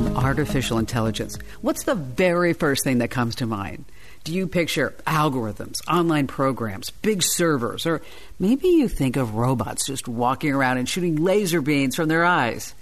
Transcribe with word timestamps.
term 0.00 0.16
artificial 0.16 0.78
intelligence, 0.78 1.38
what's 1.60 1.84
the 1.84 1.94
very 1.94 2.52
first 2.52 2.84
thing 2.84 2.98
that 2.98 3.10
comes 3.10 3.34
to 3.36 3.46
mind? 3.46 3.84
Do 4.24 4.32
you 4.32 4.46
picture 4.46 4.94
algorithms, 5.06 5.80
online 5.88 6.26
programs, 6.26 6.90
big 6.90 7.22
servers, 7.22 7.86
or 7.86 8.02
maybe 8.38 8.68
you 8.68 8.88
think 8.88 9.16
of 9.16 9.34
robots 9.34 9.86
just 9.86 10.08
walking 10.08 10.52
around 10.52 10.78
and 10.78 10.88
shooting 10.88 11.16
laser 11.16 11.60
beams 11.60 11.96
from 11.96 12.08
their 12.08 12.24
eyes? 12.24 12.74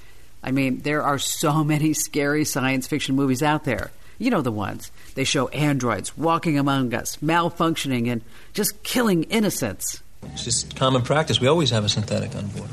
I 0.43 0.51
mean, 0.51 0.81
there 0.81 1.03
are 1.03 1.19
so 1.19 1.65
many 1.73 1.93
scary 1.93 2.45
science 2.45 2.87
fiction 2.87 3.15
movies 3.15 3.43
out 3.43 3.65
there. 3.65 3.91
You 4.19 4.31
know 4.31 4.43
the 4.43 4.51
ones. 4.51 4.91
They 5.15 5.25
show 5.25 5.47
androids 5.49 6.17
walking 6.19 6.59
among 6.59 6.93
us, 6.93 7.17
malfunctioning, 7.19 8.11
and 8.11 8.23
just 8.53 8.83
killing 8.83 9.25
innocents. 9.25 10.03
It's 10.25 10.45
just 10.45 10.75
common 10.75 11.03
practice. 11.03 11.41
We 11.41 11.47
always 11.47 11.71
have 11.71 11.85
a 11.85 11.89
synthetic 11.89 12.35
on 12.35 12.49
board. 12.49 12.71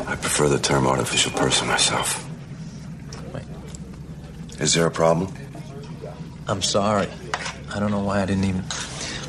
I 0.00 0.16
prefer 0.16 0.48
the 0.48 0.58
term 0.58 0.88
artificial 0.88 1.30
person 1.32 1.68
myself. 1.68 2.25
Wait. 4.56 4.62
Is 4.62 4.74
there 4.74 4.86
a 4.86 4.90
problem? 4.90 5.32
I'm 6.48 6.62
sorry. 6.62 7.08
I 7.74 7.80
don't 7.80 7.90
know 7.90 8.00
why 8.00 8.22
I 8.22 8.26
didn't 8.26 8.44
even. 8.44 8.64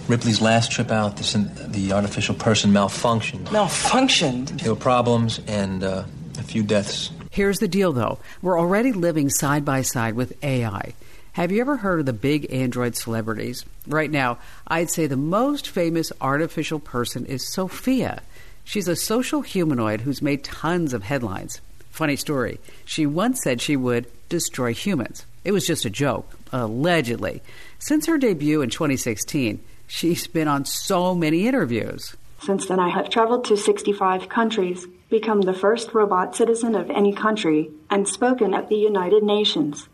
Ripley's 0.07 0.41
last 0.41 0.71
trip 0.71 0.89
out, 0.91 1.17
the, 1.17 1.23
syn- 1.23 1.51
the 1.67 1.91
artificial 1.91 2.35
person 2.35 2.71
malfunctioned. 2.71 3.45
Malfunctioned? 3.47 4.61
There 4.61 4.73
were 4.73 4.79
problems 4.79 5.41
and 5.47 5.83
uh, 5.83 6.05
a 6.39 6.43
few 6.43 6.63
deaths. 6.63 7.11
Here's 7.31 7.59
the 7.59 7.67
deal, 7.67 7.91
though. 7.91 8.19
We're 8.41 8.59
already 8.59 8.93
living 8.93 9.29
side 9.29 9.65
by 9.65 9.81
side 9.81 10.13
with 10.13 10.41
AI. 10.43 10.93
Have 11.33 11.51
you 11.51 11.61
ever 11.61 11.77
heard 11.77 11.99
of 11.99 12.05
the 12.05 12.13
big 12.13 12.51
Android 12.51 12.95
celebrities? 12.95 13.65
Right 13.85 14.09
now, 14.09 14.39
I'd 14.67 14.89
say 14.89 15.05
the 15.07 15.17
most 15.17 15.67
famous 15.67 16.11
artificial 16.21 16.79
person 16.79 17.25
is 17.25 17.47
Sophia. 17.51 18.23
She's 18.63 18.87
a 18.87 18.95
social 18.95 19.41
humanoid 19.41 20.01
who's 20.01 20.21
made 20.21 20.43
tons 20.43 20.93
of 20.93 21.03
headlines. 21.03 21.61
Funny 21.97 22.15
story. 22.15 22.59
She 22.85 23.07
once 23.07 23.41
said 23.41 23.59
she 23.59 23.75
would 23.75 24.05
destroy 24.29 24.71
humans. 24.71 25.25
It 25.43 25.51
was 25.51 25.65
just 25.65 25.83
a 25.83 25.89
joke, 25.89 26.31
allegedly. 26.51 27.41
Since 27.79 28.05
her 28.05 28.19
debut 28.19 28.61
in 28.61 28.69
2016, 28.69 29.59
she's 29.87 30.27
been 30.27 30.47
on 30.47 30.63
so 30.65 31.15
many 31.15 31.47
interviews. 31.47 32.15
Since 32.43 32.67
then, 32.67 32.79
I 32.79 32.89
have 32.89 33.09
traveled 33.09 33.45
to 33.45 33.57
65 33.57 34.29
countries, 34.29 34.85
become 35.09 35.41
the 35.41 35.55
first 35.55 35.95
robot 35.95 36.35
citizen 36.35 36.75
of 36.75 36.91
any 36.91 37.13
country, 37.13 37.71
and 37.89 38.07
spoken 38.07 38.53
at 38.53 38.69
the 38.69 38.75
United 38.75 39.23
Nations. 39.23 39.89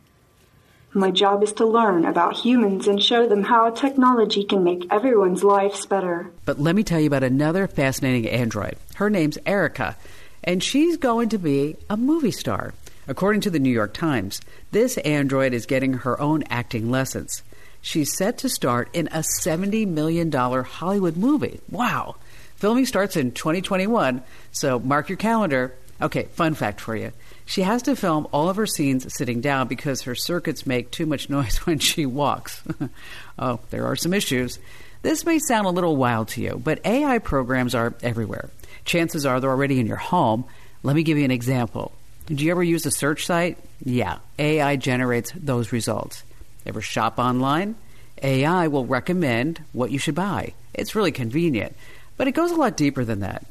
My 0.91 1.09
job 1.09 1.41
is 1.41 1.53
to 1.53 1.65
learn 1.65 2.03
about 2.03 2.35
humans 2.35 2.85
and 2.85 3.01
show 3.01 3.29
them 3.29 3.43
how 3.43 3.69
technology 3.69 4.43
can 4.43 4.65
make 4.65 4.91
everyone's 4.91 5.41
lives 5.41 5.85
better. 5.85 6.31
But 6.43 6.59
let 6.59 6.75
me 6.75 6.83
tell 6.83 6.99
you 6.99 7.07
about 7.07 7.23
another 7.23 7.65
fascinating 7.65 8.27
android. 8.29 8.75
Her 8.95 9.09
name's 9.09 9.37
Erica, 9.45 9.95
and 10.43 10.63
she's 10.63 10.97
going 10.97 11.29
to 11.29 11.37
be 11.37 11.75
a 11.89 11.97
movie 11.97 12.31
star. 12.31 12.73
According 13.07 13.41
to 13.41 13.49
the 13.49 13.59
New 13.59 13.69
York 13.71 13.93
Times, 13.93 14.39
this 14.71 14.97
android 14.99 15.53
is 15.53 15.65
getting 15.65 15.93
her 15.93 16.19
own 16.19 16.43
acting 16.49 16.89
lessons. 16.89 17.43
She's 17.81 18.15
set 18.15 18.37
to 18.39 18.49
start 18.49 18.89
in 18.93 19.07
a 19.07 19.23
$70 19.41 19.85
million 19.87 20.31
Hollywood 20.31 21.17
movie. 21.17 21.59
Wow. 21.69 22.15
Filming 22.55 22.85
starts 22.85 23.17
in 23.17 23.31
2021, 23.31 24.23
so 24.53 24.79
mark 24.79 25.09
your 25.09 25.17
calendar. 25.17 25.75
Okay, 26.01 26.23
fun 26.23 26.53
fact 26.53 26.79
for 26.79 26.95
you. 26.95 27.11
She 27.45 27.63
has 27.63 27.81
to 27.83 27.95
film 27.97 28.27
all 28.31 28.49
of 28.49 28.55
her 28.55 28.65
scenes 28.65 29.13
sitting 29.13 29.41
down 29.41 29.67
because 29.67 30.03
her 30.03 30.15
circuits 30.15 30.65
make 30.65 30.91
too 30.91 31.05
much 31.05 31.29
noise 31.29 31.57
when 31.65 31.79
she 31.79 32.05
walks. 32.05 32.63
oh, 33.39 33.59
there 33.69 33.85
are 33.85 33.97
some 33.97 34.13
issues. 34.13 34.59
This 35.01 35.25
may 35.25 35.39
sound 35.39 35.67
a 35.67 35.71
little 35.71 35.97
wild 35.97 36.29
to 36.29 36.41
you, 36.41 36.61
but 36.63 36.85
AI 36.85 37.19
programs 37.19 37.75
are 37.75 37.93
everywhere. 38.01 38.49
Chances 38.85 39.25
are 39.25 39.39
they're 39.39 39.49
already 39.49 39.79
in 39.79 39.87
your 39.87 39.97
home. 39.97 40.45
Let 40.83 40.95
me 40.95 41.03
give 41.03 41.17
you 41.17 41.25
an 41.25 41.31
example. 41.31 41.91
Do 42.25 42.43
you 42.43 42.51
ever 42.51 42.63
use 42.63 42.85
a 42.85 42.91
search 42.91 43.25
site? 43.25 43.57
Yeah, 43.83 44.19
AI 44.39 44.75
generates 44.75 45.31
those 45.35 45.71
results. 45.71 46.23
Ever 46.65 46.81
shop 46.81 47.19
online? 47.19 47.75
AI 48.21 48.67
will 48.67 48.85
recommend 48.85 49.61
what 49.73 49.91
you 49.91 49.99
should 49.99 50.15
buy. 50.15 50.53
It's 50.73 50.95
really 50.95 51.11
convenient, 51.11 51.75
but 52.15 52.27
it 52.27 52.31
goes 52.31 52.51
a 52.51 52.55
lot 52.55 52.77
deeper 52.77 53.03
than 53.03 53.19
that. 53.19 53.45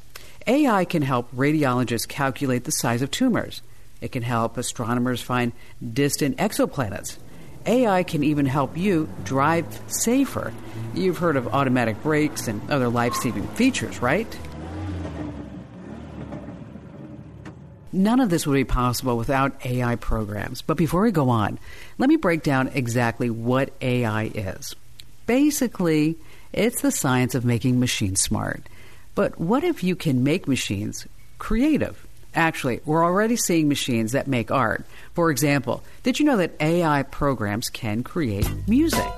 AI 0.46 0.84
can 0.84 1.02
help 1.02 1.30
radiologists 1.32 2.08
calculate 2.08 2.64
the 2.64 2.72
size 2.72 3.02
of 3.02 3.10
tumors. 3.10 3.62
It 4.00 4.12
can 4.12 4.22
help 4.22 4.56
astronomers 4.56 5.22
find 5.22 5.52
distant 5.92 6.38
exoplanets. 6.38 7.18
AI 7.66 8.02
can 8.02 8.24
even 8.24 8.46
help 8.46 8.76
you 8.76 9.08
drive 9.22 9.66
safer. 9.86 10.52
You've 10.94 11.18
heard 11.18 11.36
of 11.36 11.54
automatic 11.54 12.02
brakes 12.02 12.48
and 12.48 12.68
other 12.70 12.88
life 12.88 13.14
saving 13.14 13.46
features, 13.48 14.02
right? 14.02 14.26
None 17.92 18.20
of 18.20 18.30
this 18.30 18.46
would 18.46 18.54
be 18.54 18.64
possible 18.64 19.18
without 19.18 19.66
AI 19.66 19.96
programs. 19.96 20.62
But 20.62 20.78
before 20.78 21.02
we 21.02 21.10
go 21.10 21.28
on, 21.28 21.58
let 21.98 22.08
me 22.08 22.16
break 22.16 22.42
down 22.42 22.68
exactly 22.68 23.28
what 23.28 23.70
AI 23.82 24.24
is. 24.34 24.74
Basically, 25.26 26.16
it's 26.52 26.80
the 26.80 26.90
science 26.90 27.34
of 27.34 27.44
making 27.44 27.78
machines 27.78 28.20
smart. 28.20 28.66
But 29.14 29.38
what 29.38 29.62
if 29.62 29.84
you 29.84 29.94
can 29.94 30.24
make 30.24 30.48
machines 30.48 31.06
creative? 31.38 32.06
Actually, 32.34 32.80
we're 32.86 33.04
already 33.04 33.36
seeing 33.36 33.68
machines 33.68 34.12
that 34.12 34.26
make 34.26 34.50
art. 34.50 34.86
For 35.12 35.30
example, 35.30 35.82
did 36.02 36.18
you 36.18 36.24
know 36.24 36.38
that 36.38 36.56
AI 36.60 37.02
programs 37.02 37.68
can 37.68 38.02
create 38.02 38.50
music? 38.66 39.12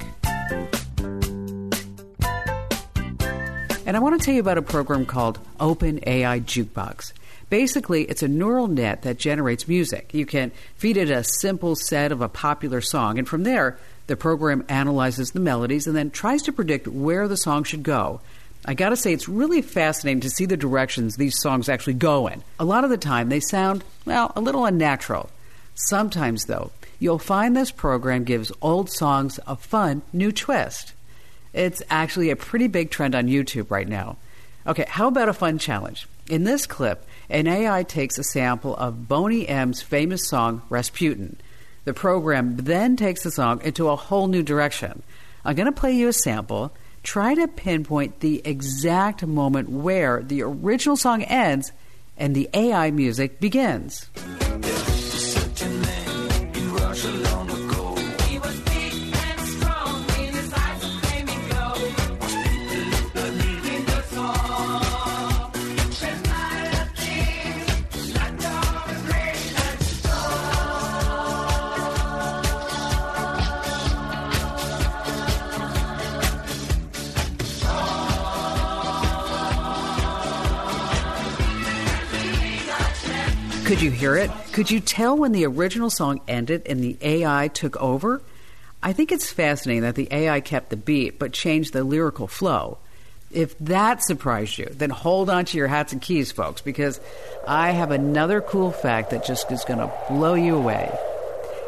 And 3.87 3.97
I 3.97 4.01
want 4.01 4.19
to 4.19 4.25
tell 4.25 4.35
you 4.35 4.41
about 4.41 4.59
a 4.59 4.63
program 4.63 5.07
called 5.07 5.39
OpenAI 5.61 6.43
Jukebox. 6.43 7.13
Basically, 7.51 8.03
it's 8.05 8.23
a 8.23 8.29
neural 8.29 8.69
net 8.69 9.03
that 9.03 9.19
generates 9.19 9.69
music. 9.69 10.13
You 10.13 10.27
can 10.27 10.51
feed 10.77 10.97
it 10.97 11.11
a 11.11 11.25
simple 11.25 11.77
set 11.77 12.13
of 12.13 12.21
a 12.21 12.29
popular 12.29 12.81
song, 12.81 13.19
and 13.19 13.29
from 13.29 13.43
there, 13.45 13.79
the 14.07 14.17
program 14.17 14.65
analyzes 14.69 15.31
the 15.31 15.41
melodies 15.41 15.87
and 15.87 15.97
then 15.97 16.11
tries 16.11 16.43
to 16.43 16.53
predict 16.53 16.89
where 16.89 17.29
the 17.29 17.37
song 17.37 17.65
should 17.65 17.83
go. 17.83 18.21
I 18.67 18.75
gotta 18.75 18.97
say, 18.97 19.13
it's 19.13 19.29
really 19.29 19.61
fascinating 19.61 20.21
to 20.21 20.31
see 20.31 20.47
the 20.47 20.57
directions 20.57 21.17
these 21.17 21.39
songs 21.39 21.69
actually 21.69 21.95
go 21.95 22.27
in. 22.29 22.43
A 22.59 22.65
lot 22.65 22.85
of 22.85 22.91
the 22.91 22.97
time, 22.97 23.29
they 23.29 23.41
sound, 23.41 23.85
well, 24.07 24.33
a 24.37 24.41
little 24.41 24.65
unnatural. 24.65 25.29
Sometimes, 25.75 26.47
though, 26.47 26.71
you'll 26.99 27.19
find 27.19 27.55
this 27.55 27.71
program 27.71 28.25
gives 28.25 28.53
old 28.63 28.91
songs 28.91 29.39
a 29.47 29.57
fun 29.57 30.03
new 30.13 30.33
twist. 30.33 30.95
It's 31.53 31.83
actually 31.91 32.31
a 32.31 32.37
pretty 32.37 32.69
big 32.69 32.91
trend 32.91 33.15
on 33.15 33.27
YouTube 33.27 33.71
right 33.71 33.89
now. 33.89 34.17
Okay, 34.67 34.87
how 34.89 35.09
about 35.09 35.29
a 35.29 35.35
fun 35.35 35.59
challenge? 35.59 36.09
In 36.29 36.45
this 36.45 36.67
clip, 36.67 37.07
an 37.29 37.47
AI 37.47 37.83
takes 37.83 38.19
a 38.19 38.25
sample 38.25 38.77
of 38.77 39.09
Boney 39.09 39.49
M's 39.49 39.83
famous 39.83 40.29
song, 40.29 40.63
Rasputin. 40.69 41.41
The 41.85 41.95
program 41.95 42.57
then 42.57 42.97
takes 42.97 43.23
the 43.23 43.31
song 43.31 43.61
into 43.63 43.89
a 43.89 43.97
whole 43.97 44.27
new 44.27 44.43
direction. 44.43 45.03
I'm 45.45 45.57
going 45.57 45.67
to 45.67 45.73
play 45.73 45.93
you 45.93 46.09
a 46.09 46.13
sample 46.13 46.73
try 47.05 47.35
to 47.35 47.47
pinpoint 47.47 48.21
the 48.21 48.43
exact 48.45 49.25
moment 49.25 49.69
where 49.69 50.23
the 50.23 50.43
original 50.43 50.97
song 50.97 51.23
ends 51.23 51.71
and 52.17 52.35
the 52.35 52.49
AI 52.55 52.91
music 52.91 53.39
begins. 53.39 54.07
You 83.85 83.91
hear 83.91 84.17
it? 84.17 84.31
Could 84.53 84.71
you 84.71 84.81
tell 84.81 85.15
when 85.15 85.33
the 85.33 85.45
original 85.45 85.91
song 85.91 86.23
ended 86.27 86.63
and 86.65 86.83
the 86.83 86.97
AI 87.03 87.49
took 87.49 87.77
over? 87.77 88.23
I 88.83 88.95
think 88.95 89.13
it's 89.13 89.31
fascinating 89.31 89.83
that 89.83 89.95
the 89.95 90.09
AI 90.11 90.41
kept 90.41 90.71
the 90.71 90.77
beat 90.77 91.19
but 91.19 91.35
changed 91.35 91.75
the 91.75 91.85
lyrical 91.85 92.27
flow. 92.27 92.79
If 93.31 93.59
that 93.59 94.03
surprised 94.03 94.57
you, 94.57 94.69
then 94.71 94.89
hold 94.89 95.29
on 95.29 95.45
to 95.47 95.59
your 95.59 95.67
hats 95.67 95.93
and 95.93 96.01
keys, 96.01 96.33
folks, 96.33 96.63
because 96.63 96.99
I 97.47 97.73
have 97.73 97.91
another 97.91 98.41
cool 98.41 98.73
fact 98.73 99.11
that 99.11 99.27
just 99.27 99.53
is 99.53 99.65
going 99.65 99.81
to 99.81 99.93
blow 100.09 100.33
you 100.33 100.57
away. 100.57 100.91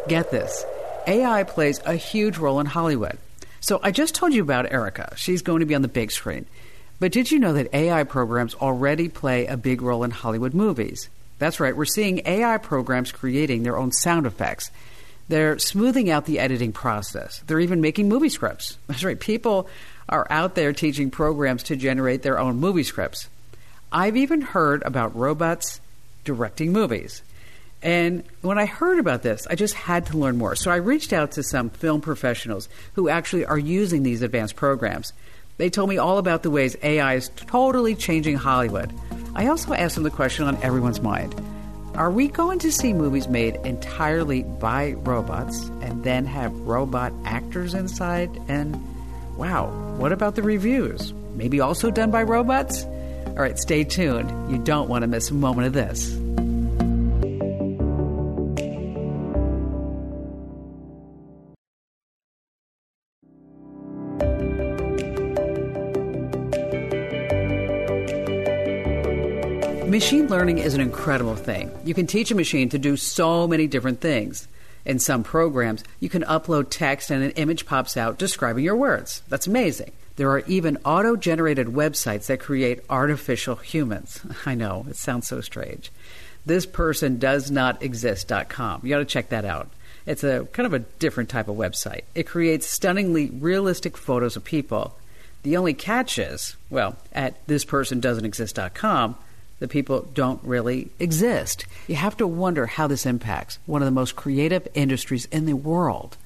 Get 0.08 0.30
this 0.30 0.64
AI 1.06 1.44
plays 1.44 1.80
a 1.84 1.96
huge 1.96 2.38
role 2.38 2.60
in 2.60 2.66
Hollywood. 2.66 3.18
So 3.60 3.78
I 3.82 3.90
just 3.90 4.14
told 4.14 4.32
you 4.32 4.40
about 4.40 4.72
Erica. 4.72 5.12
She's 5.16 5.42
going 5.42 5.60
to 5.60 5.66
be 5.66 5.74
on 5.74 5.82
the 5.82 5.88
big 5.88 6.12
screen. 6.12 6.46
But 6.98 7.12
did 7.12 7.30
you 7.30 7.38
know 7.38 7.52
that 7.52 7.74
AI 7.74 8.04
programs 8.04 8.54
already 8.54 9.10
play 9.10 9.44
a 9.46 9.58
big 9.58 9.82
role 9.82 10.02
in 10.02 10.12
Hollywood 10.12 10.54
movies? 10.54 11.10
That's 11.38 11.60
right, 11.60 11.76
we're 11.76 11.84
seeing 11.84 12.22
AI 12.26 12.58
programs 12.58 13.12
creating 13.12 13.62
their 13.62 13.76
own 13.76 13.92
sound 13.92 14.26
effects. 14.26 14.70
They're 15.28 15.58
smoothing 15.58 16.08
out 16.08 16.24
the 16.24 16.38
editing 16.38 16.72
process. 16.72 17.42
They're 17.46 17.60
even 17.60 17.80
making 17.80 18.08
movie 18.08 18.28
scripts. 18.28 18.78
That's 18.86 19.04
right, 19.04 19.18
people 19.18 19.68
are 20.08 20.26
out 20.30 20.54
there 20.54 20.72
teaching 20.72 21.10
programs 21.10 21.64
to 21.64 21.76
generate 21.76 22.22
their 22.22 22.38
own 22.38 22.56
movie 22.56 22.84
scripts. 22.84 23.28
I've 23.90 24.16
even 24.16 24.40
heard 24.40 24.82
about 24.84 25.16
robots 25.16 25.80
directing 26.24 26.72
movies. 26.72 27.22
And 27.82 28.24
when 28.40 28.58
I 28.58 28.66
heard 28.66 28.98
about 28.98 29.22
this, 29.22 29.46
I 29.48 29.54
just 29.54 29.74
had 29.74 30.06
to 30.06 30.18
learn 30.18 30.38
more. 30.38 30.56
So 30.56 30.70
I 30.70 30.76
reached 30.76 31.12
out 31.12 31.32
to 31.32 31.42
some 31.42 31.70
film 31.70 32.00
professionals 32.00 32.68
who 32.94 33.08
actually 33.08 33.44
are 33.44 33.58
using 33.58 34.02
these 34.02 34.22
advanced 34.22 34.56
programs. 34.56 35.12
They 35.58 35.70
told 35.70 35.88
me 35.88 35.96
all 35.96 36.18
about 36.18 36.42
the 36.42 36.50
ways 36.50 36.76
AI 36.82 37.14
is 37.14 37.30
totally 37.36 37.94
changing 37.94 38.36
Hollywood. 38.36 38.92
I 39.34 39.46
also 39.46 39.72
asked 39.72 39.94
them 39.94 40.04
the 40.04 40.10
question 40.10 40.46
on 40.46 40.62
everyone's 40.62 41.00
mind 41.00 41.34
Are 41.94 42.10
we 42.10 42.28
going 42.28 42.58
to 42.60 42.72
see 42.72 42.92
movies 42.92 43.26
made 43.28 43.56
entirely 43.64 44.42
by 44.42 44.92
robots 44.92 45.68
and 45.80 46.04
then 46.04 46.26
have 46.26 46.52
robot 46.60 47.12
actors 47.24 47.72
inside? 47.72 48.30
And 48.48 48.76
wow, 49.36 49.68
what 49.96 50.12
about 50.12 50.34
the 50.34 50.42
reviews? 50.42 51.14
Maybe 51.34 51.60
also 51.60 51.90
done 51.90 52.10
by 52.10 52.22
robots? 52.22 52.84
All 52.84 53.42
right, 53.42 53.58
stay 53.58 53.84
tuned. 53.84 54.50
You 54.50 54.58
don't 54.58 54.88
want 54.88 55.02
to 55.02 55.06
miss 55.06 55.30
a 55.30 55.34
moment 55.34 55.66
of 55.66 55.72
this. 55.72 56.14
Machine 70.06 70.28
learning 70.28 70.58
is 70.58 70.74
an 70.74 70.80
incredible 70.80 71.34
thing. 71.34 71.76
You 71.84 71.92
can 71.92 72.06
teach 72.06 72.30
a 72.30 72.36
machine 72.36 72.68
to 72.68 72.78
do 72.78 72.96
so 72.96 73.48
many 73.48 73.66
different 73.66 74.00
things. 74.00 74.46
In 74.84 75.00
some 75.00 75.24
programs, 75.24 75.82
you 75.98 76.08
can 76.08 76.22
upload 76.22 76.68
text 76.70 77.10
and 77.10 77.24
an 77.24 77.32
image 77.32 77.66
pops 77.66 77.96
out 77.96 78.16
describing 78.16 78.62
your 78.62 78.76
words. 78.76 79.24
That's 79.28 79.48
amazing. 79.48 79.90
There 80.14 80.30
are 80.30 80.44
even 80.46 80.78
auto 80.84 81.16
generated 81.16 81.66
websites 81.66 82.26
that 82.26 82.38
create 82.38 82.84
artificial 82.88 83.56
humans. 83.56 84.20
I 84.46 84.54
know, 84.54 84.86
it 84.88 84.94
sounds 84.94 85.26
so 85.26 85.40
strange. 85.40 85.90
This 86.46 86.66
person 86.66 87.18
does 87.18 87.50
not 87.50 87.82
exist.com. 87.82 88.82
You 88.84 88.90
got 88.90 88.98
to 88.98 89.04
check 89.04 89.30
that 89.30 89.44
out. 89.44 89.70
It's 90.06 90.22
a 90.22 90.46
kind 90.52 90.66
of 90.66 90.74
a 90.74 90.86
different 91.00 91.30
type 91.30 91.48
of 91.48 91.56
website. 91.56 92.02
It 92.14 92.28
creates 92.28 92.68
stunningly 92.68 93.30
realistic 93.30 93.96
photos 93.96 94.36
of 94.36 94.44
people. 94.44 94.96
The 95.42 95.56
only 95.56 95.74
catch 95.74 96.16
is, 96.16 96.54
well, 96.70 96.94
at 97.12 97.44
thispersondoesn'texist.com, 97.48 99.16
the 99.58 99.68
people 99.68 100.08
don't 100.14 100.42
really 100.42 100.90
exist. 100.98 101.66
You 101.86 101.96
have 101.96 102.16
to 102.18 102.26
wonder 102.26 102.66
how 102.66 102.86
this 102.86 103.06
impacts 103.06 103.58
one 103.66 103.82
of 103.82 103.86
the 103.86 103.92
most 103.92 104.16
creative 104.16 104.68
industries 104.74 105.26
in 105.26 105.46
the 105.46 105.54
world. 105.54 106.16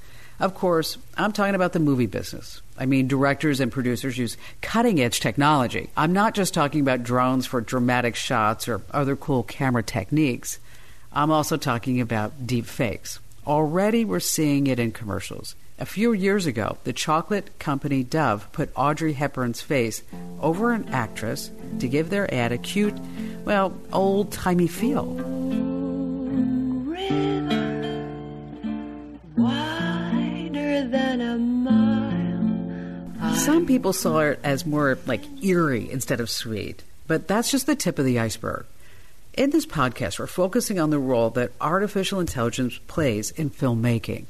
Of 0.41 0.55
course, 0.55 0.97
I'm 1.19 1.33
talking 1.33 1.55
about 1.55 1.75
the 1.75 1.81
movie 1.81 2.07
business. 2.07 2.63
I 2.79 2.87
mean, 2.87 3.09
directors 3.09 3.61
and 3.61 3.71
producers 3.71 4.17
use 4.17 4.39
cutting 4.63 4.99
edge 5.01 5.21
technology. 5.21 5.91
I'm 5.99 6.15
not 6.15 6.35
just 6.35 6.55
talking 6.55 6.81
about 6.81 7.03
drones 7.03 7.47
for 7.47 7.61
dramatic 7.61 8.17
shots 8.17 8.67
or 8.67 8.81
other 8.91 9.17
cool 9.17 9.43
camera 9.43 9.83
techniques. 9.83 10.59
I'm 11.13 11.31
also 11.31 11.59
talking 11.59 12.01
about 12.01 12.47
deep 12.47 12.65
fakes. 12.65 13.19
Already 13.47 14.05
we're 14.05 14.21
seeing 14.21 14.67
it 14.67 14.79
in 14.79 14.93
commercials. 14.93 15.55
A 15.81 15.87
few 15.87 16.13
years 16.13 16.45
ago, 16.45 16.77
the 16.85 16.93
chocolate 16.93 17.59
company 17.59 18.05
Dove 18.05 18.53
put 18.53 18.69
Audrey 18.77 19.15
Hepburn's 19.15 19.63
face 19.63 20.03
over 20.39 20.73
an 20.73 20.87
actress 20.91 21.51
to 21.79 21.89
give 21.89 22.11
their 22.11 22.33
ad 22.35 22.53
a 22.53 22.59
cute, 22.59 22.93
well, 23.47 23.73
old 23.91 24.31
timey 24.31 24.67
feel. 24.67 25.17
Some 33.37 33.65
people 33.65 33.95
saw 33.95 34.19
it 34.19 34.39
as 34.45 34.67
more 34.67 34.99
like 35.07 35.23
eerie 35.43 35.91
instead 35.91 36.21
of 36.21 36.29
sweet, 36.29 36.85
but 37.07 37.27
that's 37.27 37.51
just 37.51 37.67
the 37.67 37.75
tip 37.75 37.99
of 37.99 38.05
the 38.05 38.19
iceberg. 38.19 38.67
In 39.33 39.49
this 39.49 39.65
podcast, 39.65 40.19
we're 40.19 40.27
focusing 40.27 40.79
on 40.79 40.91
the 40.91 40.99
role 40.99 41.31
that 41.31 41.53
artificial 41.59 42.21
intelligence 42.21 42.79
plays 42.87 43.31
in 43.31 43.49
filmmaking. 43.49 44.27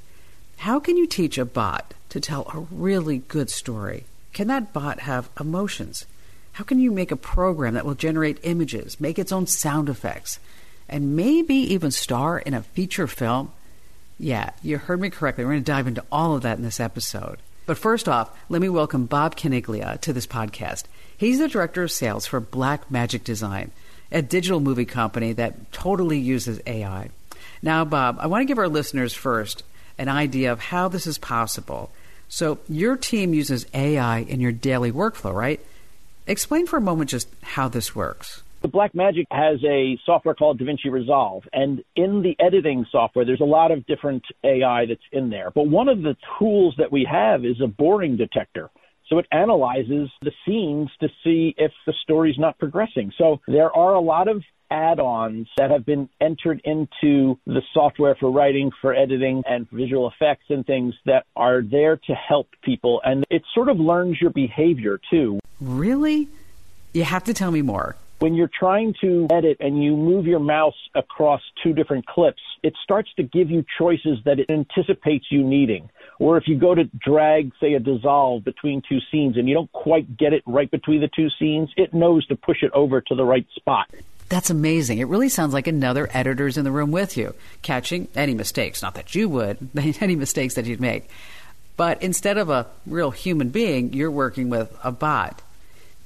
How 0.60 0.78
can 0.78 0.98
you 0.98 1.06
teach 1.06 1.38
a 1.38 1.46
bot 1.46 1.94
to 2.10 2.20
tell 2.20 2.42
a 2.42 2.66
really 2.70 3.22
good 3.28 3.48
story? 3.48 4.04
Can 4.34 4.48
that 4.48 4.74
bot 4.74 5.00
have 5.00 5.30
emotions? 5.40 6.04
How 6.52 6.64
can 6.64 6.78
you 6.78 6.90
make 6.90 7.10
a 7.10 7.16
program 7.16 7.72
that 7.72 7.86
will 7.86 7.94
generate 7.94 8.40
images, 8.42 9.00
make 9.00 9.18
its 9.18 9.32
own 9.32 9.46
sound 9.46 9.88
effects, 9.88 10.38
and 10.86 11.16
maybe 11.16 11.54
even 11.54 11.90
star 11.90 12.38
in 12.38 12.52
a 12.52 12.62
feature 12.62 13.06
film? 13.06 13.52
Yeah, 14.18 14.50
you 14.62 14.76
heard 14.76 15.00
me 15.00 15.08
correctly. 15.08 15.46
We're 15.46 15.52
going 15.52 15.64
to 15.64 15.72
dive 15.72 15.86
into 15.86 16.04
all 16.12 16.36
of 16.36 16.42
that 16.42 16.58
in 16.58 16.62
this 16.62 16.78
episode. 16.78 17.38
But 17.64 17.78
first 17.78 18.06
off, 18.06 18.28
let 18.50 18.60
me 18.60 18.68
welcome 18.68 19.06
Bob 19.06 19.36
Caniglia 19.36 19.98
to 20.02 20.12
this 20.12 20.26
podcast. 20.26 20.84
He's 21.16 21.38
the 21.38 21.48
director 21.48 21.84
of 21.84 21.90
sales 21.90 22.26
for 22.26 22.38
Blackmagic 22.38 23.24
Design, 23.24 23.70
a 24.12 24.20
digital 24.20 24.60
movie 24.60 24.84
company 24.84 25.32
that 25.32 25.72
totally 25.72 26.18
uses 26.18 26.60
AI. 26.66 27.08
Now, 27.62 27.86
Bob, 27.86 28.18
I 28.20 28.26
want 28.26 28.42
to 28.42 28.46
give 28.46 28.58
our 28.58 28.68
listeners 28.68 29.14
first 29.14 29.62
an 30.00 30.08
idea 30.08 30.50
of 30.50 30.60
how 30.60 30.88
this 30.88 31.06
is 31.06 31.18
possible. 31.18 31.92
So, 32.28 32.58
your 32.68 32.96
team 32.96 33.34
uses 33.34 33.66
AI 33.74 34.20
in 34.20 34.40
your 34.40 34.50
daily 34.50 34.90
workflow, 34.90 35.34
right? 35.34 35.60
Explain 36.26 36.66
for 36.66 36.78
a 36.78 36.80
moment 36.80 37.10
just 37.10 37.28
how 37.42 37.68
this 37.68 37.94
works. 37.94 38.42
The 38.62 38.68
Blackmagic 38.68 39.26
has 39.30 39.62
a 39.64 39.98
software 40.06 40.34
called 40.34 40.58
DaVinci 40.58 40.90
Resolve, 40.90 41.44
and 41.52 41.84
in 41.96 42.22
the 42.22 42.34
editing 42.38 42.86
software, 42.90 43.24
there's 43.24 43.40
a 43.40 43.44
lot 43.44 43.72
of 43.72 43.86
different 43.86 44.22
AI 44.42 44.86
that's 44.86 45.00
in 45.12 45.28
there. 45.28 45.50
But 45.50 45.66
one 45.66 45.88
of 45.88 46.02
the 46.02 46.16
tools 46.38 46.74
that 46.78 46.90
we 46.90 47.06
have 47.10 47.44
is 47.44 47.60
a 47.62 47.66
boring 47.66 48.16
detector. 48.16 48.70
So 49.08 49.18
it 49.18 49.26
analyzes 49.32 50.08
the 50.22 50.30
scenes 50.46 50.88
to 51.00 51.08
see 51.24 51.54
if 51.58 51.72
the 51.86 51.94
story's 52.02 52.38
not 52.38 52.58
progressing. 52.58 53.12
So 53.18 53.40
there 53.48 53.74
are 53.76 53.94
a 53.94 54.00
lot 54.00 54.28
of 54.28 54.42
add-ons 54.70 55.48
that 55.56 55.70
have 55.70 55.84
been 55.84 56.08
entered 56.20 56.60
into 56.64 57.38
the 57.46 57.62
software 57.72 58.14
for 58.14 58.30
writing, 58.30 58.70
for 58.80 58.94
editing, 58.94 59.42
and 59.46 59.68
visual 59.70 60.08
effects 60.08 60.44
and 60.48 60.66
things 60.66 60.94
that 61.06 61.26
are 61.36 61.62
there 61.62 61.96
to 61.96 62.14
help 62.14 62.48
people. 62.62 63.00
And 63.04 63.24
it 63.30 63.42
sort 63.54 63.68
of 63.68 63.78
learns 63.78 64.20
your 64.20 64.30
behavior 64.30 65.00
too. 65.10 65.40
Really? 65.60 66.28
You 66.92 67.04
have 67.04 67.24
to 67.24 67.34
tell 67.34 67.50
me 67.50 67.62
more. 67.62 67.96
When 68.20 68.34
you're 68.34 68.50
trying 68.52 68.94
to 69.00 69.28
edit 69.30 69.56
and 69.60 69.82
you 69.82 69.96
move 69.96 70.26
your 70.26 70.40
mouse 70.40 70.74
across 70.94 71.40
two 71.62 71.72
different 71.72 72.04
clips, 72.04 72.42
it 72.62 72.74
starts 72.84 73.08
to 73.16 73.22
give 73.22 73.50
you 73.50 73.64
choices 73.78 74.18
that 74.26 74.38
it 74.38 74.50
anticipates 74.50 75.26
you 75.30 75.42
needing. 75.42 75.88
Or 76.18 76.36
if 76.36 76.46
you 76.46 76.58
go 76.58 76.74
to 76.74 76.84
drag, 76.84 77.52
say, 77.60 77.72
a 77.72 77.80
dissolve 77.80 78.44
between 78.44 78.82
two 78.86 78.98
scenes 79.10 79.38
and 79.38 79.48
you 79.48 79.54
don't 79.54 79.72
quite 79.72 80.18
get 80.18 80.34
it 80.34 80.42
right 80.44 80.70
between 80.70 81.00
the 81.00 81.08
two 81.08 81.28
scenes, 81.38 81.70
it 81.78 81.94
knows 81.94 82.26
to 82.26 82.36
push 82.36 82.62
it 82.62 82.70
over 82.74 83.00
to 83.00 83.14
the 83.14 83.24
right 83.24 83.46
spot. 83.54 83.88
That's 84.30 84.48
amazing. 84.48 84.98
It 84.98 85.08
really 85.08 85.28
sounds 85.28 85.52
like 85.52 85.66
another 85.66 86.08
editor's 86.12 86.56
in 86.56 86.64
the 86.64 86.70
room 86.70 86.92
with 86.92 87.16
you, 87.16 87.34
catching 87.62 88.06
any 88.14 88.32
mistakes. 88.32 88.80
Not 88.80 88.94
that 88.94 89.14
you 89.14 89.28
would, 89.28 89.58
any 90.00 90.14
mistakes 90.14 90.54
that 90.54 90.66
you'd 90.66 90.80
make. 90.80 91.10
But 91.76 92.00
instead 92.02 92.38
of 92.38 92.48
a 92.48 92.68
real 92.86 93.10
human 93.10 93.48
being, 93.48 93.92
you're 93.92 94.10
working 94.10 94.48
with 94.48 94.74
a 94.84 94.92
bot. 94.92 95.42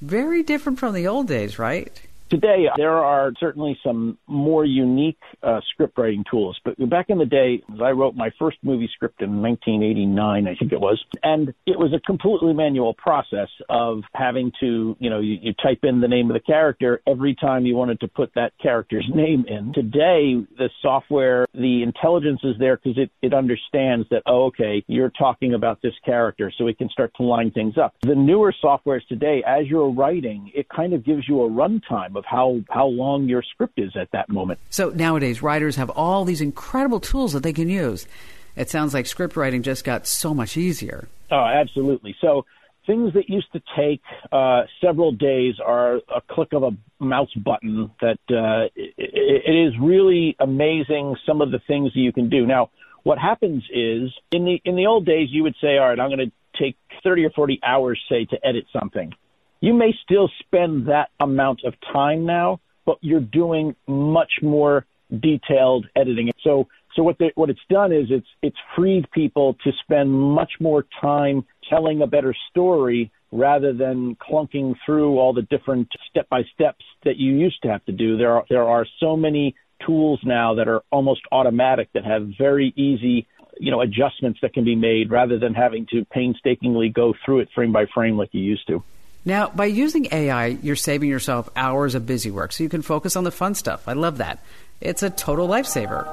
Very 0.01 0.41
different 0.41 0.79
from 0.79 0.95
the 0.95 1.07
old 1.07 1.27
days, 1.27 1.59
right? 1.59 2.01
Today, 2.35 2.65
there 2.75 2.97
are 2.97 3.31
certainly 3.39 3.79
some 3.81 4.17
more 4.27 4.65
unique 4.65 5.21
uh, 5.41 5.61
script 5.71 5.97
writing 5.97 6.25
tools. 6.29 6.59
But 6.65 6.77
back 6.89 7.05
in 7.07 7.17
the 7.17 7.25
day, 7.25 7.63
I 7.81 7.91
wrote 7.91 8.13
my 8.13 8.29
first 8.37 8.57
movie 8.61 8.89
script 8.93 9.21
in 9.21 9.41
1989, 9.41 10.45
I 10.45 10.55
think 10.55 10.73
it 10.73 10.81
was, 10.81 11.01
and 11.23 11.53
it 11.65 11.79
was 11.79 11.93
a 11.93 11.99
completely 12.01 12.53
manual 12.53 12.93
process 12.93 13.47
of 13.69 14.01
having 14.13 14.51
to, 14.59 14.97
you 14.99 15.09
know, 15.09 15.21
you, 15.21 15.37
you 15.41 15.53
type 15.53 15.79
in 15.83 16.01
the 16.01 16.09
name 16.09 16.29
of 16.29 16.33
the 16.33 16.41
character 16.41 17.01
every 17.07 17.35
time 17.35 17.65
you 17.65 17.73
wanted 17.73 18.01
to 18.01 18.09
put 18.09 18.33
that 18.35 18.51
character's 18.61 19.09
name 19.15 19.45
in. 19.47 19.71
Today, 19.71 20.35
the 20.57 20.69
software, 20.81 21.45
the 21.53 21.83
intelligence 21.83 22.41
is 22.43 22.55
there 22.59 22.75
because 22.75 22.97
it, 22.97 23.11
it 23.21 23.33
understands 23.33 24.09
that, 24.09 24.23
oh, 24.25 24.47
okay, 24.47 24.83
you're 24.87 25.11
talking 25.17 25.53
about 25.53 25.81
this 25.81 25.93
character, 26.03 26.51
so 26.57 26.67
it 26.67 26.77
can 26.77 26.89
start 26.89 27.13
to 27.15 27.23
line 27.23 27.51
things 27.51 27.77
up. 27.77 27.95
The 28.01 28.13
newer 28.13 28.53
softwares 28.61 29.07
today, 29.07 29.41
as 29.47 29.67
you're 29.67 29.89
writing, 29.89 30.51
it 30.53 30.67
kind 30.67 30.91
of 30.91 31.05
gives 31.05 31.29
you 31.29 31.41
a 31.41 31.49
runtime 31.49 32.17
of 32.17 32.24
how, 32.25 32.61
how 32.69 32.87
long 32.87 33.27
your 33.29 33.43
script 33.43 33.79
is 33.79 33.95
at 33.95 34.11
that 34.11 34.29
moment. 34.29 34.59
So 34.69 34.89
nowadays, 34.89 35.41
writers 35.41 35.75
have 35.75 35.89
all 35.89 36.25
these 36.25 36.41
incredible 36.41 36.99
tools 36.99 37.33
that 37.33 37.43
they 37.43 37.53
can 37.53 37.69
use. 37.69 38.07
It 38.55 38.69
sounds 38.69 38.93
like 38.93 39.05
script 39.05 39.35
writing 39.35 39.63
just 39.63 39.83
got 39.83 40.07
so 40.07 40.33
much 40.33 40.57
easier. 40.57 41.07
Oh, 41.31 41.43
absolutely. 41.43 42.15
So 42.21 42.45
things 42.85 43.13
that 43.13 43.29
used 43.29 43.51
to 43.53 43.61
take 43.75 44.01
uh, 44.31 44.63
several 44.81 45.11
days 45.11 45.55
are 45.65 45.95
a 45.95 46.21
click 46.29 46.53
of 46.53 46.63
a 46.63 46.71
mouse 47.03 47.33
button. 47.33 47.91
That 48.01 48.19
uh, 48.29 48.69
it, 48.75 48.93
it 48.97 49.67
is 49.67 49.73
really 49.79 50.35
amazing 50.39 51.15
some 51.25 51.41
of 51.41 51.51
the 51.51 51.59
things 51.67 51.93
that 51.93 51.99
you 51.99 52.13
can 52.13 52.29
do. 52.29 52.45
Now, 52.45 52.69
what 53.03 53.17
happens 53.17 53.63
is 53.71 54.11
in 54.31 54.45
the 54.45 54.61
in 54.65 54.75
the 54.75 54.85
old 54.87 55.05
days, 55.05 55.29
you 55.31 55.43
would 55.43 55.55
say, 55.61 55.77
"All 55.77 55.89
right, 55.89 55.99
I'm 55.99 56.09
going 56.09 56.29
to 56.29 56.61
take 56.61 56.77
30 57.03 57.25
or 57.25 57.29
40 57.31 57.59
hours, 57.63 58.01
say, 58.09 58.25
to 58.25 58.47
edit 58.47 58.65
something." 58.71 59.13
You 59.65 59.73
may 59.73 59.95
still 60.03 60.29
spend 60.41 60.89
that 60.89 61.09
amount 61.19 61.61
of 61.65 61.73
time 61.91 62.23
now, 62.23 62.59
but 62.85 62.99
you're 63.01 63.19
doing 63.19 63.75
much 63.87 64.33
more 64.43 64.85
detailed 65.19 65.87
editing. 65.95 66.31
So, 66.43 66.67
so 66.95 67.01
what 67.01 67.17
what 67.33 67.49
it's 67.49 67.65
done 67.67 67.91
is 67.91 68.05
it's 68.11 68.27
it's 68.43 68.57
freed 68.75 69.09
people 69.09 69.55
to 69.63 69.71
spend 69.81 70.13
much 70.13 70.51
more 70.59 70.85
time 71.01 71.47
telling 71.67 72.03
a 72.03 72.05
better 72.05 72.35
story 72.51 73.11
rather 73.31 73.73
than 73.73 74.15
clunking 74.17 74.75
through 74.85 75.17
all 75.17 75.33
the 75.33 75.41
different 75.41 75.87
step 76.11 76.29
by 76.29 76.43
steps 76.53 76.85
that 77.03 77.17
you 77.17 77.33
used 77.33 77.59
to 77.63 77.69
have 77.69 77.83
to 77.85 77.91
do. 77.91 78.17
There 78.17 78.33
are 78.33 78.45
there 78.51 78.65
are 78.69 78.85
so 78.99 79.17
many 79.17 79.55
tools 79.83 80.19
now 80.23 80.53
that 80.53 80.67
are 80.67 80.83
almost 80.91 81.21
automatic 81.31 81.89
that 81.95 82.05
have 82.05 82.29
very 82.37 82.71
easy 82.75 83.25
you 83.57 83.71
know 83.71 83.81
adjustments 83.81 84.37
that 84.43 84.53
can 84.53 84.63
be 84.63 84.75
made 84.75 85.09
rather 85.09 85.39
than 85.39 85.55
having 85.55 85.87
to 85.87 86.05
painstakingly 86.05 86.89
go 86.89 87.15
through 87.25 87.39
it 87.39 87.49
frame 87.55 87.71
by 87.71 87.87
frame 87.95 88.15
like 88.15 88.29
you 88.31 88.41
used 88.41 88.67
to. 88.67 88.83
Now, 89.27 89.49
by 89.49 89.65
using 89.65 90.07
AI, 90.11 90.45
you're 90.61 90.75
saving 90.75 91.09
yourself 91.09 91.49
hours 91.55 91.95
of 91.95 92.05
busy 92.05 92.29
work 92.29 92.53
so 92.53 92.63
you 92.63 92.69
can 92.69 92.83
focus 92.83 93.15
on 93.15 93.23
the 93.23 93.31
fun 93.31 93.55
stuff. 93.55 93.87
I 93.87 93.93
love 93.93 94.19
that. 94.19 94.43
It's 94.79 95.01
a 95.01 95.09
total 95.09 95.47
lifesaver. 95.47 96.03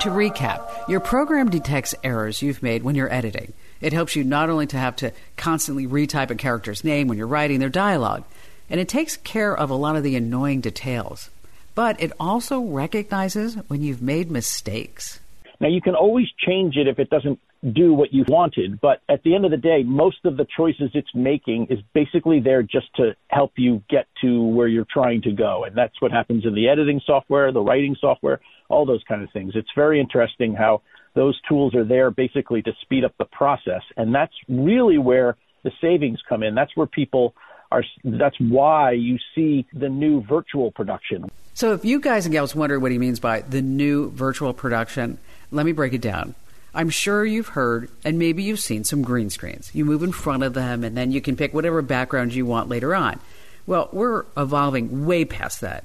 To 0.00 0.08
recap, 0.08 0.88
your 0.88 0.98
program 0.98 1.50
detects 1.50 1.94
errors 2.02 2.42
you've 2.42 2.60
made 2.60 2.82
when 2.82 2.96
you're 2.96 3.12
editing. 3.12 3.52
It 3.80 3.92
helps 3.92 4.16
you 4.16 4.24
not 4.24 4.50
only 4.50 4.66
to 4.68 4.76
have 4.76 4.96
to 4.96 5.12
constantly 5.36 5.86
retype 5.86 6.30
a 6.30 6.34
character's 6.34 6.82
name 6.82 7.06
when 7.06 7.16
you're 7.16 7.28
writing 7.28 7.60
their 7.60 7.68
dialogue, 7.68 8.24
and 8.68 8.80
it 8.80 8.88
takes 8.88 9.16
care 9.18 9.56
of 9.56 9.70
a 9.70 9.76
lot 9.76 9.94
of 9.94 10.02
the 10.02 10.16
annoying 10.16 10.60
details, 10.60 11.30
but 11.76 12.02
it 12.02 12.10
also 12.18 12.60
recognizes 12.60 13.54
when 13.68 13.82
you've 13.82 14.02
made 14.02 14.32
mistakes. 14.32 15.20
Now, 15.60 15.68
you 15.68 15.80
can 15.80 15.94
always 15.94 16.26
change 16.44 16.76
it 16.76 16.88
if 16.88 16.98
it 16.98 17.08
doesn't 17.08 17.38
do 17.70 17.94
what 17.94 18.12
you 18.12 18.24
wanted, 18.26 18.80
but 18.80 19.02
at 19.08 19.22
the 19.22 19.34
end 19.34 19.44
of 19.44 19.52
the 19.52 19.56
day, 19.56 19.84
most 19.84 20.24
of 20.24 20.36
the 20.36 20.46
choices 20.56 20.90
it's 20.94 21.14
making 21.14 21.68
is 21.70 21.78
basically 21.94 22.40
there 22.40 22.62
just 22.62 22.92
to 22.96 23.14
help 23.28 23.52
you 23.56 23.82
get 23.88 24.06
to 24.20 24.42
where 24.42 24.66
you're 24.66 24.86
trying 24.92 25.22
to 25.22 25.30
go. 25.30 25.64
And 25.64 25.76
that's 25.76 26.00
what 26.00 26.10
happens 26.10 26.44
in 26.44 26.54
the 26.54 26.68
editing 26.68 27.00
software, 27.06 27.52
the 27.52 27.60
writing 27.60 27.96
software, 28.00 28.40
all 28.68 28.84
those 28.84 29.02
kind 29.06 29.22
of 29.22 29.30
things. 29.30 29.52
It's 29.54 29.70
very 29.76 30.00
interesting 30.00 30.54
how 30.54 30.82
those 31.14 31.40
tools 31.48 31.74
are 31.74 31.84
there 31.84 32.10
basically 32.10 32.62
to 32.62 32.72
speed 32.80 33.04
up 33.04 33.14
the 33.18 33.26
process. 33.26 33.82
And 33.96 34.12
that's 34.12 34.34
really 34.48 34.98
where 34.98 35.36
the 35.62 35.70
savings 35.80 36.18
come 36.28 36.42
in. 36.42 36.56
That's 36.56 36.74
where 36.76 36.88
people 36.88 37.34
are, 37.70 37.84
that's 38.02 38.36
why 38.40 38.92
you 38.92 39.18
see 39.36 39.66
the 39.72 39.88
new 39.88 40.22
virtual 40.22 40.72
production. 40.72 41.30
So 41.54 41.74
if 41.74 41.84
you 41.84 42.00
guys 42.00 42.26
and 42.26 42.32
gals 42.32 42.56
wonder 42.56 42.80
what 42.80 42.90
he 42.90 42.98
means 42.98 43.20
by 43.20 43.42
the 43.42 43.62
new 43.62 44.10
virtual 44.10 44.52
production, 44.52 45.18
let 45.52 45.64
me 45.64 45.72
break 45.72 45.92
it 45.92 46.00
down. 46.00 46.34
I'm 46.74 46.90
sure 46.90 47.24
you've 47.24 47.48
heard 47.48 47.90
and 48.04 48.18
maybe 48.18 48.42
you've 48.42 48.60
seen 48.60 48.84
some 48.84 49.02
green 49.02 49.30
screens. 49.30 49.70
You 49.74 49.84
move 49.84 50.02
in 50.02 50.12
front 50.12 50.42
of 50.42 50.54
them 50.54 50.84
and 50.84 50.96
then 50.96 51.12
you 51.12 51.20
can 51.20 51.36
pick 51.36 51.52
whatever 51.52 51.82
background 51.82 52.34
you 52.34 52.46
want 52.46 52.68
later 52.68 52.94
on. 52.94 53.20
Well, 53.66 53.88
we're 53.92 54.24
evolving 54.36 55.04
way 55.04 55.24
past 55.24 55.60
that. 55.60 55.84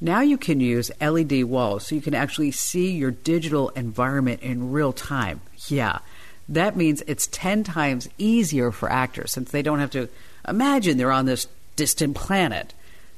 Now 0.00 0.20
you 0.20 0.36
can 0.36 0.60
use 0.60 0.90
LED 1.00 1.44
walls 1.44 1.86
so 1.86 1.94
you 1.94 2.02
can 2.02 2.14
actually 2.14 2.50
see 2.50 2.92
your 2.92 3.10
digital 3.10 3.70
environment 3.70 4.42
in 4.42 4.70
real 4.70 4.92
time. 4.92 5.40
Yeah, 5.68 6.00
that 6.48 6.76
means 6.76 7.02
it's 7.06 7.26
10 7.28 7.64
times 7.64 8.08
easier 8.18 8.70
for 8.70 8.90
actors 8.90 9.32
since 9.32 9.50
they 9.50 9.62
don't 9.62 9.78
have 9.78 9.90
to 9.92 10.08
imagine 10.46 10.98
they're 10.98 11.10
on 11.10 11.26
this 11.26 11.48
distant 11.76 12.14
planet. 12.14 12.74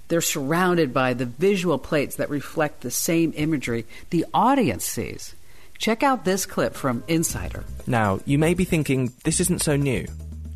They're 0.07 0.21
surrounded 0.21 0.95
by 0.95 1.15
the 1.15 1.27
visual 1.27 1.79
plates 1.79 2.17
that 2.17 2.31
reflect 2.31 2.81
the 2.81 2.91
same 2.91 3.33
imagery 3.37 3.85
the 4.11 4.25
audience 4.33 4.85
sees. 4.85 5.35
Check 5.78 6.02
out 6.02 6.25
this 6.25 6.44
clip 6.44 6.75
from 6.75 7.04
Insider. 7.06 7.64
Now, 7.87 8.18
you 8.25 8.37
may 8.37 8.54
be 8.54 8.64
thinking, 8.64 9.12
this 9.23 9.38
isn't 9.38 9.62
so 9.62 9.76
new. 9.76 10.06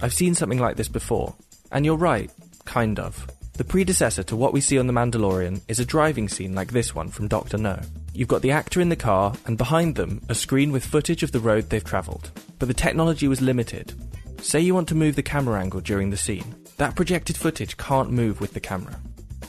I've 0.00 0.12
seen 0.12 0.34
something 0.34 0.58
like 0.58 0.76
this 0.76 0.88
before. 0.88 1.34
And 1.70 1.86
you're 1.86 1.96
right, 1.96 2.28
kind 2.64 2.98
of. 2.98 3.28
The 3.52 3.62
predecessor 3.62 4.24
to 4.24 4.36
what 4.36 4.52
we 4.52 4.60
see 4.60 4.80
on 4.80 4.88
The 4.88 4.92
Mandalorian 4.92 5.60
is 5.68 5.78
a 5.78 5.84
driving 5.84 6.28
scene 6.28 6.56
like 6.56 6.72
this 6.72 6.92
one 6.92 7.08
from 7.08 7.28
Dr. 7.28 7.56
No. 7.56 7.78
You've 8.12 8.26
got 8.28 8.42
the 8.42 8.50
actor 8.50 8.80
in 8.80 8.88
the 8.88 8.96
car, 8.96 9.34
and 9.46 9.56
behind 9.56 9.94
them, 9.94 10.22
a 10.28 10.34
screen 10.34 10.72
with 10.72 10.84
footage 10.84 11.22
of 11.22 11.30
the 11.30 11.40
road 11.40 11.70
they've 11.70 11.84
travelled. 11.84 12.32
But 12.58 12.66
the 12.66 12.74
technology 12.74 13.28
was 13.28 13.40
limited. 13.40 13.94
Say 14.42 14.58
you 14.58 14.74
want 14.74 14.88
to 14.88 14.96
move 14.96 15.14
the 15.14 15.22
camera 15.22 15.60
angle 15.60 15.80
during 15.80 16.10
the 16.10 16.16
scene. 16.16 16.56
That 16.78 16.96
projected 16.96 17.36
footage 17.36 17.76
can't 17.76 18.10
move 18.10 18.40
with 18.40 18.54
the 18.54 18.60
camera. 18.60 18.98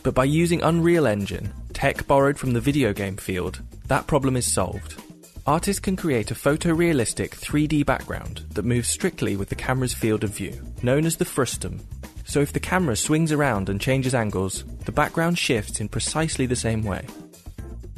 But 0.03 0.13
by 0.13 0.25
using 0.25 0.61
Unreal 0.61 1.07
Engine, 1.07 1.51
tech 1.73 2.05
borrowed 2.05 2.37
from 2.37 2.53
the 2.53 2.61
video 2.61 2.93
game 2.93 3.17
field, 3.17 3.59
that 3.87 4.05
problem 4.05 4.37
is 4.37 4.51
solved. 4.51 5.02
Artists 5.45 5.81
can 5.81 5.97
create 5.97 6.31
a 6.31 6.35
photorealistic 6.35 7.31
3D 7.31 7.85
background 7.85 8.45
that 8.51 8.63
moves 8.63 8.87
strictly 8.87 9.35
with 9.35 9.49
the 9.49 9.55
camera's 9.55 9.93
field 9.93 10.23
of 10.23 10.29
view, 10.29 10.57
known 10.81 11.05
as 11.05 11.17
the 11.17 11.25
frustum. 11.25 11.81
So 12.23 12.39
if 12.39 12.53
the 12.53 12.61
camera 12.61 12.95
swings 12.95 13.29
around 13.33 13.67
and 13.67 13.81
changes 13.81 14.15
angles, 14.15 14.63
the 14.85 14.93
background 14.93 15.37
shifts 15.37 15.81
in 15.81 15.89
precisely 15.89 16.45
the 16.45 16.55
same 16.55 16.81
way. 16.81 17.05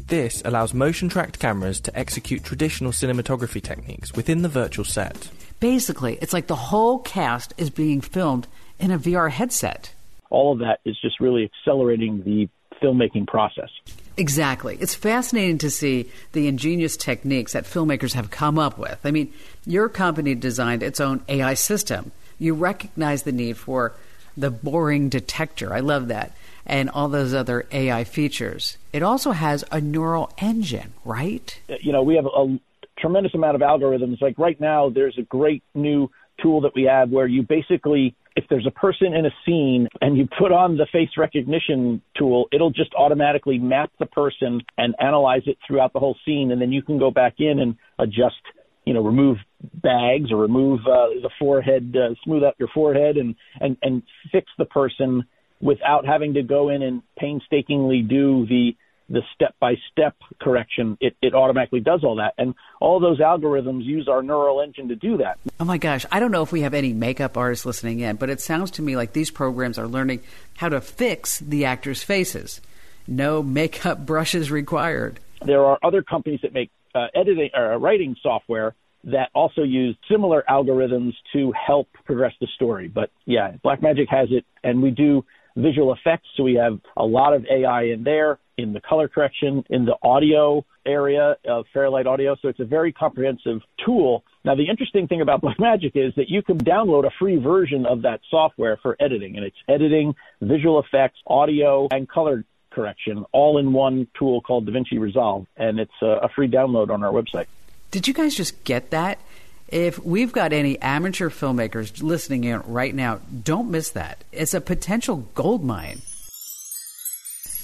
This 0.08 0.42
allows 0.44 0.74
motion 0.74 1.08
tracked 1.08 1.38
cameras 1.38 1.80
to 1.82 1.96
execute 1.96 2.44
traditional 2.44 2.92
cinematography 2.92 3.62
techniques 3.62 4.14
within 4.14 4.42
the 4.42 4.50
virtual 4.50 4.86
set. 4.86 5.30
Basically, 5.60 6.18
it's 6.24 6.34
like 6.34 6.48
the 6.48 6.56
whole 6.56 6.98
cast 6.98 7.54
is 7.58 7.70
being 7.70 8.02
filmed 8.02 8.48
in 8.80 8.90
a 8.90 8.98
VR 8.98 9.30
headset. 9.30 9.94
All 10.32 10.54
of 10.54 10.60
that 10.60 10.80
is 10.84 10.98
just 11.00 11.20
really 11.20 11.44
accelerating 11.44 12.24
the 12.24 12.50
filmmaking 12.82 13.28
process. 13.28 13.70
Exactly. 14.18 14.78
It's 14.80 14.96
fascinating 14.96 15.58
to 15.60 15.70
see 15.70 16.10
the 16.32 16.48
ingenious 16.48 16.96
techniques 16.96 17.54
that 17.54 17.66
filmmakers 17.66 18.14
have 18.14 18.30
come 18.30 18.58
up 18.58 18.78
with. 18.78 19.00
I 19.04 19.12
mean, 19.12 19.34
your 19.66 19.90
company 19.90 20.36
designed 20.36 20.84
its 20.84 21.00
own 21.00 21.22
AI 21.28 21.54
system. 21.54 22.12
You 22.40 22.54
recognize 22.54 23.24
the 23.24 23.32
need 23.32 23.58
for 23.58 23.94
the 24.38 24.52
boring 24.52 25.10
detector. 25.10 25.74
I 25.74 25.80
love 25.80 26.08
that. 26.10 26.34
And 26.66 26.90
all 26.90 27.10
those 27.10 27.34
other 27.34 27.66
AI 27.72 28.04
features. 28.06 28.78
It 28.92 29.04
also 29.04 29.32
has 29.32 29.64
a 29.72 29.80
neural 29.80 30.32
engine, 30.40 30.94
right? 31.04 31.60
Uh, 31.70 31.76
you 31.80 31.92
know, 31.92 32.02
we 32.02 32.16
have 32.16 32.26
a 32.26 32.60
tremendous 32.98 33.36
amount 33.36 33.56
of 33.56 33.62
algorithms. 33.62 34.22
Like 34.22 34.40
right 34.40 34.60
now, 34.60 34.90
there's 34.90 35.18
a 35.18 35.24
great 35.24 35.64
new 35.74 36.10
tool 36.42 36.62
that 36.62 36.74
we 36.74 36.84
have 36.84 37.12
where 37.12 37.28
you 37.28 37.44
basically 37.44 38.16
if 38.36 38.46
there's 38.50 38.68
a 38.68 38.72
person 38.72 39.14
in 39.14 39.26
a 39.26 39.32
scene 39.46 39.88
and 40.02 40.18
you 40.18 40.28
put 40.38 40.52
on 40.52 40.78
the 40.78 40.86
face 40.92 41.10
recognition 41.18 42.02
tool, 42.18 42.48
it'll 42.52 42.72
just 42.72 42.94
automatically 42.96 43.58
map 43.58 43.92
the 44.00 44.06
person 44.06 44.62
and 44.78 44.94
analyze 45.00 45.44
it 45.46 45.58
throughout 45.66 45.94
the 45.94 46.00
whole 46.00 46.18
scene. 46.26 46.52
And 46.52 46.62
then 46.62 46.72
you 46.72 46.82
can 46.82 47.00
go 47.00 47.12
back 47.12 47.36
in 47.40 47.60
and 47.60 47.76
adjust, 47.98 48.36
you 48.86 48.94
know, 48.94 49.02
remove 49.02 49.38
bags 49.76 50.32
or 50.32 50.38
remove 50.38 50.82
uh, 50.82 51.16
the 51.22 51.30
forehead, 51.40 51.96
uh, 51.96 52.14
smooth 52.24 52.44
out 52.44 52.56
your 52.60 52.70
forehead 52.74 53.16
and, 53.16 53.36
and, 53.62 53.78
and 53.82 54.04
fix 54.32 54.52
the 54.58 54.66
person 54.66 55.24
without 55.62 56.06
having 56.06 56.34
to 56.34 56.44
go 56.44 56.70
in 56.70 56.84
and 56.84 57.02
painstakingly 57.18 58.02
do 58.02 58.46
the 58.48 58.76
the 59.10 59.22
step 59.34 59.56
by 59.60 59.76
step 59.92 60.16
correction, 60.42 60.98
it, 61.00 61.16
it 61.22 61.34
automatically 61.34 61.80
does 61.80 62.04
all 62.04 62.16
that. 62.16 62.34
And 62.38 62.56
all 62.80 63.00
those 63.00 63.20
algorithms 63.20 63.84
use 63.84 64.08
our 64.08 64.24
neural 64.24 64.62
engine 64.62 64.88
to 64.90 64.96
do 64.96 65.18
that. 65.18 65.38
Oh 65.60 65.66
my 65.66 65.78
gosh. 65.78 66.06
I 66.12 66.20
don't 66.20 66.32
know 66.32 66.42
if 66.42 66.52
we 66.52 66.62
have 66.62 66.74
any 66.74 66.94
makeup 66.94 67.38
artists 67.38 67.66
listening 67.66 68.00
in, 68.00 68.16
but 68.16 68.30
it 68.30 68.42
sounds 68.42 68.72
to 68.72 68.82
me 68.82 68.96
like 68.96 69.14
these 69.14 69.32
programs 69.32 69.78
are 69.78 69.88
learning 69.88 70.22
how 70.58 70.70
to 70.70 70.82
fix 70.82 71.40
the 71.40 71.66
actors' 71.66 72.04
faces. 72.04 72.62
No 73.08 73.44
makeup 73.44 74.00
brushes 74.06 74.50
required. 74.50 75.20
There 75.46 75.64
are 75.64 75.78
other 75.84 76.02
companies 76.02 76.40
that 76.42 76.54
make 76.54 76.72
uh, 76.96 77.08
editing 77.14 77.50
or 77.54 77.74
uh, 77.74 77.78
writing 77.78 78.16
software 78.24 78.74
that 79.04 79.30
also 79.36 79.62
use 79.62 79.96
similar 80.10 80.44
algorithms 80.50 81.14
to 81.34 81.52
help 81.54 81.88
progress 82.06 82.34
the 82.42 82.48
story. 82.56 82.88
But 82.88 83.12
yeah, 83.26 83.52
Blackmagic 83.64 84.08
has 84.10 84.30
it, 84.32 84.46
and 84.64 84.82
we 84.82 84.90
do 84.90 85.24
visual 85.56 85.94
effects. 85.94 86.28
So 86.36 86.44
we 86.44 86.56
have 86.56 86.80
a 86.98 87.04
lot 87.04 87.34
of 87.34 87.46
AI 87.46 87.84
in 87.84 88.04
there, 88.04 88.40
in 88.58 88.74
the 88.74 88.82
color 88.82 89.08
correction, 89.08 89.64
in 89.70 89.86
the 89.86 89.96
audio 90.02 90.66
area 90.86 91.36
of 91.48 91.66
Fairlight 91.74 92.08
Audio. 92.08 92.36
So 92.42 92.48
it's 92.48 92.60
a 92.60 92.66
very 92.66 92.92
comprehensive 92.92 93.62
tool. 93.86 94.24
Now, 94.44 94.56
the 94.56 94.70
interesting 94.70 95.08
thing 95.08 95.22
about 95.22 95.42
Blackmagic 95.44 95.92
is 95.96 96.14
that 96.16 96.30
you 96.30 96.42
can 96.42 96.58
download 96.58 97.06
a 97.06 97.12
free 97.20 97.38
version 97.38 97.86
of 97.86 98.04
that 98.04 98.22
software 98.30 98.78
for 98.78 98.96
editing, 99.00 99.36
and 99.36 99.46
it's 99.46 99.58
editing, 99.68 100.16
visual 100.42 100.80
effects, 100.80 101.20
audio, 101.28 101.88
and 101.92 102.08
color 102.08 102.44
correction 102.72 103.26
all 103.32 103.58
in 103.58 103.72
one 103.72 104.08
tool 104.20 104.42
called 104.42 104.68
DaVinci 104.68 105.00
Resolve, 105.00 105.48
and 105.56 105.80
it's 105.80 106.02
a 106.02 106.30
free 106.36 106.50
download 106.50 106.90
on 106.90 107.04
our 107.04 107.12
website. 107.12 107.48
Did 107.90 108.08
you 108.08 108.14
guys 108.14 108.36
just 108.36 108.64
get 108.66 108.92
that? 108.92 109.20
If 109.70 109.98
we've 110.04 110.32
got 110.32 110.54
any 110.54 110.80
amateur 110.80 111.30
filmmakers 111.30 112.04
listening 112.04 112.44
in 112.44 112.60
right 112.62 112.94
now, 112.94 113.22
don't 113.44 113.72
miss 113.72 113.90
that. 113.92 114.24
It's 114.32 114.54
a 114.54 114.62
potential 114.62 115.28
gold 115.34 115.64
mine. 115.64 116.02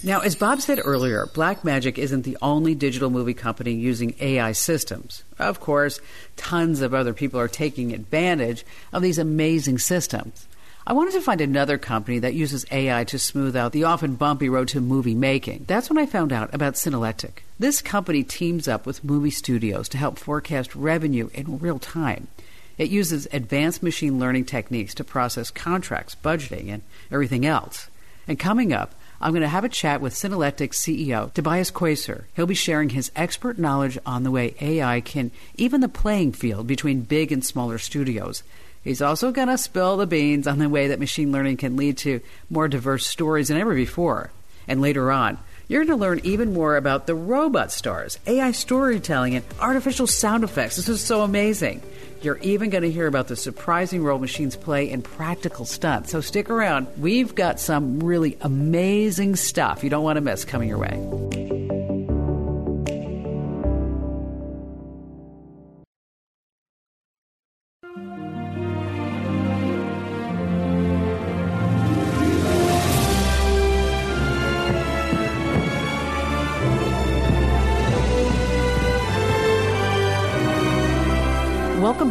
Now, 0.03 0.21
as 0.21 0.35
Bob 0.35 0.61
said 0.61 0.81
earlier, 0.83 1.27
Blackmagic 1.27 1.99
isn't 1.99 2.23
the 2.23 2.37
only 2.41 2.73
digital 2.73 3.11
movie 3.11 3.35
company 3.35 3.73
using 3.73 4.15
AI 4.19 4.51
systems. 4.51 5.23
Of 5.37 5.59
course, 5.59 5.99
tons 6.35 6.81
of 6.81 6.95
other 6.95 7.13
people 7.13 7.39
are 7.39 7.47
taking 7.47 7.93
advantage 7.93 8.65
of 8.91 9.03
these 9.03 9.19
amazing 9.19 9.77
systems. 9.77 10.47
I 10.87 10.93
wanted 10.93 11.13
to 11.13 11.21
find 11.21 11.39
another 11.39 11.77
company 11.77 12.17
that 12.17 12.33
uses 12.33 12.65
AI 12.71 13.03
to 13.03 13.19
smooth 13.19 13.55
out 13.55 13.73
the 13.73 13.83
often 13.83 14.15
bumpy 14.15 14.49
road 14.49 14.69
to 14.69 14.81
movie 14.81 15.13
making. 15.13 15.65
That's 15.67 15.87
when 15.87 15.99
I 15.99 16.07
found 16.07 16.33
out 16.33 16.51
about 16.51 16.73
Cinelytic. 16.73 17.43
This 17.59 17.83
company 17.83 18.23
teams 18.23 18.67
up 18.67 18.87
with 18.87 19.03
movie 19.03 19.29
studios 19.29 19.87
to 19.89 19.99
help 19.99 20.17
forecast 20.17 20.75
revenue 20.75 21.29
in 21.35 21.59
real 21.59 21.77
time. 21.77 22.27
It 22.79 22.89
uses 22.89 23.27
advanced 23.31 23.83
machine 23.83 24.17
learning 24.17 24.45
techniques 24.45 24.95
to 24.95 25.03
process 25.03 25.51
contracts, 25.51 26.15
budgeting, 26.15 26.69
and 26.69 26.81
everything 27.11 27.45
else. 27.45 27.87
And 28.27 28.39
coming 28.39 28.73
up, 28.73 28.95
I'm 29.21 29.33
going 29.33 29.41
to 29.41 29.47
have 29.47 29.63
a 29.63 29.69
chat 29.69 30.01
with 30.01 30.15
Cinelytic 30.15 30.71
CEO 30.71 31.31
Tobias 31.31 31.69
Queisser. 31.69 32.23
He'll 32.35 32.47
be 32.47 32.55
sharing 32.55 32.89
his 32.89 33.11
expert 33.15 33.59
knowledge 33.59 33.99
on 34.03 34.23
the 34.23 34.31
way 34.31 34.55
AI 34.59 34.99
can 35.01 35.29
even 35.55 35.81
the 35.81 35.87
playing 35.87 36.31
field 36.31 36.65
between 36.65 37.01
big 37.01 37.31
and 37.31 37.45
smaller 37.45 37.77
studios. 37.77 38.41
He's 38.83 39.01
also 39.01 39.31
going 39.31 39.49
to 39.49 39.59
spill 39.59 39.97
the 39.97 40.07
beans 40.07 40.47
on 40.47 40.57
the 40.57 40.67
way 40.67 40.87
that 40.87 40.99
machine 40.99 41.31
learning 41.31 41.57
can 41.57 41.77
lead 41.77 41.99
to 41.99 42.21
more 42.49 42.67
diverse 42.67 43.05
stories 43.05 43.49
than 43.49 43.57
ever 43.57 43.75
before. 43.75 44.31
And 44.67 44.81
later 44.81 45.11
on, 45.11 45.37
You're 45.71 45.85
going 45.85 45.97
to 45.97 46.03
learn 46.03 46.19
even 46.25 46.53
more 46.53 46.75
about 46.75 47.07
the 47.07 47.15
robot 47.15 47.71
stars, 47.71 48.19
AI 48.27 48.51
storytelling, 48.51 49.35
and 49.35 49.45
artificial 49.57 50.05
sound 50.05 50.43
effects. 50.43 50.75
This 50.75 50.89
is 50.89 50.99
so 50.99 51.21
amazing. 51.21 51.81
You're 52.21 52.37
even 52.37 52.69
going 52.69 52.83
to 52.83 52.91
hear 52.91 53.07
about 53.07 53.27
the 53.27 53.35
surprising 53.35 54.03
role 54.03 54.19
machines 54.19 54.55
play 54.55 54.89
in 54.89 55.01
practical 55.01 55.65
stunts. 55.65 56.11
So 56.11 56.21
stick 56.21 56.51
around. 56.51 56.87
We've 56.99 57.33
got 57.33 57.59
some 57.59 57.99
really 57.99 58.37
amazing 58.41 59.35
stuff 59.35 59.83
you 59.83 59.89
don't 59.89 60.03
want 60.03 60.17
to 60.17 60.21
miss 60.21 60.45
coming 60.45 60.69
your 60.69 60.77
way. 60.77 61.90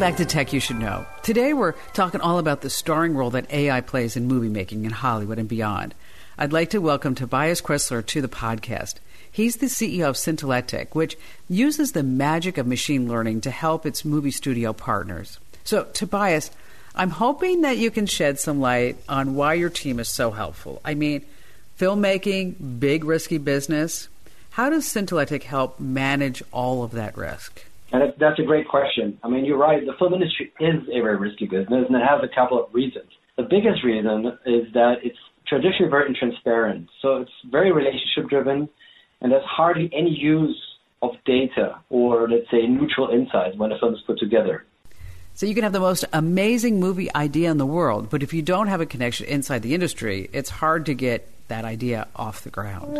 Back 0.00 0.16
to 0.16 0.25
Tech 0.25 0.54
You 0.54 0.61
Should 0.61 0.78
Know. 0.78 1.04
Today 1.23 1.52
we're 1.52 1.75
talking 1.92 2.23
all 2.23 2.38
about 2.38 2.62
the 2.62 2.71
starring 2.71 3.14
role 3.14 3.28
that 3.33 3.52
AI 3.52 3.83
plays 3.83 4.16
in 4.16 4.26
movie 4.26 4.49
making 4.49 4.87
in 4.87 4.92
Hollywood 4.92 5.38
and 5.38 5.47
beyond. 5.47 5.95
I'd 6.38 6.54
like 6.54 6.71
to 6.71 6.80
welcome 6.80 7.14
Tobias 7.14 7.61
Queisser 7.61 8.00
to 8.07 8.23
the 8.23 8.26
podcast. 8.26 8.95
He's 9.30 9.59
the 9.59 9.66
CEO 9.66 10.09
of 10.09 10.16
Cinelytic, 10.16 10.95
which 10.95 11.19
uses 11.50 11.92
the 11.92 12.02
magic 12.02 12.57
of 12.57 12.66
machine 12.66 13.09
learning 13.09 13.42
to 13.42 13.50
help 13.50 13.85
its 13.85 14.02
movie 14.02 14.30
studio 14.30 14.73
partners. 14.73 15.38
So, 15.64 15.85
Tobias, 15.92 16.50
I'm 16.95 17.11
hoping 17.11 17.61
that 17.61 17.76
you 17.76 17.90
can 17.90 18.07
shed 18.07 18.40
some 18.40 18.59
light 18.59 18.97
on 19.07 19.35
why 19.35 19.52
your 19.52 19.69
team 19.69 20.00
is 20.00 20.09
so 20.09 20.30
helpful. 20.30 20.80
I 20.83 20.95
mean, 20.95 21.26
filmmaking, 21.78 22.80
big 22.80 23.04
risky 23.04 23.37
business. 23.37 24.09
How 24.52 24.71
does 24.71 24.87
Cinelytic 24.87 25.42
help 25.42 25.78
manage 25.78 26.42
all 26.52 26.85
of 26.85 26.92
that 26.92 27.19
risk? 27.19 27.66
And 27.93 28.03
that's 28.19 28.39
a 28.39 28.43
great 28.45 28.69
question. 28.69 29.19
I 29.23 29.29
mean, 29.29 29.45
you're 29.45 29.59
right. 29.59 29.85
The 29.85 29.95
film 29.99 30.15
industry 30.15 30.53
is 30.61 30.83
a 30.93 31.01
very 31.01 31.17
risky 31.17 31.47
business, 31.47 31.87
and 31.89 31.97
it 31.97 32.03
has 32.07 32.23
a 32.23 32.29
couple 32.35 32.63
of 32.63 32.73
reasons. 32.73 33.11
The 33.37 33.43
biggest 33.43 33.83
reason 33.83 34.27
is 34.47 34.73
that 34.75 34.97
it's 35.03 35.19
traditionally 35.47 35.91
very 35.91 36.15
intransparent. 36.15 36.87
So 37.03 37.17
it's 37.17 37.33
very 37.51 37.73
relationship 37.73 38.29
driven, 38.29 38.69
and 39.21 39.33
there's 39.33 39.45
hardly 39.45 39.91
any 39.93 40.11
use 40.11 40.57
of 41.03 41.13
data 41.25 41.81
or, 41.89 42.29
let's 42.29 42.49
say, 42.51 42.67
neutral 42.67 43.09
insights 43.11 43.57
when 43.57 43.73
a 43.73 43.79
film 43.79 43.95
is 43.95 44.01
put 44.07 44.19
together. 44.19 44.65
So 45.35 45.47
you 45.47 45.55
can 45.55 45.65
have 45.65 45.73
the 45.73 45.81
most 45.81 46.05
amazing 46.13 46.79
movie 46.79 47.13
idea 47.15 47.51
in 47.51 47.57
the 47.57 47.67
world, 47.67 48.11
but 48.11 48.23
if 48.23 48.35
you 48.35 48.43
don't 48.43 48.67
have 48.67 48.81
a 48.81 48.87
connection 48.87 49.27
inside 49.27 49.63
the 49.63 49.75
industry, 49.75 50.29
it's 50.33 50.51
hard 50.51 50.87
to 50.87 50.95
get 50.95 51.27
that 51.49 51.65
idea 51.65 52.07
off 52.15 52.43
the 52.43 52.51
ground. 52.51 52.97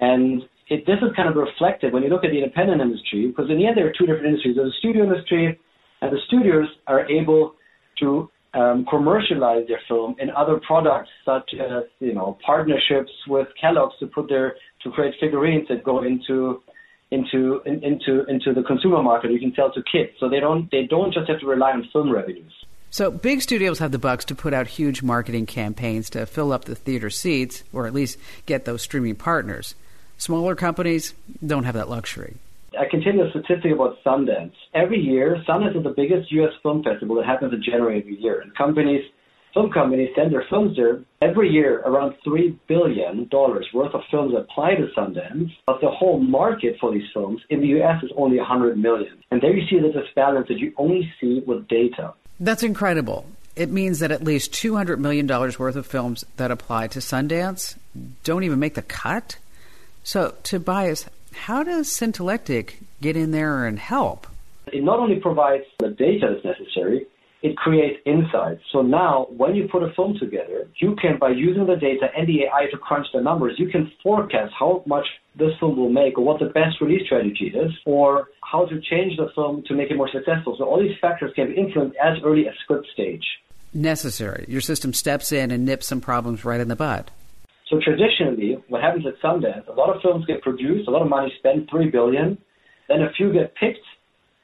And 0.00 0.48
it, 0.68 0.86
this 0.86 0.96
is 1.02 1.14
kind 1.14 1.28
of 1.28 1.36
reflected 1.36 1.92
when 1.92 2.02
you 2.02 2.08
look 2.08 2.24
at 2.24 2.30
the 2.30 2.38
independent 2.38 2.80
industry, 2.80 3.28
because 3.28 3.50
in 3.50 3.58
the 3.58 3.66
end 3.66 3.76
there 3.76 3.86
are 3.86 3.92
two 3.96 4.06
different 4.06 4.26
industries. 4.26 4.56
There's 4.56 4.72
the 4.72 4.78
studio 4.78 5.04
industry, 5.04 5.58
and 6.00 6.12
the 6.12 6.18
studios 6.26 6.68
are 6.86 7.08
able 7.08 7.54
to 8.00 8.30
um, 8.54 8.86
commercialize 8.88 9.66
their 9.66 9.80
film 9.88 10.16
in 10.18 10.30
other 10.30 10.60
products, 10.66 11.10
such 11.24 11.50
as 11.54 11.84
you 11.98 12.14
know 12.14 12.38
partnerships 12.44 13.10
with 13.26 13.48
Kellogg's 13.60 13.94
to 14.00 14.06
put 14.06 14.28
their 14.28 14.54
to 14.82 14.90
create 14.90 15.14
figurines 15.20 15.68
that 15.68 15.82
go 15.84 16.02
into 16.02 16.62
into 17.10 17.60
in, 17.66 17.82
into 17.84 18.24
into 18.28 18.54
the 18.54 18.62
consumer 18.66 19.02
market. 19.02 19.32
You 19.32 19.40
can 19.40 19.52
sell 19.54 19.72
to 19.72 19.82
kids, 19.90 20.12
so 20.18 20.28
they 20.28 20.40
don't 20.40 20.70
they 20.70 20.86
don't 20.88 21.12
just 21.12 21.28
have 21.28 21.40
to 21.40 21.46
rely 21.46 21.72
on 21.72 21.88
film 21.92 22.10
revenues. 22.10 22.52
So 22.90 23.10
big 23.10 23.42
studios 23.42 23.80
have 23.80 23.90
the 23.90 23.98
bucks 23.98 24.24
to 24.26 24.36
put 24.36 24.54
out 24.54 24.68
huge 24.68 25.02
marketing 25.02 25.46
campaigns 25.46 26.08
to 26.10 26.26
fill 26.26 26.52
up 26.52 26.64
the 26.64 26.76
theater 26.76 27.10
seats, 27.10 27.64
or 27.72 27.88
at 27.88 27.92
least 27.92 28.18
get 28.46 28.66
those 28.66 28.82
streaming 28.82 29.16
partners. 29.16 29.74
Smaller 30.18 30.54
companies 30.54 31.14
don't 31.44 31.64
have 31.64 31.74
that 31.74 31.88
luxury. 31.88 32.36
I 32.78 32.88
can 32.90 33.00
tell 33.02 33.14
you 33.14 33.24
a 33.24 33.30
statistic 33.30 33.72
about 33.72 34.02
Sundance. 34.04 34.52
Every 34.74 34.98
year, 34.98 35.42
Sundance 35.48 35.76
is 35.76 35.84
the 35.84 35.94
biggest 35.96 36.30
U.S. 36.32 36.52
film 36.62 36.82
festival 36.82 37.16
that 37.16 37.26
happens 37.26 37.52
in 37.52 37.62
January 37.62 38.00
every 38.00 38.20
year. 38.20 38.40
And 38.40 38.54
companies, 38.56 39.02
film 39.52 39.70
companies 39.70 40.10
send 40.16 40.32
their 40.32 40.44
films 40.50 40.76
there. 40.76 41.00
Every 41.22 41.50
year, 41.50 41.80
around 41.80 42.14
$3 42.26 42.56
billion 42.66 43.28
worth 43.30 43.94
of 43.94 44.00
films 44.10 44.34
apply 44.36 44.74
to 44.76 44.88
Sundance. 44.96 45.52
But 45.66 45.80
the 45.80 45.90
whole 45.90 46.18
market 46.18 46.76
for 46.80 46.92
these 46.92 47.08
films 47.12 47.40
in 47.50 47.60
the 47.60 47.68
U.S. 47.78 48.02
is 48.02 48.10
only 48.16 48.38
100 48.38 48.76
million. 48.76 49.22
And 49.30 49.40
there 49.40 49.56
you 49.56 49.66
see 49.68 49.80
the 49.80 49.92
disbalance 49.92 50.48
that 50.48 50.58
you 50.58 50.72
only 50.76 51.12
see 51.20 51.42
with 51.46 51.68
data. 51.68 52.14
That's 52.40 52.62
incredible. 52.62 53.26
It 53.54 53.70
means 53.70 54.00
that 54.00 54.10
at 54.10 54.24
least 54.24 54.52
$200 54.52 54.98
million 54.98 55.28
worth 55.28 55.76
of 55.76 55.86
films 55.86 56.24
that 56.36 56.50
apply 56.50 56.88
to 56.88 56.98
Sundance 56.98 57.76
don't 58.24 58.42
even 58.42 58.58
make 58.58 58.74
the 58.74 58.82
cut? 58.82 59.38
So, 60.04 60.34
Tobias, 60.42 61.06
how 61.32 61.62
does 61.62 61.88
Cinelytic 61.88 62.74
get 63.00 63.16
in 63.16 63.30
there 63.30 63.64
and 63.64 63.78
help? 63.78 64.26
It 64.66 64.84
not 64.84 64.98
only 64.98 65.16
provides 65.16 65.64
the 65.80 65.88
data 65.88 66.28
that's 66.30 66.44
necessary, 66.44 67.06
it 67.42 67.56
creates 67.56 68.00
insights. 68.04 68.60
So 68.70 68.82
now, 68.82 69.26
when 69.34 69.54
you 69.54 69.66
put 69.66 69.82
a 69.82 69.92
film 69.94 70.16
together, 70.20 70.68
you 70.76 70.94
can, 71.00 71.18
by 71.18 71.30
using 71.30 71.66
the 71.66 71.76
data 71.76 72.08
and 72.16 72.28
the 72.28 72.44
AI 72.44 72.66
to 72.70 72.76
crunch 72.76 73.06
the 73.14 73.22
numbers, 73.22 73.54
you 73.58 73.68
can 73.68 73.90
forecast 74.02 74.52
how 74.58 74.82
much 74.86 75.06
this 75.36 75.50
film 75.58 75.76
will 75.76 75.90
make, 75.90 76.18
or 76.18 76.24
what 76.24 76.38
the 76.38 76.46
best 76.46 76.80
release 76.82 77.06
strategy 77.06 77.52
is, 77.54 77.72
or 77.86 78.28
how 78.42 78.66
to 78.66 78.80
change 78.82 79.16
the 79.16 79.28
film 79.34 79.62
to 79.68 79.74
make 79.74 79.90
it 79.90 79.96
more 79.96 80.10
successful. 80.12 80.54
So 80.58 80.64
all 80.64 80.80
these 80.80 80.98
factors 81.00 81.32
can 81.34 81.48
be 81.48 81.56
influenced 81.56 81.96
as 81.96 82.18
early 82.22 82.46
as 82.46 82.54
script 82.62 82.88
stage. 82.92 83.24
Necessary. 83.72 84.44
Your 84.48 84.60
system 84.60 84.92
steps 84.92 85.32
in 85.32 85.50
and 85.50 85.64
nips 85.64 85.86
some 85.86 86.02
problems 86.02 86.44
right 86.44 86.60
in 86.60 86.68
the 86.68 86.76
bud. 86.76 87.10
So 87.68 87.80
traditionally, 87.80 88.53
happens 88.84 89.06
at 89.06 89.20
Sundance, 89.22 89.66
a 89.68 89.72
lot 89.72 89.94
of 89.94 90.02
films 90.02 90.26
get 90.26 90.42
produced, 90.42 90.88
a 90.88 90.90
lot 90.90 91.02
of 91.02 91.08
money 91.08 91.32
spent, 91.38 91.70
three 91.70 91.90
billion, 91.90 92.38
then 92.88 93.02
a 93.02 93.10
few 93.16 93.32
get 93.32 93.54
picked, 93.54 93.86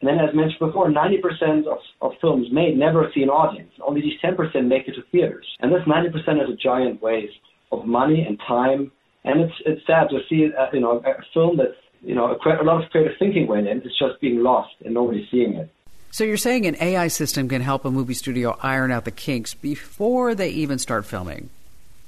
and 0.01 0.09
then 0.09 0.19
as 0.19 0.35
mentioned 0.35 0.61
before, 0.61 0.91
90% 0.91 1.67
of, 1.67 1.79
of 2.01 2.13
films 2.21 2.49
made 2.51 2.77
never 2.77 3.11
see 3.15 3.23
an 3.23 3.29
audience. 3.29 3.71
Only 3.87 4.01
these 4.01 4.19
10% 4.25 4.67
make 4.67 4.89
it 4.89 4.95
to 4.95 5.03
theaters. 5.13 5.47
And 5.61 5.71
this 5.71 5.83
90% 5.87 6.15
is 6.43 6.49
a 6.51 6.57
giant 6.57 7.03
waste 7.03 7.35
of 7.71 7.85
money 7.85 8.25
and 8.27 8.39
time. 8.49 8.91
And 9.25 9.41
it's 9.41 9.53
it's 9.67 9.87
sad 9.87 10.09
to 10.09 10.21
see 10.31 10.49
uh, 10.59 10.69
you 10.73 10.81
know 10.81 11.03
a 11.05 11.23
film 11.35 11.59
that's 11.59 11.77
you 12.01 12.15
know 12.15 12.35
a, 12.35 12.63
a 12.63 12.65
lot 12.65 12.83
of 12.83 12.89
creative 12.91 13.13
thinking 13.19 13.47
went 13.47 13.69
in. 13.69 13.77
It's 13.79 13.99
just 13.99 14.19
being 14.23 14.43
lost 14.43 14.73
and 14.83 14.95
nobody's 14.95 15.29
seeing 15.31 15.53
it. 15.53 15.71
So 16.11 16.25
you're 16.25 16.39
saying 16.39 16.67
an 16.67 16.77
AI 16.81 17.09
system 17.09 17.47
can 17.47 17.61
help 17.61 17.85
a 17.85 17.91
movie 17.91 18.15
studio 18.15 18.59
iron 18.63 18.91
out 18.91 19.05
the 19.05 19.11
kinks 19.11 19.53
before 19.53 20.35
they 20.35 20.49
even 20.49 20.79
start 20.79 21.05
filming? 21.05 21.51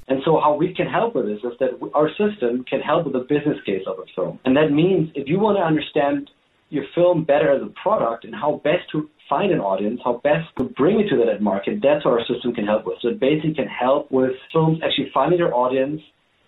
And 0.08 0.20
so 0.24 0.40
how 0.42 0.54
we 0.54 0.74
can 0.74 0.86
help 0.86 1.14
with 1.14 1.26
this 1.26 1.38
is 1.38 1.58
that 1.60 1.78
our 1.94 2.08
system 2.10 2.64
can 2.64 2.80
help 2.80 3.04
with 3.04 3.14
the 3.14 3.20
business 3.20 3.58
case 3.64 3.82
of 3.86 3.98
a 3.98 4.06
film. 4.14 4.38
And 4.44 4.56
that 4.56 4.70
means 4.70 5.10
if 5.14 5.28
you 5.28 5.38
want 5.38 5.58
to 5.58 5.62
understand 5.62 6.30
your 6.70 6.84
film 6.94 7.24
better 7.24 7.52
as 7.52 7.62
a 7.62 7.72
product 7.82 8.24
and 8.24 8.34
how 8.34 8.60
best 8.64 8.90
to 8.92 9.08
find 9.28 9.52
an 9.52 9.60
audience, 9.60 10.00
how 10.04 10.20
best 10.24 10.48
to 10.58 10.64
bring 10.64 11.00
it 11.00 11.08
to 11.08 11.16
that 11.24 11.40
market, 11.40 11.80
that's 11.82 12.04
what 12.04 12.18
our 12.18 12.26
system 12.26 12.52
can 12.54 12.66
help 12.66 12.86
with. 12.86 12.96
So 13.00 13.08
it 13.08 13.20
basically 13.20 13.54
can 13.54 13.68
help 13.68 14.10
with 14.10 14.32
films 14.52 14.80
actually 14.84 15.10
finding 15.14 15.38
their 15.38 15.54
audience 15.54 16.00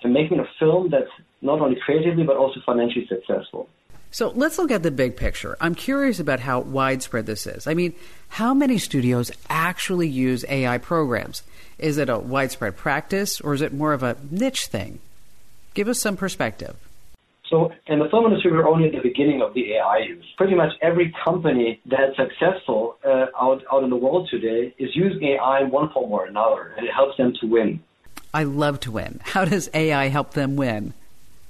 and 0.02 0.12
making 0.12 0.38
a 0.40 0.44
film 0.58 0.90
that's 0.90 1.10
not 1.40 1.60
only 1.60 1.76
creatively 1.84 2.24
but 2.24 2.36
also 2.36 2.60
financially 2.66 3.06
successful. 3.08 3.68
So 4.10 4.28
let's 4.36 4.58
look 4.58 4.70
at 4.70 4.82
the 4.82 4.92
big 4.92 5.16
picture. 5.16 5.56
I'm 5.60 5.74
curious 5.74 6.20
about 6.20 6.38
how 6.40 6.60
widespread 6.60 7.26
this 7.26 7.46
is. 7.46 7.66
I 7.66 7.74
mean, 7.74 7.94
how 8.28 8.54
many 8.54 8.78
studios 8.78 9.32
actually 9.50 10.08
use 10.08 10.44
AI 10.48 10.78
programs? 10.78 11.42
Is 11.78 11.98
it 11.98 12.08
a 12.08 12.18
widespread 12.18 12.76
practice 12.76 13.40
or 13.40 13.54
is 13.54 13.60
it 13.60 13.72
more 13.72 13.92
of 13.92 14.02
a 14.02 14.16
niche 14.30 14.66
thing? 14.66 15.00
Give 15.74 15.88
us 15.88 16.00
some 16.00 16.16
perspective. 16.16 16.76
So 17.50 17.72
in 17.86 17.98
the 17.98 18.08
film 18.08 18.24
industry, 18.24 18.50
we're 18.50 18.66
only 18.66 18.88
at 18.88 18.92
the 18.92 19.00
beginning 19.00 19.42
of 19.42 19.54
the 19.54 19.74
AI 19.74 19.98
use. 20.08 20.24
Pretty 20.36 20.54
much 20.54 20.72
every 20.80 21.14
company 21.24 21.80
that's 21.84 22.16
successful 22.16 22.96
uh, 23.04 23.26
out, 23.38 23.62
out 23.70 23.84
in 23.84 23.90
the 23.90 23.96
world 23.96 24.28
today 24.30 24.74
is 24.78 24.90
using 24.94 25.24
AI 25.24 25.60
in 25.62 25.70
one 25.70 25.90
form 25.92 26.10
or 26.10 26.26
another, 26.26 26.74
and 26.76 26.86
it 26.86 26.92
helps 26.92 27.16
them 27.16 27.34
to 27.40 27.46
win. 27.46 27.80
I 28.32 28.44
love 28.44 28.80
to 28.80 28.90
win. 28.90 29.20
How 29.22 29.44
does 29.44 29.68
AI 29.74 30.08
help 30.08 30.32
them 30.32 30.56
win? 30.56 30.94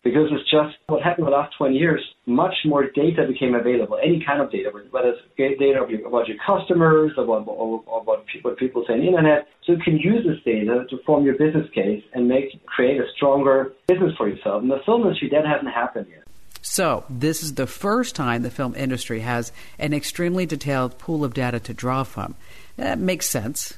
Because 0.05 0.29
it's 0.31 0.49
just 0.51 0.77
what 0.87 1.03
happened 1.03 1.27
in 1.27 1.33
the 1.33 1.37
last 1.37 1.57
20 1.57 1.75
years. 1.75 2.01
Much 2.27 2.55
more 2.65 2.85
data 2.95 3.27
became 3.27 3.55
available, 3.55 3.99
any 4.05 4.23
kind 4.25 4.41
of 4.41 4.53
data, 4.53 4.71
whether 4.91 5.09
it's 5.09 5.21
data 5.37 5.83
about 6.07 6.29
your 6.29 6.37
customers, 6.47 7.13
about, 7.17 7.43
about 7.43 8.25
what 8.43 8.59
people 8.59 8.85
say 8.87 8.95
on 8.95 9.01
the 9.01 9.07
internet. 9.07 9.49
So 9.65 9.73
you 9.73 9.79
can 9.79 9.97
use 9.97 10.25
this 10.27 10.39
data 10.45 10.85
to 10.91 10.99
form 11.05 11.25
your 11.25 11.37
business 11.37 11.67
case 11.75 12.05
and 12.13 12.29
make 12.29 12.65
create 12.67 13.01
a 13.01 13.07
stronger 13.17 13.73
business 13.89 14.13
for 14.17 14.29
yourself. 14.29 14.63
In 14.63 14.69
the 14.69 14.81
film 14.85 15.03
industry, 15.03 15.31
that 15.31 15.47
hasn't 15.47 15.73
happened 15.73 16.07
yet. 16.11 16.25
So, 16.67 17.05
this 17.11 17.43
is 17.43 17.55
the 17.55 17.67
first 17.67 18.17
time 18.17 18.43
the 18.43 18.51
film 18.51 18.75
industry 18.75 19.21
has 19.21 19.53
an 19.79 19.93
extremely 19.93 20.47
detailed 20.47 20.99
pool 20.99 21.23
of 21.23 21.35
data 21.35 21.61
to 21.61 21.75
draw 21.75 22.05
from. 22.05 22.37
That 22.77 22.99
makes 22.99 23.27
sense. 23.27 23.75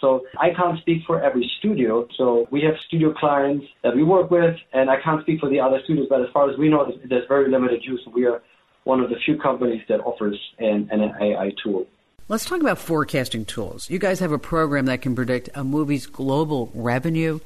So 0.00 0.26
I 0.38 0.50
can't 0.54 0.78
speak 0.80 1.02
for 1.06 1.22
every 1.22 1.50
studio. 1.58 2.08
So 2.16 2.46
we 2.50 2.62
have 2.62 2.74
studio 2.86 3.12
clients 3.12 3.66
that 3.82 3.94
we 3.94 4.02
work 4.02 4.30
with, 4.30 4.56
and 4.72 4.90
I 4.90 5.00
can't 5.00 5.22
speak 5.22 5.40
for 5.40 5.48
the 5.48 5.60
other 5.60 5.80
studios. 5.84 6.06
But 6.08 6.22
as 6.22 6.28
far 6.32 6.50
as 6.50 6.58
we 6.58 6.68
know, 6.68 6.90
there's 7.08 7.28
very 7.28 7.50
limited 7.50 7.84
use. 7.84 8.00
We 8.12 8.26
are 8.26 8.42
one 8.84 9.00
of 9.00 9.10
the 9.10 9.16
few 9.24 9.38
companies 9.38 9.82
that 9.88 10.00
offers 10.00 10.38
an, 10.58 10.88
an 10.90 11.00
AI 11.20 11.52
tool. 11.62 11.86
Let's 12.28 12.44
talk 12.44 12.60
about 12.60 12.78
forecasting 12.78 13.44
tools. 13.44 13.90
You 13.90 13.98
guys 13.98 14.20
have 14.20 14.32
a 14.32 14.38
program 14.38 14.86
that 14.86 15.02
can 15.02 15.14
predict 15.14 15.50
a 15.54 15.64
movie's 15.64 16.06
global 16.06 16.70
revenue. 16.74 17.40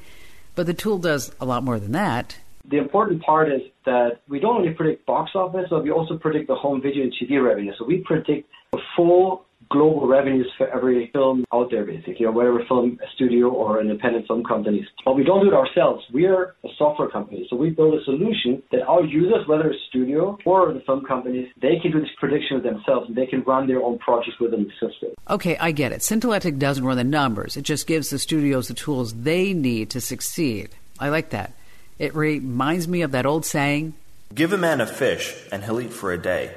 But 0.54 0.66
the 0.66 0.74
tool 0.74 0.98
does 0.98 1.32
a 1.40 1.44
lot 1.44 1.64
more 1.64 1.80
than 1.80 1.92
that. 1.92 2.36
The 2.70 2.78
important 2.78 3.22
part 3.22 3.52
is 3.52 3.60
that 3.84 4.20
we 4.28 4.40
don't 4.40 4.56
only 4.56 4.72
predict 4.72 5.04
box 5.04 5.32
office, 5.34 5.66
but 5.68 5.82
we 5.82 5.90
also 5.90 6.16
predict 6.16 6.48
the 6.48 6.54
home 6.54 6.80
video 6.80 7.02
and 7.02 7.12
TV 7.12 7.44
revenue. 7.44 7.72
So 7.78 7.84
we 7.84 7.98
predict 7.98 8.48
the 8.72 8.78
full 8.96 9.43
global 9.70 10.06
revenues 10.06 10.50
for 10.56 10.68
every 10.68 11.10
film 11.12 11.44
out 11.52 11.70
there, 11.70 11.84
basically, 11.84 12.26
or 12.26 12.32
whatever 12.32 12.64
film 12.68 12.98
studio 13.14 13.48
or 13.48 13.80
independent 13.80 14.26
film 14.26 14.44
companies. 14.44 14.84
But 15.04 15.14
we 15.14 15.24
don't 15.24 15.42
do 15.42 15.48
it 15.48 15.54
ourselves. 15.54 16.04
We're 16.12 16.54
a 16.64 16.68
software 16.78 17.08
company. 17.08 17.46
So 17.50 17.56
we 17.56 17.70
build 17.70 17.94
a 17.94 18.04
solution 18.04 18.62
that 18.72 18.82
our 18.82 19.04
users, 19.04 19.46
whether 19.46 19.70
a 19.70 19.74
studio 19.88 20.38
or 20.44 20.72
the 20.72 20.80
film 20.80 21.04
companies, 21.04 21.48
they 21.60 21.78
can 21.80 21.92
do 21.92 22.00
this 22.00 22.10
prediction 22.18 22.62
themselves 22.62 23.08
and 23.08 23.16
they 23.16 23.26
can 23.26 23.42
run 23.42 23.66
their 23.66 23.82
own 23.82 23.98
projects 23.98 24.38
within 24.40 24.64
the 24.64 24.88
system. 24.88 25.10
Okay, 25.28 25.56
I 25.58 25.72
get 25.72 25.92
it. 25.92 26.00
Syntellect 26.00 26.58
doesn't 26.58 26.84
run 26.84 26.96
the 26.96 27.04
numbers. 27.04 27.56
It 27.56 27.62
just 27.62 27.86
gives 27.86 28.10
the 28.10 28.18
studios 28.18 28.68
the 28.68 28.74
tools 28.74 29.12
they 29.12 29.52
need 29.52 29.90
to 29.90 30.00
succeed. 30.00 30.70
I 30.98 31.08
like 31.08 31.30
that. 31.30 31.52
It 31.98 32.14
reminds 32.14 32.88
me 32.88 33.02
of 33.02 33.12
that 33.12 33.26
old 33.26 33.44
saying 33.44 33.94
Give 34.34 34.52
a 34.52 34.58
man 34.58 34.80
a 34.80 34.86
fish, 34.86 35.32
and 35.52 35.62
he'll 35.62 35.80
eat 35.80 35.92
for 35.92 36.12
a 36.12 36.18
day. 36.18 36.52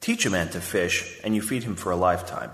Teach 0.00 0.26
a 0.26 0.30
man 0.30 0.48
to 0.50 0.60
fish, 0.60 1.20
and 1.24 1.34
you 1.34 1.42
feed 1.42 1.64
him 1.64 1.74
for 1.74 1.90
a 1.90 1.96
lifetime. 1.96 2.50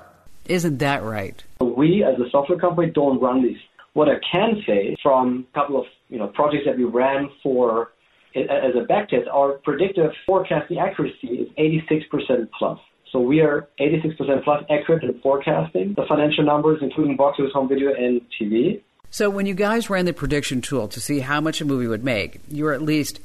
Isn't 0.46 0.78
that 0.78 1.02
right? 1.02 1.42
We, 1.60 2.04
as 2.04 2.18
a 2.18 2.28
software 2.30 2.58
company, 2.58 2.90
don't 2.90 3.20
run 3.20 3.42
these. 3.42 3.58
What 3.92 4.08
I 4.08 4.16
can 4.30 4.62
say 4.66 4.96
from 5.02 5.46
a 5.52 5.54
couple 5.54 5.78
of 5.78 5.86
you 6.08 6.18
know 6.18 6.28
projects 6.28 6.64
that 6.66 6.76
we 6.76 6.84
ran 6.84 7.30
for 7.42 7.92
as 8.34 8.74
a 8.74 8.84
backtest, 8.90 9.32
our 9.32 9.52
predictive 9.64 10.10
forecasting 10.26 10.78
accuracy 10.78 11.28
is 11.28 11.48
86% 11.56 12.48
plus. 12.58 12.78
So 13.12 13.20
we 13.20 13.40
are 13.40 13.68
86% 13.78 14.42
plus 14.42 14.64
accurate 14.68 15.04
in 15.04 15.20
forecasting 15.20 15.94
the 15.96 16.04
financial 16.08 16.44
numbers, 16.44 16.80
including 16.82 17.16
box 17.16 17.38
office, 17.38 17.52
home 17.52 17.68
video, 17.68 17.94
and 17.94 18.20
TV. 18.40 18.80
So 19.10 19.30
when 19.30 19.46
you 19.46 19.54
guys 19.54 19.88
ran 19.88 20.04
the 20.06 20.12
prediction 20.12 20.60
tool 20.60 20.88
to 20.88 21.00
see 21.00 21.20
how 21.20 21.40
much 21.40 21.60
a 21.60 21.64
movie 21.64 21.86
would 21.86 22.02
make, 22.02 22.40
you 22.48 22.64
were 22.64 22.72
at 22.72 22.82
least 22.82 23.20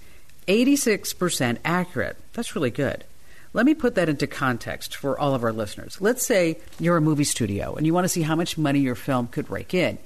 86% 0.48 1.58
accurate. 1.66 2.18
That's 2.34 2.56
really 2.56 2.70
good. 2.70 3.04
Let 3.52 3.66
me 3.66 3.74
put 3.74 3.96
that 3.96 4.10
into 4.10 4.28
context 4.28 4.96
for 4.96 5.20
all 5.20 5.34
of 5.34 5.44
our 5.44 5.52
listeners. 5.52 6.00
Let's 6.00 6.26
say 6.26 6.60
you're 6.80 6.98
a 6.98 7.02
movie 7.02 7.24
studio 7.24 7.76
and 7.76 7.86
you 7.86 7.94
want 7.96 8.06
to 8.06 8.10
see 8.10 8.22
how 8.22 8.36
much 8.36 8.60
money 8.60 8.80
your 8.80 8.96
film 8.96 9.28
could 9.28 9.50
rake 9.50 9.74
in. 9.74 9.98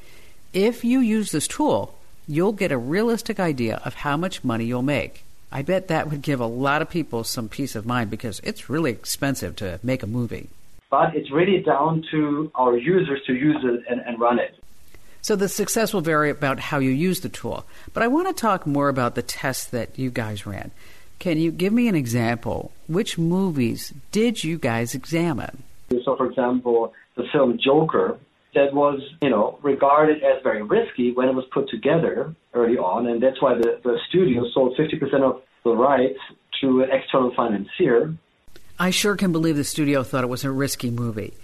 If 0.53 0.85
you 0.85 0.99
use 0.99 1.31
this 1.31 1.47
tool, 1.47 1.97
you'll 2.25 2.53
get 2.53 2.71
a 2.71 2.77
realistic 2.77 3.41
idea 3.41 3.81
of 3.83 3.95
how 3.95 4.15
much 4.15 4.45
money 4.45 4.63
you'll 4.63 4.81
make. 4.81 5.25
I 5.51 5.61
bet 5.61 5.89
that 5.89 6.09
would 6.09 6.21
give 6.21 6.39
a 6.39 6.45
lot 6.45 6.81
of 6.81 6.89
people 6.89 7.25
some 7.25 7.49
peace 7.49 7.75
of 7.75 7.85
mind 7.85 8.09
because 8.09 8.39
it's 8.43 8.69
really 8.69 8.91
expensive 8.91 9.57
to 9.57 9.79
make 9.83 10.03
a 10.03 10.07
movie. 10.07 10.49
But 10.89 11.13
it's 11.15 11.31
really 11.31 11.59
down 11.59 12.05
to 12.11 12.49
our 12.55 12.77
users 12.77 13.21
to 13.27 13.33
use 13.33 13.61
it 13.63 13.83
and, 13.89 13.99
and 14.01 14.19
run 14.21 14.39
it. 14.39 14.55
So 15.21 15.35
the 15.35 15.49
success 15.49 15.93
will 15.93 16.01
vary 16.01 16.29
about 16.29 16.59
how 16.59 16.79
you 16.79 16.91
use 16.91 17.21
the 17.21 17.29
tool. 17.29 17.65
But 17.93 18.03
I 18.03 18.07
want 18.07 18.27
to 18.27 18.33
talk 18.33 18.65
more 18.65 18.89
about 18.89 19.15
the 19.15 19.21
tests 19.21 19.65
that 19.67 19.97
you 19.97 20.11
guys 20.11 20.45
ran. 20.45 20.71
Can 21.23 21.37
you 21.37 21.51
give 21.53 21.71
me 21.71 21.87
an 21.87 21.95
example? 21.95 22.73
Which 22.89 23.17
movies 23.17 23.93
did 24.11 24.43
you 24.43 24.57
guys 24.57 24.93
examine? 24.93 25.63
So, 26.03 26.17
for 26.17 26.29
example, 26.29 26.93
the 27.15 27.23
film 27.31 27.57
Joker, 27.63 28.17
that 28.55 28.73
was, 28.73 28.99
you 29.21 29.29
know, 29.29 29.57
regarded 29.63 30.21
as 30.21 30.43
very 30.43 30.63
risky 30.63 31.13
when 31.13 31.29
it 31.29 31.33
was 31.33 31.45
put 31.53 31.69
together 31.69 32.35
early 32.53 32.77
on, 32.77 33.07
and 33.07 33.23
that's 33.23 33.41
why 33.41 33.53
the, 33.53 33.79
the 33.85 33.99
studio 34.09 34.43
sold 34.53 34.75
50% 34.77 35.21
of 35.21 35.41
the 35.63 35.73
rights 35.73 36.19
to 36.59 36.81
an 36.81 36.89
external 36.91 37.33
financier. 37.33 38.13
I 38.77 38.89
sure 38.89 39.15
can 39.15 39.31
believe 39.31 39.55
the 39.55 39.63
studio 39.63 40.03
thought 40.03 40.25
it 40.25 40.27
was 40.27 40.43
a 40.43 40.51
risky 40.51 40.91
movie. 40.91 41.35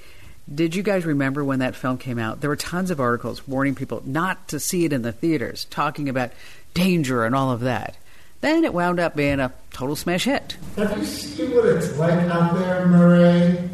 Did 0.54 0.76
you 0.76 0.84
guys 0.84 1.06
remember 1.06 1.42
when 1.42 1.60
that 1.60 1.78
film 1.78 1.98
came 1.98 2.20
out? 2.20 2.42
There 2.42 2.50
were 2.50 2.58
tons 2.58 2.92
of 2.92 3.00
articles 3.00 3.48
warning 3.48 3.76
people 3.76 4.04
not 4.06 4.50
to 4.50 4.60
see 4.60 4.84
it 4.84 4.92
in 4.92 5.04
the 5.04 5.13
theaters, 5.13 5.63
talking 5.63 6.10
about 6.10 6.32
danger 6.74 7.24
and 7.24 7.34
all 7.34 7.54
of 7.54 7.62
that. 7.62 7.96
Then 8.41 8.63
it 8.63 8.73
wound 8.73 8.99
up 8.99 9.15
being 9.15 9.39
a 9.39 9.54
total 9.71 9.95
smash 9.95 10.25
hit. 10.25 10.58
Have 10.78 10.97
you 10.97 11.06
seen 11.06 11.56
what 11.56 11.65
it's 11.65 11.97
like 11.97 12.19
out 12.30 12.54
there, 12.58 12.86
Murray? 12.88 13.69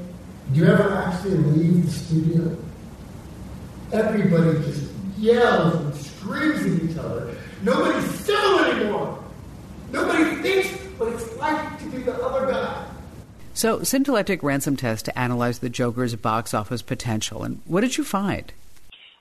Do 0.54 0.60
you 0.60 0.66
ever 0.66 0.94
actually 0.94 1.38
leave 1.38 1.86
the 1.86 1.92
studio? 1.92 2.58
Everybody 3.92 4.60
just 4.60 4.92
yells 5.18 5.76
and 5.76 5.96
screams 5.96 6.62
at 6.62 6.90
each 6.90 6.98
other. 6.98 7.36
Nobody's 7.64 8.10
civil 8.20 8.60
anymore. 8.60 9.24
Nobody 9.92 10.42
thinks 10.42 10.68
what 10.98 11.14
it's 11.14 11.38
like 11.38 11.80
to 11.80 11.86
be 11.86 12.00
the 12.00 12.14
other 12.16 12.52
guy. 12.52 12.88
So, 13.54 13.80
Syntellect 13.80 14.44
ran 14.44 14.62
some 14.62 14.76
tests 14.76 15.04
to 15.04 15.18
analyze 15.18 15.60
the 15.60 15.70
Joker's 15.70 16.16
box 16.16 16.54
office 16.54 16.82
potential. 16.82 17.44
And 17.44 17.62
what 17.66 17.82
did 17.82 17.98
you 17.98 18.04
find? 18.04 18.52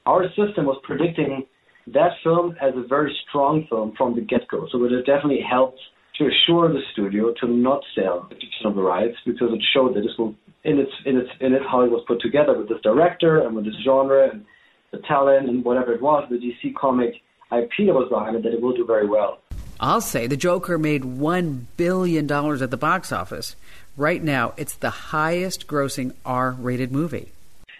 Our 0.06 0.28
system 0.30 0.66
was 0.66 0.78
predicting 0.82 1.46
that 1.88 2.12
film 2.22 2.56
as 2.60 2.72
a 2.76 2.86
very 2.86 3.14
strong 3.28 3.66
film 3.68 3.92
from 3.96 4.14
the 4.14 4.20
get 4.20 4.48
go. 4.50 4.66
So 4.72 4.84
it 4.84 4.92
has 4.92 5.04
definitely 5.04 5.44
helped 5.48 5.80
to 6.18 6.26
assure 6.26 6.72
the 6.72 6.80
studio 6.92 7.34
to 7.40 7.48
not 7.48 7.82
sell 7.94 8.28
50% 8.30 8.68
of 8.68 8.74
the 8.76 8.82
rights 8.82 9.16
because 9.26 9.48
it 9.52 9.62
showed 9.74 9.94
that 9.96 10.00
this 10.00 10.16
will, 10.18 10.34
in 10.62 10.78
its, 10.78 10.92
in 11.04 11.16
its, 11.16 11.30
in 11.40 11.52
it, 11.52 11.62
how 11.68 11.82
it 11.82 11.90
was 11.90 12.04
put 12.06 12.20
together 12.20 12.56
with 12.56 12.68
this 12.68 12.80
director 12.82 13.40
and 13.40 13.54
with 13.54 13.64
this 13.64 13.74
genre 13.84 14.30
and 14.30 14.44
the 14.92 14.98
talent 15.08 15.48
and 15.48 15.64
whatever 15.64 15.92
it 15.92 16.00
was, 16.00 16.26
the 16.30 16.36
DC 16.36 16.74
comic 16.74 17.14
IP 17.52 17.86
that 17.86 17.94
was 17.94 18.08
behind 18.10 18.36
it, 18.36 18.42
that 18.44 18.52
it 18.52 18.62
will 18.62 18.76
do 18.76 18.86
very 18.86 19.06
well. 19.06 19.38
I'll 19.80 20.00
say 20.00 20.28
the 20.28 20.36
Joker 20.36 20.78
made 20.78 21.02
$1 21.02 21.64
billion 21.76 22.30
at 22.30 22.70
the 22.70 22.76
box 22.76 23.12
office. 23.12 23.56
Right 23.96 24.22
now, 24.22 24.54
it's 24.56 24.74
the 24.74 24.90
highest 24.90 25.66
grossing 25.66 26.14
R 26.24 26.52
rated 26.52 26.92
movie. 26.92 27.32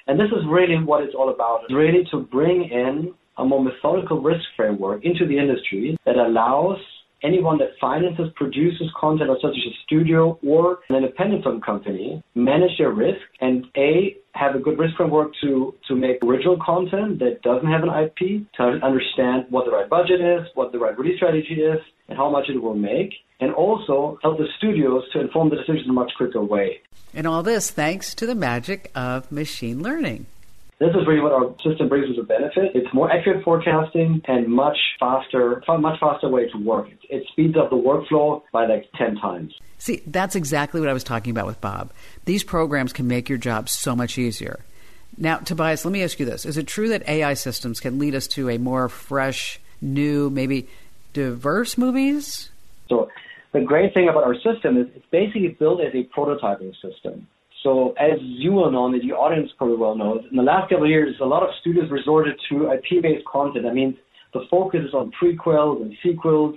And 0.06 0.18
this 0.18 0.28
is 0.28 0.44
really 0.48 0.76
what 0.84 1.02
it's 1.02 1.14
all 1.14 1.30
about. 1.30 1.60
Really 1.70 2.04
to 2.10 2.20
bring 2.20 2.68
in 2.70 3.14
a 3.36 3.44
more 3.44 3.62
methodical 3.62 4.20
risk 4.20 4.44
framework 4.56 5.04
into 5.04 5.26
the 5.26 5.38
industry 5.38 5.96
that 6.04 6.16
allows 6.16 6.78
anyone 7.24 7.58
that 7.58 7.70
finances, 7.80 8.28
produces 8.36 8.90
content, 9.00 9.30
or 9.30 9.38
such 9.40 9.52
as 9.52 9.72
a 9.72 9.74
studio 9.84 10.38
or 10.46 10.80
an 10.90 10.96
independent 10.96 11.42
film 11.42 11.60
company, 11.60 12.22
manage 12.34 12.76
their 12.78 12.90
risk 12.90 13.20
and 13.40 13.64
A, 13.76 14.16
have 14.32 14.54
a 14.54 14.58
good 14.58 14.78
risk 14.78 14.96
framework 14.96 15.32
to, 15.40 15.74
to 15.88 15.96
make 15.96 16.22
original 16.22 16.58
content 16.64 17.18
that 17.20 17.40
doesn't 17.42 17.68
have 17.68 17.82
an 17.82 17.88
IP, 17.88 18.52
to 18.56 18.62
understand 18.84 19.46
what 19.48 19.64
the 19.64 19.70
right 19.70 19.88
budget 19.88 20.20
is, 20.20 20.46
what 20.54 20.70
the 20.72 20.78
right 20.78 20.96
release 20.98 21.16
strategy 21.16 21.54
is, 21.54 21.80
and 22.08 22.18
how 22.18 22.28
much 22.28 22.48
it 22.48 22.60
will 22.60 22.74
make, 22.74 23.14
and 23.40 23.52
also 23.54 24.18
help 24.22 24.38
the 24.38 24.46
studios 24.58 25.02
to 25.12 25.20
inform 25.20 25.48
the 25.48 25.56
decisions 25.56 25.84
in 25.84 25.90
a 25.90 25.94
much 25.94 26.12
quicker 26.16 26.42
way. 26.42 26.80
And 27.14 27.26
all 27.26 27.42
this 27.42 27.70
thanks 27.70 28.14
to 28.16 28.26
the 28.26 28.34
magic 28.34 28.90
of 28.94 29.30
machine 29.32 29.82
learning. 29.82 30.26
This 30.80 30.90
is 30.90 31.06
really 31.06 31.20
what 31.20 31.32
our 31.32 31.54
system 31.62 31.88
brings 31.88 32.10
as 32.10 32.18
a 32.18 32.26
benefit. 32.26 32.72
It's 32.74 32.92
more 32.92 33.10
accurate 33.10 33.44
forecasting 33.44 34.20
and 34.26 34.48
much 34.48 34.76
faster, 34.98 35.62
much 35.68 36.00
faster 36.00 36.28
way 36.28 36.48
to 36.50 36.58
work. 36.58 36.88
It 37.08 37.24
speeds 37.30 37.56
up 37.56 37.70
the 37.70 37.76
workflow 37.76 38.42
by 38.52 38.66
like 38.66 38.90
10 38.98 39.16
times. 39.16 39.54
See, 39.78 40.02
that's 40.06 40.34
exactly 40.34 40.80
what 40.80 40.90
I 40.90 40.92
was 40.92 41.04
talking 41.04 41.30
about 41.30 41.46
with 41.46 41.60
Bob. 41.60 41.92
These 42.24 42.42
programs 42.42 42.92
can 42.92 43.06
make 43.06 43.28
your 43.28 43.38
job 43.38 43.68
so 43.68 43.94
much 43.94 44.18
easier. 44.18 44.64
Now, 45.16 45.38
Tobias, 45.38 45.84
let 45.84 45.92
me 45.92 46.02
ask 46.02 46.18
you 46.18 46.26
this. 46.26 46.44
Is 46.44 46.56
it 46.56 46.66
true 46.66 46.88
that 46.88 47.08
AI 47.08 47.34
systems 47.34 47.78
can 47.78 48.00
lead 48.00 48.16
us 48.16 48.26
to 48.28 48.50
a 48.50 48.58
more 48.58 48.88
fresh, 48.88 49.60
new, 49.80 50.28
maybe 50.28 50.68
diverse 51.12 51.78
movies? 51.78 52.50
So, 52.88 53.08
the 53.52 53.60
great 53.60 53.94
thing 53.94 54.08
about 54.08 54.24
our 54.24 54.34
system 54.34 54.76
is 54.76 54.88
it's 54.96 55.06
basically 55.12 55.48
built 55.48 55.80
as 55.80 55.94
a 55.94 56.02
prototyping 56.16 56.74
system. 56.82 57.28
So 57.64 57.94
as 57.98 58.18
you 58.20 58.52
will 58.52 58.70
know, 58.70 58.84
and 58.84 58.94
the 58.94 59.14
audience 59.14 59.50
probably 59.56 59.78
well 59.78 59.96
knows, 59.96 60.22
in 60.30 60.36
the 60.36 60.42
last 60.42 60.68
couple 60.68 60.84
of 60.84 60.90
years, 60.90 61.16
a 61.20 61.24
lot 61.24 61.42
of 61.42 61.48
studios 61.62 61.90
resorted 61.90 62.38
to 62.50 62.70
IP-based 62.70 63.24
content. 63.24 63.64
I 63.66 63.72
mean, 63.72 63.96
the 64.34 64.42
focus 64.50 64.80
is 64.86 64.92
on 64.92 65.10
prequels 65.20 65.80
and 65.80 65.96
sequels 66.02 66.56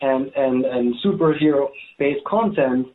and, 0.00 0.30
and, 0.36 0.64
and 0.64 0.94
superhero-based 1.04 2.24
content 2.24 2.86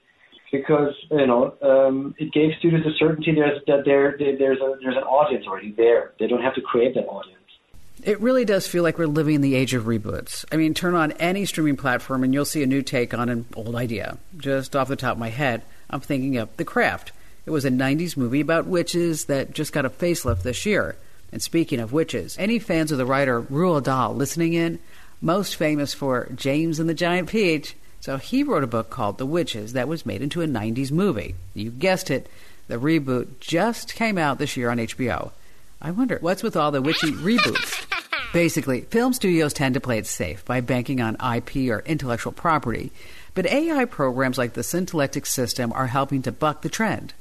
because 0.51 0.93
you 1.11 1.27
know 1.27 1.53
um, 1.61 2.15
it 2.17 2.31
gave 2.33 2.51
studios 2.59 2.85
a 2.85 2.97
certainty 2.97 3.33
there's, 3.35 3.59
that 3.67 3.83
there, 3.85 4.15
there's 4.17 4.59
a, 4.59 4.75
there's 4.81 4.97
an 4.97 5.03
audience 5.03 5.45
already 5.45 5.73
there. 5.75 6.13
They 6.19 6.27
don't 6.27 6.41
have 6.41 6.55
to 6.55 6.61
create 6.61 6.95
that 6.95 7.05
audience. 7.05 7.37
It 8.03 8.19
really 8.21 8.45
does 8.45 8.65
feel 8.65 8.81
like 8.81 8.97
we're 8.97 9.07
living 9.07 9.35
in 9.35 9.41
the 9.41 9.55
age 9.55 9.73
of 9.73 9.83
reboots. 9.83 10.45
I 10.51 10.57
mean, 10.57 10.73
turn 10.73 10.95
on 10.95 11.11
any 11.13 11.45
streaming 11.45 11.77
platform 11.77 12.23
and 12.23 12.33
you'll 12.33 12.45
see 12.45 12.63
a 12.63 12.65
new 12.65 12.81
take 12.81 13.13
on 13.13 13.29
an 13.29 13.45
old 13.55 13.75
idea. 13.75 14.17
Just 14.37 14.75
off 14.75 14.87
the 14.87 14.95
top 14.95 15.13
of 15.13 15.19
my 15.19 15.29
head, 15.29 15.63
I'm 15.89 15.99
thinking 15.99 16.37
of 16.37 16.55
The 16.57 16.65
Craft 16.65 17.11
it 17.45 17.51
was 17.51 17.65
a 17.65 17.71
90s 17.71 18.15
movie 18.15 18.41
about 18.41 18.67
witches 18.67 19.25
that 19.25 19.53
just 19.53 19.73
got 19.73 19.85
a 19.85 19.89
facelift 19.89 20.43
this 20.43 20.65
year. 20.65 20.95
And 21.31 21.41
speaking 21.41 21.79
of 21.79 21.93
witches, 21.93 22.35
any 22.37 22.59
fans 22.59 22.91
of 22.91 22.97
the 22.97 23.05
writer 23.05 23.41
Roald 23.41 23.83
Dahl 23.83 24.13
listening 24.13 24.53
in? 24.53 24.79
Most 25.21 25.55
famous 25.55 25.93
for 25.93 26.29
James 26.35 26.79
and 26.79 26.89
the 26.89 26.93
Giant 26.93 27.29
Peach. 27.29 27.75
So 27.99 28.17
he 28.17 28.43
wrote 28.43 28.63
a 28.63 28.67
book 28.67 28.89
called 28.89 29.17
The 29.17 29.25
Witches 29.25 29.73
that 29.73 29.87
was 29.87 30.05
made 30.05 30.21
into 30.21 30.41
a 30.41 30.47
90s 30.47 30.91
movie. 30.91 31.35
You 31.53 31.69
guessed 31.69 32.09
it, 32.09 32.27
the 32.67 32.77
reboot 32.77 33.39
just 33.39 33.95
came 33.95 34.17
out 34.17 34.39
this 34.39 34.57
year 34.57 34.69
on 34.69 34.77
HBO. 34.77 35.31
I 35.81 35.91
wonder 35.91 36.17
what's 36.21 36.43
with 36.43 36.55
all 36.55 36.71
the 36.71 36.81
witchy 36.81 37.11
reboots? 37.11 37.85
Basically, 38.33 38.81
film 38.81 39.13
studios 39.13 39.53
tend 39.53 39.73
to 39.73 39.81
play 39.81 39.97
it 39.97 40.07
safe 40.07 40.45
by 40.45 40.61
banking 40.61 41.01
on 41.01 41.15
IP 41.15 41.69
or 41.69 41.83
intellectual 41.85 42.31
property, 42.31 42.91
but 43.33 43.45
AI 43.45 43.85
programs 43.85 44.37
like 44.37 44.53
the 44.53 44.61
Syntellect 44.61 45.25
system 45.25 45.73
are 45.73 45.87
helping 45.87 46.21
to 46.21 46.31
buck 46.31 46.61
the 46.61 46.69
trend. 46.69 47.13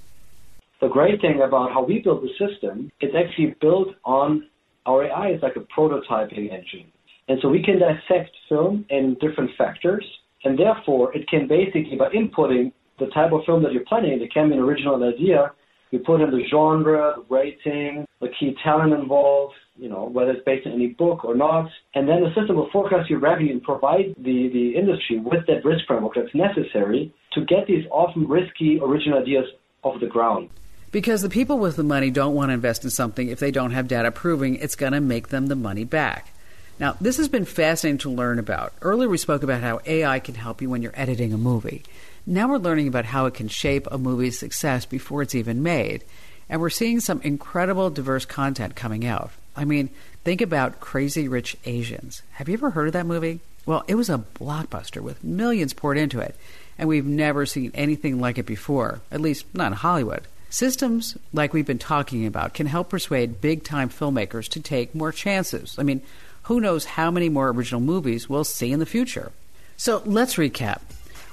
The 0.80 0.88
great 0.88 1.20
thing 1.20 1.42
about 1.46 1.72
how 1.72 1.84
we 1.84 1.98
build 1.98 2.22
the 2.22 2.30
system, 2.38 2.90
it's 3.00 3.14
actually 3.14 3.54
built 3.60 3.88
on 4.04 4.48
our 4.86 5.04
AI 5.04 5.32
is 5.32 5.42
like 5.42 5.56
a 5.56 5.66
prototyping 5.78 6.50
engine. 6.50 6.90
And 7.28 7.38
so 7.42 7.48
we 7.50 7.62
can 7.62 7.78
dissect 7.78 8.30
film 8.48 8.86
in 8.88 9.14
different 9.20 9.50
factors, 9.58 10.04
and 10.44 10.58
therefore 10.58 11.14
it 11.14 11.28
can 11.28 11.46
basically, 11.46 11.96
by 11.98 12.08
inputting 12.08 12.72
the 12.98 13.06
type 13.08 13.30
of 13.32 13.44
film 13.44 13.62
that 13.62 13.72
you're 13.72 13.84
planning, 13.84 14.20
it 14.22 14.32
can 14.32 14.48
be 14.48 14.54
an 14.54 14.60
original 14.60 15.02
idea. 15.04 15.52
You 15.90 15.98
put 15.98 16.22
in 16.22 16.30
the 16.30 16.44
genre, 16.50 17.14
the 17.16 17.34
rating, 17.34 18.06
the 18.22 18.28
key 18.40 18.56
talent 18.64 18.94
involved, 18.94 19.54
you 19.76 19.90
know, 19.90 20.08
whether 20.08 20.30
it's 20.30 20.44
based 20.46 20.66
on 20.66 20.72
any 20.72 20.88
book 20.88 21.26
or 21.26 21.34
not. 21.34 21.68
And 21.94 22.08
then 22.08 22.22
the 22.22 22.32
system 22.34 22.56
will 22.56 22.70
forecast 22.72 23.10
your 23.10 23.18
revenue 23.18 23.52
and 23.52 23.62
provide 23.62 24.14
the, 24.16 24.48
the 24.52 24.78
industry 24.78 25.18
with 25.18 25.46
that 25.46 25.62
risk 25.62 25.84
framework 25.86 26.14
that's 26.14 26.34
necessary 26.34 27.12
to 27.34 27.44
get 27.44 27.66
these 27.66 27.84
often 27.90 28.26
risky 28.26 28.80
original 28.82 29.18
ideas 29.18 29.44
off 29.82 30.00
the 30.00 30.06
ground. 30.06 30.48
Because 30.92 31.22
the 31.22 31.28
people 31.28 31.58
with 31.58 31.76
the 31.76 31.84
money 31.84 32.10
don't 32.10 32.34
want 32.34 32.50
to 32.50 32.54
invest 32.54 32.84
in 32.84 32.90
something 32.90 33.28
if 33.28 33.38
they 33.38 33.50
don't 33.50 33.70
have 33.70 33.86
data 33.86 34.10
proving 34.10 34.56
it's 34.56 34.74
going 34.74 34.92
to 34.92 35.00
make 35.00 35.28
them 35.28 35.46
the 35.46 35.56
money 35.56 35.84
back. 35.84 36.32
Now, 36.80 36.96
this 37.00 37.18
has 37.18 37.28
been 37.28 37.44
fascinating 37.44 37.98
to 37.98 38.10
learn 38.10 38.38
about. 38.38 38.72
Earlier, 38.80 39.08
we 39.08 39.18
spoke 39.18 39.42
about 39.42 39.60
how 39.60 39.80
AI 39.86 40.18
can 40.18 40.34
help 40.34 40.62
you 40.62 40.70
when 40.70 40.82
you're 40.82 40.92
editing 40.96 41.32
a 41.32 41.38
movie. 41.38 41.84
Now 42.26 42.48
we're 42.48 42.58
learning 42.58 42.88
about 42.88 43.04
how 43.04 43.26
it 43.26 43.34
can 43.34 43.48
shape 43.48 43.86
a 43.90 43.98
movie's 43.98 44.38
success 44.38 44.84
before 44.84 45.22
it's 45.22 45.34
even 45.34 45.62
made. 45.62 46.04
And 46.48 46.60
we're 46.60 46.70
seeing 46.70 47.00
some 47.00 47.20
incredible 47.22 47.90
diverse 47.90 48.24
content 48.24 48.74
coming 48.74 49.06
out. 49.06 49.30
I 49.54 49.64
mean, 49.64 49.90
think 50.24 50.40
about 50.40 50.80
Crazy 50.80 51.28
Rich 51.28 51.56
Asians. 51.64 52.22
Have 52.32 52.48
you 52.48 52.54
ever 52.54 52.70
heard 52.70 52.88
of 52.88 52.92
that 52.94 53.06
movie? 53.06 53.40
Well, 53.66 53.84
it 53.86 53.94
was 53.94 54.10
a 54.10 54.18
blockbuster 54.18 55.00
with 55.00 55.22
millions 55.22 55.74
poured 55.74 55.98
into 55.98 56.18
it, 56.18 56.34
and 56.78 56.88
we've 56.88 57.06
never 57.06 57.46
seen 57.46 57.70
anything 57.74 58.18
like 58.20 58.38
it 58.38 58.46
before, 58.46 59.00
at 59.12 59.20
least 59.20 59.46
not 59.54 59.72
in 59.72 59.78
Hollywood. 59.78 60.26
Systems 60.52 61.16
like 61.32 61.52
we've 61.52 61.64
been 61.64 61.78
talking 61.78 62.26
about 62.26 62.54
can 62.54 62.66
help 62.66 62.88
persuade 62.90 63.40
big 63.40 63.62
time 63.62 63.88
filmmakers 63.88 64.48
to 64.48 64.60
take 64.60 64.96
more 64.96 65.12
chances. 65.12 65.76
I 65.78 65.84
mean, 65.84 66.02
who 66.42 66.60
knows 66.60 66.84
how 66.84 67.12
many 67.12 67.28
more 67.28 67.50
original 67.50 67.80
movies 67.80 68.28
we'll 68.28 68.42
see 68.42 68.72
in 68.72 68.80
the 68.80 68.86
future. 68.86 69.30
So 69.76 70.02
let's 70.04 70.34
recap. 70.34 70.80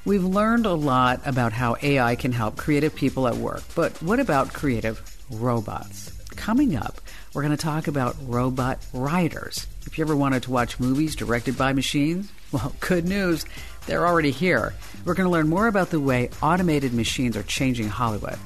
We've 0.05 0.23
learned 0.23 0.67
a 0.67 0.73
lot 0.73 1.21
about 1.25 1.51
how 1.51 1.77
AI 1.81 2.15
can 2.15 2.31
help 2.31 2.57
creative 2.57 2.93
people 2.93 3.27
at 3.27 3.37
work, 3.37 3.63
but 3.73 3.99
what 4.03 4.19
about 4.19 4.53
creative 4.53 5.01
robots? 5.31 6.13
Coming 6.35 6.75
up, 6.75 7.01
we're 7.33 7.41
going 7.41 7.57
to 7.57 7.61
talk 7.61 7.87
about 7.87 8.15
robot 8.21 8.77
writers. 8.93 9.65
If 9.87 9.97
you 9.97 10.03
ever 10.03 10.15
wanted 10.15 10.43
to 10.43 10.51
watch 10.51 10.79
movies 10.79 11.15
directed 11.15 11.57
by 11.57 11.73
machines, 11.73 12.31
well, 12.51 12.75
good 12.81 13.05
news, 13.05 13.45
they're 13.87 14.05
already 14.05 14.31
here. 14.31 14.75
We're 15.05 15.15
going 15.15 15.25
to 15.25 15.31
learn 15.31 15.49
more 15.49 15.65
about 15.65 15.89
the 15.89 15.99
way 15.99 16.29
automated 16.43 16.93
machines 16.93 17.35
are 17.35 17.43
changing 17.43 17.87
Hollywood. 17.87 18.37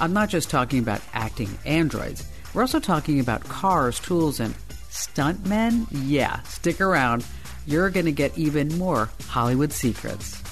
I'm 0.00 0.14
not 0.14 0.30
just 0.30 0.48
talking 0.48 0.78
about 0.78 1.02
acting 1.12 1.50
androids, 1.66 2.26
we're 2.54 2.62
also 2.62 2.80
talking 2.80 3.20
about 3.20 3.44
cars, 3.44 4.00
tools, 4.00 4.40
and 4.40 4.54
stuntmen. 4.88 5.86
Yeah, 5.92 6.40
stick 6.42 6.80
around. 6.80 7.24
You're 7.66 7.90
going 7.90 8.06
to 8.06 8.12
get 8.12 8.36
even 8.36 8.76
more 8.78 9.10
Hollywood 9.28 9.72
secrets. 9.72 10.42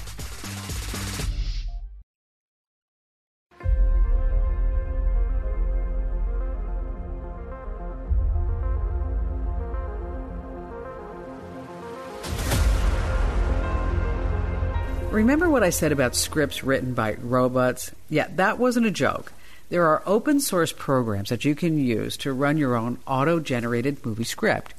Remember 15.11 15.49
what 15.49 15.63
I 15.63 15.71
said 15.71 15.91
about 15.91 16.15
scripts 16.15 16.63
written 16.63 16.93
by 16.93 17.15
robots? 17.15 17.91
Yeah, 18.09 18.27
that 18.35 18.59
wasn't 18.59 18.85
a 18.85 18.91
joke. 18.91 19.33
There 19.69 19.85
are 19.85 20.01
open 20.07 20.39
source 20.39 20.73
programs 20.73 21.29
that 21.29 21.45
you 21.45 21.53
can 21.53 21.77
use 21.77 22.17
to 22.17 22.33
run 22.33 22.57
your 22.57 22.75
own 22.75 22.97
auto 23.05 23.39
generated 23.39 24.03
movie 24.03 24.23
script. 24.23 24.73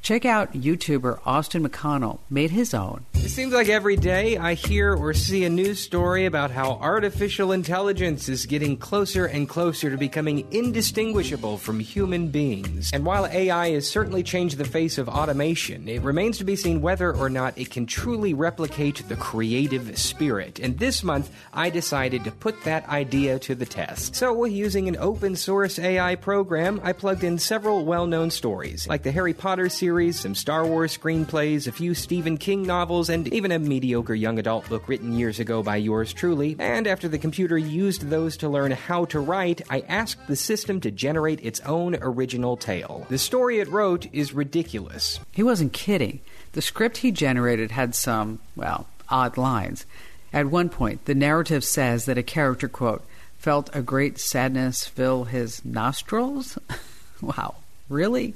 Check 0.00 0.24
out 0.24 0.52
YouTuber 0.52 1.20
Austin 1.26 1.68
McConnell 1.68 2.20
made 2.30 2.50
his 2.50 2.72
own. 2.72 3.04
It 3.14 3.30
seems 3.30 3.52
like 3.52 3.68
every 3.68 3.96
day 3.96 4.38
I 4.38 4.54
hear 4.54 4.94
or 4.94 5.12
see 5.12 5.44
a 5.44 5.50
news 5.50 5.80
story 5.80 6.24
about 6.24 6.50
how 6.50 6.78
artificial 6.80 7.52
intelligence 7.52 8.28
is 8.28 8.46
getting 8.46 8.76
closer 8.76 9.26
and 9.26 9.48
closer 9.48 9.90
to 9.90 9.98
becoming 9.98 10.46
indistinguishable 10.50 11.58
from 11.58 11.80
human 11.80 12.28
beings. 12.28 12.90
And 12.92 13.04
while 13.04 13.26
AI 13.26 13.70
has 13.70 13.90
certainly 13.90 14.22
changed 14.22 14.56
the 14.56 14.64
face 14.64 14.98
of 14.98 15.08
automation, 15.08 15.88
it 15.88 16.00
remains 16.02 16.38
to 16.38 16.44
be 16.44 16.56
seen 16.56 16.80
whether 16.80 17.14
or 17.14 17.28
not 17.28 17.58
it 17.58 17.70
can 17.70 17.84
truly 17.84 18.32
replicate 18.32 19.06
the 19.08 19.16
creative 19.16 19.98
spirit. 19.98 20.58
And 20.58 20.78
this 20.78 21.02
month, 21.02 21.30
I 21.52 21.70
decided 21.70 22.24
to 22.24 22.30
put 22.30 22.62
that 22.64 22.88
idea 22.88 23.40
to 23.40 23.54
the 23.54 23.66
test. 23.66 24.14
So, 24.14 24.44
using 24.44 24.88
an 24.88 24.96
open 24.96 25.34
source 25.36 25.78
AI 25.78 26.14
program, 26.14 26.80
I 26.84 26.92
plugged 26.92 27.24
in 27.24 27.38
several 27.38 27.84
well 27.84 28.06
known 28.06 28.30
stories, 28.30 28.86
like 28.88 29.02
the 29.02 29.12
Harry 29.12 29.34
Potter 29.34 29.68
series 29.68 29.87
series, 29.88 30.20
some 30.20 30.34
Star 30.34 30.66
Wars 30.66 30.98
screenplays, 30.98 31.66
a 31.66 31.72
few 31.72 31.94
Stephen 31.94 32.36
King 32.36 32.62
novels, 32.62 33.08
and 33.08 33.26
even 33.32 33.50
a 33.50 33.58
mediocre 33.58 34.14
young 34.14 34.38
adult 34.38 34.68
book 34.68 34.86
written 34.86 35.14
years 35.14 35.40
ago 35.40 35.62
by 35.62 35.76
yours 35.76 36.12
truly. 36.12 36.54
And 36.58 36.86
after 36.86 37.08
the 37.08 37.16
computer 37.16 37.56
used 37.56 38.10
those 38.10 38.36
to 38.36 38.50
learn 38.50 38.72
how 38.72 39.06
to 39.06 39.18
write, 39.18 39.62
I 39.70 39.80
asked 39.88 40.26
the 40.26 40.36
system 40.36 40.78
to 40.82 40.90
generate 40.90 41.42
its 41.42 41.60
own 41.60 41.96
original 42.02 42.58
tale. 42.58 43.06
The 43.08 43.16
story 43.16 43.60
it 43.60 43.68
wrote 43.68 44.12
is 44.12 44.34
ridiculous. 44.34 45.20
He 45.32 45.42
wasn't 45.42 45.72
kidding. 45.72 46.20
The 46.52 46.60
script 46.60 46.98
he 46.98 47.10
generated 47.10 47.70
had 47.70 47.94
some, 47.94 48.40
well, 48.56 48.88
odd 49.08 49.38
lines. 49.38 49.86
At 50.34 50.48
one 50.48 50.68
point, 50.68 51.06
the 51.06 51.14
narrative 51.14 51.64
says 51.64 52.04
that 52.04 52.18
a 52.18 52.22
character, 52.22 52.68
quote, 52.68 53.06
felt 53.38 53.74
a 53.74 53.80
great 53.80 54.18
sadness 54.18 54.84
fill 54.86 55.24
his 55.24 55.64
nostrils. 55.64 56.58
wow, 57.22 57.54
really? 57.88 58.34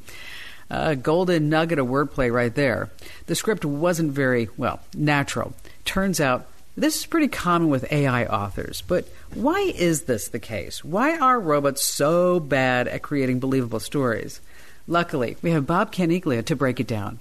A 0.70 0.96
golden 0.96 1.48
nugget 1.48 1.78
of 1.78 1.86
wordplay 1.86 2.32
right 2.32 2.54
there. 2.54 2.90
The 3.26 3.34
script 3.34 3.64
wasn't 3.64 4.12
very, 4.12 4.48
well, 4.56 4.80
natural. 4.94 5.54
Turns 5.84 6.20
out 6.20 6.46
this 6.76 6.96
is 6.96 7.06
pretty 7.06 7.28
common 7.28 7.68
with 7.68 7.92
AI 7.92 8.24
authors, 8.24 8.82
but 8.86 9.06
why 9.34 9.60
is 9.76 10.02
this 10.02 10.28
the 10.28 10.38
case? 10.38 10.82
Why 10.82 11.18
are 11.18 11.38
robots 11.38 11.84
so 11.84 12.40
bad 12.40 12.88
at 12.88 13.02
creating 13.02 13.40
believable 13.40 13.80
stories? 13.80 14.40
Luckily, 14.86 15.36
we 15.42 15.50
have 15.50 15.66
Bob 15.66 15.92
Caniglia 15.92 16.44
to 16.46 16.56
break 16.56 16.80
it 16.80 16.86
down. 16.86 17.18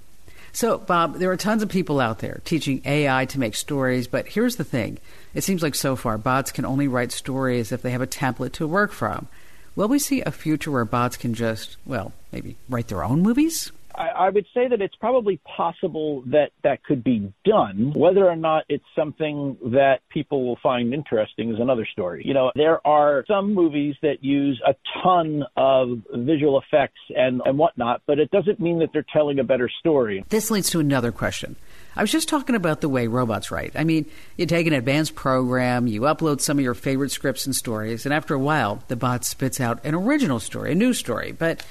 So, 0.53 0.77
Bob, 0.77 1.15
there 1.15 1.31
are 1.31 1.37
tons 1.37 1.63
of 1.63 1.69
people 1.69 1.99
out 1.99 2.19
there 2.19 2.41
teaching 2.43 2.81
AI 2.85 3.25
to 3.25 3.39
make 3.39 3.55
stories, 3.55 4.07
but 4.07 4.27
here's 4.27 4.57
the 4.57 4.63
thing. 4.63 4.97
It 5.33 5.43
seems 5.43 5.63
like 5.63 5.75
so 5.75 5.95
far 5.95 6.17
bots 6.17 6.51
can 6.51 6.65
only 6.65 6.87
write 6.87 7.11
stories 7.11 7.71
if 7.71 7.81
they 7.81 7.91
have 7.91 8.01
a 8.01 8.07
template 8.07 8.53
to 8.53 8.67
work 8.67 8.91
from. 8.91 9.27
Will 9.75 9.87
we 9.87 9.99
see 9.99 10.21
a 10.21 10.31
future 10.31 10.71
where 10.71 10.85
bots 10.85 11.15
can 11.15 11.33
just, 11.33 11.77
well, 11.85 12.13
maybe 12.31 12.57
write 12.69 12.89
their 12.89 13.03
own 13.03 13.21
movies? 13.21 13.71
I, 13.95 14.07
I 14.07 14.29
would 14.29 14.45
say 14.53 14.67
that 14.67 14.81
it's 14.81 14.95
probably 14.95 15.39
possible 15.57 16.23
that 16.27 16.51
that 16.63 16.83
could 16.83 17.03
be 17.03 17.33
done. 17.45 17.93
Whether 17.95 18.27
or 18.27 18.35
not 18.35 18.63
it's 18.69 18.83
something 18.95 19.57
that 19.65 19.99
people 20.09 20.45
will 20.45 20.57
find 20.61 20.93
interesting 20.93 21.53
is 21.53 21.59
another 21.59 21.87
story. 21.91 22.23
You 22.25 22.33
know, 22.33 22.51
there 22.55 22.85
are 22.85 23.23
some 23.27 23.53
movies 23.53 23.95
that 24.01 24.23
use 24.23 24.61
a 24.65 24.75
ton 25.03 25.43
of 25.55 25.99
visual 26.13 26.59
effects 26.59 26.99
and, 27.15 27.41
and 27.45 27.57
whatnot, 27.57 28.01
but 28.05 28.19
it 28.19 28.31
doesn't 28.31 28.59
mean 28.59 28.79
that 28.79 28.89
they're 28.93 29.05
telling 29.13 29.39
a 29.39 29.43
better 29.43 29.69
story. 29.79 30.25
This 30.29 30.51
leads 30.51 30.69
to 30.71 30.79
another 30.79 31.11
question. 31.11 31.55
I 31.95 32.01
was 32.01 32.11
just 32.11 32.29
talking 32.29 32.55
about 32.55 32.81
the 32.81 32.89
way 32.89 33.07
robots 33.07 33.51
write. 33.51 33.73
I 33.75 33.83
mean, 33.83 34.05
you 34.37 34.45
take 34.45 34.65
an 34.65 34.73
advanced 34.73 35.13
program, 35.13 35.87
you 35.87 36.01
upload 36.01 36.39
some 36.39 36.57
of 36.57 36.63
your 36.63 36.73
favorite 36.73 37.11
scripts 37.11 37.45
and 37.45 37.55
stories, 37.55 38.05
and 38.05 38.13
after 38.13 38.33
a 38.33 38.39
while, 38.39 38.83
the 38.87 38.95
bot 38.95 39.25
spits 39.25 39.59
out 39.59 39.83
an 39.83 39.93
original 39.93 40.39
story, 40.39 40.71
a 40.71 40.75
new 40.75 40.93
story. 40.93 41.33
But 41.33 41.65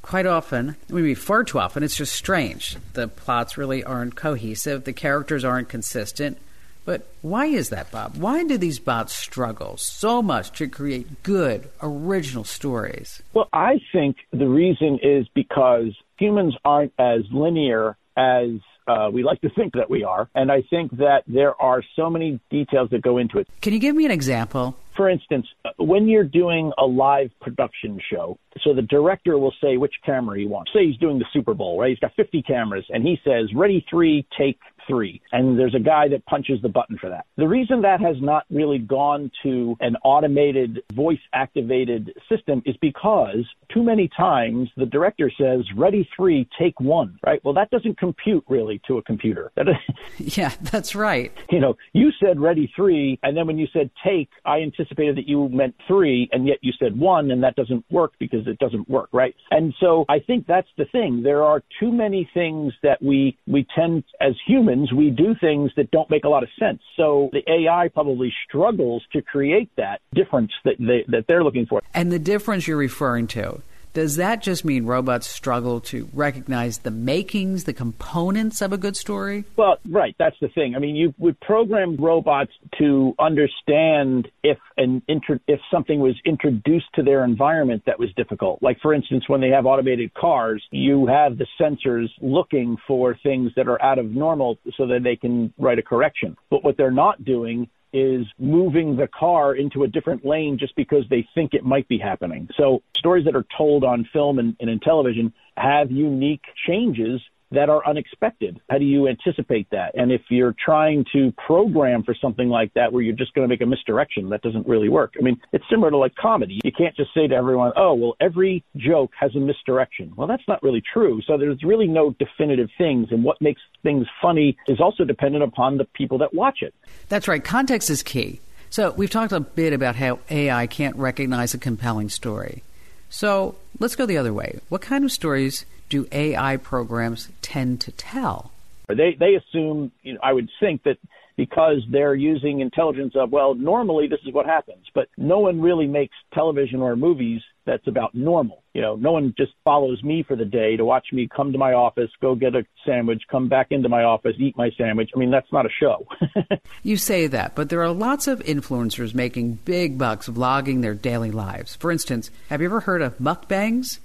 quite 0.00 0.26
often, 0.26 0.76
maybe 0.88 1.14
far 1.14 1.42
too 1.42 1.58
often, 1.58 1.82
it's 1.82 1.96
just 1.96 2.12
strange. 2.12 2.76
The 2.92 3.08
plots 3.08 3.58
really 3.58 3.82
aren't 3.82 4.14
cohesive, 4.14 4.84
the 4.84 4.92
characters 4.92 5.44
aren't 5.44 5.68
consistent. 5.68 6.38
But 6.84 7.06
why 7.22 7.46
is 7.46 7.70
that, 7.70 7.90
Bob? 7.90 8.16
Why 8.16 8.44
do 8.44 8.58
these 8.58 8.78
bots 8.78 9.14
struggle 9.14 9.78
so 9.78 10.22
much 10.22 10.52
to 10.58 10.68
create 10.68 11.22
good, 11.22 11.70
original 11.82 12.44
stories? 12.44 13.22
Well, 13.32 13.48
I 13.52 13.80
think 13.90 14.18
the 14.32 14.48
reason 14.48 14.98
is 15.02 15.26
because 15.34 15.96
humans 16.18 16.54
aren't 16.64 16.92
as 16.98 17.22
linear 17.32 17.96
as 18.16 18.60
uh, 18.86 19.10
we 19.12 19.22
like 19.22 19.40
to 19.42 19.50
think 19.50 19.74
that 19.74 19.88
we 19.88 20.04
are. 20.04 20.28
And 20.34 20.50
I 20.50 20.62
think 20.70 20.90
that 20.98 21.22
there 21.26 21.60
are 21.60 21.82
so 21.96 22.10
many 22.10 22.40
details 22.50 22.90
that 22.90 23.02
go 23.02 23.18
into 23.18 23.38
it. 23.38 23.48
Can 23.60 23.72
you 23.72 23.78
give 23.78 23.96
me 23.96 24.04
an 24.04 24.10
example? 24.10 24.76
For 24.96 25.10
instance, 25.10 25.46
uh, 25.64 25.70
when 25.78 26.08
you're 26.08 26.24
doing 26.24 26.72
a 26.78 26.84
live 26.84 27.30
production 27.40 27.98
show, 28.10 28.38
so 28.62 28.74
the 28.74 28.82
director 28.82 29.38
will 29.38 29.54
say 29.60 29.76
which 29.76 29.94
camera 30.06 30.38
he 30.38 30.46
wants. 30.46 30.72
Say 30.72 30.86
he's 30.86 30.98
doing 30.98 31.18
the 31.18 31.24
Super 31.32 31.54
Bowl, 31.54 31.80
right? 31.80 31.90
He's 31.90 31.98
got 31.98 32.14
50 32.14 32.42
cameras, 32.42 32.84
and 32.90 33.02
he 33.02 33.18
says, 33.24 33.48
ready 33.54 33.84
three, 33.90 34.26
take 34.38 34.58
three. 34.86 35.20
And 35.32 35.58
there's 35.58 35.74
a 35.74 35.80
guy 35.80 36.08
that 36.08 36.24
punches 36.26 36.60
the 36.62 36.68
button 36.68 36.98
for 36.98 37.10
that. 37.10 37.26
The 37.36 37.48
reason 37.48 37.82
that 37.82 38.00
has 38.00 38.16
not 38.20 38.44
really 38.50 38.78
gone 38.78 39.30
to 39.42 39.76
an 39.80 39.96
automated 40.04 40.82
voice 40.92 41.18
activated 41.32 42.12
system 42.28 42.62
is 42.66 42.76
because 42.80 43.44
too 43.72 43.82
many 43.82 44.08
times 44.16 44.68
the 44.76 44.86
director 44.86 45.30
says, 45.38 45.64
ready 45.76 46.08
three, 46.16 46.48
take 46.58 46.78
one, 46.80 47.18
right? 47.26 47.40
Well, 47.44 47.54
that 47.54 47.70
doesn't 47.70 47.98
compute 47.98 48.44
really 48.48 48.80
to 48.86 48.98
a 48.98 49.02
computer. 49.02 49.50
yeah, 50.18 50.52
that's 50.62 50.94
right. 50.94 51.32
You 51.50 51.60
know, 51.60 51.76
you 51.92 52.10
said 52.22 52.40
ready 52.40 52.72
three, 52.76 53.18
and 53.22 53.36
then 53.36 53.46
when 53.46 53.58
you 53.58 53.66
said 53.72 53.90
take, 54.04 54.28
I 54.44 54.58
anticipated 54.58 55.16
that 55.16 55.28
you 55.28 55.48
meant 55.48 55.74
three, 55.86 56.28
and 56.32 56.46
yet 56.46 56.58
you 56.62 56.72
said 56.78 56.98
one, 56.98 57.30
and 57.30 57.42
that 57.42 57.56
doesn't 57.56 57.84
work 57.90 58.12
because 58.18 58.46
it 58.46 58.58
doesn't 58.58 58.88
work, 58.88 59.08
right? 59.12 59.34
And 59.50 59.74
so 59.80 60.04
I 60.08 60.18
think 60.18 60.46
that's 60.46 60.68
the 60.76 60.84
thing. 60.86 61.22
There 61.22 61.42
are 61.42 61.62
too 61.80 61.92
many 61.92 62.28
things 62.34 62.72
that 62.82 63.02
we 63.02 63.36
we 63.46 63.66
tend 63.74 64.04
as 64.20 64.34
humans 64.46 64.73
we 64.94 65.10
do 65.10 65.34
things 65.40 65.70
that 65.76 65.90
don't 65.90 66.08
make 66.10 66.24
a 66.24 66.28
lot 66.28 66.42
of 66.42 66.48
sense. 66.58 66.80
So 66.96 67.30
the 67.32 67.42
AI 67.50 67.88
probably 67.88 68.32
struggles 68.46 69.02
to 69.12 69.22
create 69.22 69.70
that 69.76 70.00
difference 70.14 70.52
that 70.64 70.76
they, 70.78 71.04
that 71.08 71.24
they're 71.28 71.44
looking 71.44 71.66
for. 71.66 71.82
And 71.92 72.10
the 72.10 72.18
difference 72.18 72.66
you're 72.66 72.76
referring 72.76 73.26
to 73.28 73.62
does 73.94 74.16
that 74.16 74.42
just 74.42 74.64
mean 74.64 74.86
robots 74.86 75.26
struggle 75.26 75.80
to 75.80 76.08
recognize 76.12 76.78
the 76.78 76.90
makings, 76.90 77.64
the 77.64 77.72
components 77.72 78.60
of 78.60 78.72
a 78.72 78.76
good 78.76 78.96
story? 78.96 79.44
Well, 79.56 79.78
right. 79.88 80.14
That's 80.18 80.36
the 80.40 80.48
thing. 80.48 80.74
I 80.74 80.80
mean, 80.80 80.96
you 80.96 81.14
would 81.18 81.38
program 81.40 81.96
robots 81.96 82.50
to 82.78 83.14
understand 83.18 84.28
if 84.42 84.58
an 84.76 85.00
inter- 85.08 85.40
if 85.46 85.60
something 85.70 86.00
was 86.00 86.16
introduced 86.24 86.86
to 86.96 87.02
their 87.02 87.24
environment 87.24 87.84
that 87.86 87.98
was 87.98 88.12
difficult. 88.16 88.60
Like, 88.62 88.80
for 88.80 88.92
instance, 88.92 89.28
when 89.28 89.40
they 89.40 89.50
have 89.50 89.64
automated 89.64 90.12
cars, 90.14 90.62
you 90.72 91.06
have 91.06 91.38
the 91.38 91.46
sensors 91.60 92.08
looking 92.20 92.76
for 92.88 93.16
things 93.22 93.52
that 93.54 93.68
are 93.68 93.80
out 93.80 93.98
of 93.98 94.10
normal 94.10 94.58
so 94.76 94.88
that 94.88 95.04
they 95.04 95.14
can 95.14 95.54
write 95.56 95.78
a 95.78 95.82
correction. 95.82 96.36
But 96.50 96.64
what 96.64 96.76
they're 96.76 96.90
not 96.90 97.24
doing 97.24 97.68
is 97.94 98.26
moving 98.40 98.96
the 98.96 99.06
car 99.06 99.54
into 99.54 99.84
a 99.84 99.88
different 99.88 100.26
lane 100.26 100.58
just 100.58 100.74
because 100.74 101.04
they 101.08 101.26
think 101.32 101.54
it 101.54 101.64
might 101.64 101.86
be 101.86 101.96
happening. 101.96 102.48
So 102.56 102.82
stories 102.96 103.24
that 103.24 103.36
are 103.36 103.46
told 103.56 103.84
on 103.84 104.08
film 104.12 104.40
and, 104.40 104.56
and 104.58 104.68
in 104.68 104.80
television 104.80 105.32
have 105.56 105.92
unique 105.92 106.42
changes 106.66 107.20
that 107.54 107.68
are 107.68 107.86
unexpected. 107.86 108.60
How 108.70 108.78
do 108.78 108.84
you 108.84 109.08
anticipate 109.08 109.68
that? 109.70 109.92
And 109.94 110.12
if 110.12 110.22
you're 110.28 110.54
trying 110.64 111.04
to 111.12 111.32
program 111.46 112.02
for 112.02 112.14
something 112.14 112.48
like 112.48 112.72
that 112.74 112.92
where 112.92 113.02
you're 113.02 113.16
just 113.16 113.34
going 113.34 113.48
to 113.48 113.52
make 113.52 113.60
a 113.60 113.66
misdirection, 113.66 114.28
that 114.30 114.42
doesn't 114.42 114.66
really 114.66 114.88
work. 114.88 115.14
I 115.18 115.22
mean, 115.22 115.40
it's 115.52 115.64
similar 115.70 115.90
to 115.90 115.96
like 115.96 116.14
comedy. 116.14 116.60
You 116.64 116.72
can't 116.72 116.96
just 116.96 117.14
say 117.14 117.26
to 117.26 117.34
everyone, 117.34 117.72
oh, 117.76 117.94
well, 117.94 118.16
every 118.20 118.64
joke 118.76 119.12
has 119.18 119.34
a 119.34 119.40
misdirection. 119.40 120.12
Well, 120.16 120.26
that's 120.26 120.46
not 120.46 120.62
really 120.62 120.82
true. 120.92 121.20
So 121.26 121.38
there's 121.38 121.62
really 121.62 121.86
no 121.86 122.14
definitive 122.18 122.68
things. 122.76 123.08
And 123.10 123.24
what 123.24 123.40
makes 123.40 123.62
things 123.82 124.06
funny 124.20 124.56
is 124.68 124.80
also 124.80 125.04
dependent 125.04 125.44
upon 125.44 125.78
the 125.78 125.84
people 125.84 126.18
that 126.18 126.34
watch 126.34 126.58
it. 126.62 126.74
That's 127.08 127.28
right. 127.28 127.42
Context 127.42 127.90
is 127.90 128.02
key. 128.02 128.40
So 128.70 128.90
we've 128.90 129.10
talked 129.10 129.32
a 129.32 129.40
bit 129.40 129.72
about 129.72 129.96
how 129.96 130.18
AI 130.30 130.66
can't 130.66 130.96
recognize 130.96 131.54
a 131.54 131.58
compelling 131.58 132.08
story. 132.08 132.64
So 133.08 133.54
let's 133.78 133.94
go 133.94 134.06
the 134.06 134.18
other 134.18 134.32
way. 134.32 134.58
What 134.68 134.82
kind 134.82 135.04
of 135.04 135.12
stories 135.12 135.64
do 135.88 136.06
AI 136.12 136.56
programs 136.56 137.30
tend 137.42 137.80
to 137.82 137.92
tell? 137.92 138.52
They 138.88 139.16
they 139.18 139.34
assume, 139.34 139.92
you 140.02 140.14
know, 140.14 140.20
I 140.22 140.32
would 140.32 140.50
think 140.60 140.82
that 140.84 140.98
because 141.36 141.82
they're 141.90 142.14
using 142.14 142.60
intelligence 142.60 143.14
of, 143.16 143.32
well, 143.32 143.54
normally 143.54 144.06
this 144.06 144.20
is 144.26 144.32
what 144.32 144.46
happens. 144.46 144.86
But 144.94 145.08
no 145.16 145.40
one 145.40 145.60
really 145.60 145.86
makes 145.86 146.14
television 146.32 146.80
or 146.80 146.94
movies 146.96 147.42
that's 147.66 147.86
about 147.86 148.14
normal. 148.14 148.62
You 148.72 148.82
know, 148.82 148.96
no 148.96 149.12
one 149.12 149.34
just 149.36 149.52
follows 149.64 150.02
me 150.02 150.22
for 150.26 150.36
the 150.36 150.44
day 150.44 150.76
to 150.76 150.84
watch 150.84 151.06
me 151.12 151.28
come 151.34 151.52
to 151.52 151.58
my 151.58 151.72
office, 151.72 152.10
go 152.20 152.34
get 152.34 152.54
a 152.54 152.64
sandwich, 152.84 153.22
come 153.30 153.48
back 153.48 153.68
into 153.70 153.88
my 153.88 154.04
office, 154.04 154.34
eat 154.38 154.56
my 154.56 154.70
sandwich. 154.76 155.10
I 155.14 155.18
mean, 155.18 155.30
that's 155.30 155.52
not 155.52 155.64
a 155.64 155.70
show. 155.80 156.06
you 156.82 156.96
say 156.96 157.26
that, 157.28 157.54
but 157.54 157.68
there 157.68 157.82
are 157.82 157.90
lots 157.90 158.26
of 158.26 158.40
influencers 158.40 159.14
making 159.14 159.60
big 159.64 159.96
bucks 159.96 160.28
vlogging 160.28 160.82
their 160.82 160.94
daily 160.94 161.30
lives. 161.30 161.74
For 161.76 161.90
instance, 161.90 162.30
have 162.48 162.60
you 162.60 162.66
ever 162.66 162.80
heard 162.80 163.02
of 163.02 163.18
mukbangs? 163.18 163.98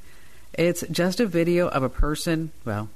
It's 0.53 0.83
just 0.91 1.19
a 1.19 1.25
video 1.25 1.67
of 1.67 1.83
a 1.83 1.89
person, 1.89 2.51
well, 2.65 2.89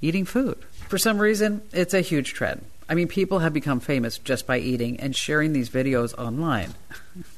eating 0.00 0.24
food. 0.24 0.58
For 0.88 0.98
some 0.98 1.18
reason, 1.18 1.62
it's 1.72 1.94
a 1.94 2.00
huge 2.00 2.34
trend. 2.34 2.64
I 2.88 2.94
mean, 2.94 3.08
people 3.08 3.40
have 3.40 3.52
become 3.52 3.80
famous 3.80 4.18
just 4.18 4.46
by 4.46 4.58
eating 4.58 4.98
and 5.00 5.14
sharing 5.14 5.52
these 5.52 5.68
videos 5.68 6.18
online. 6.18 6.74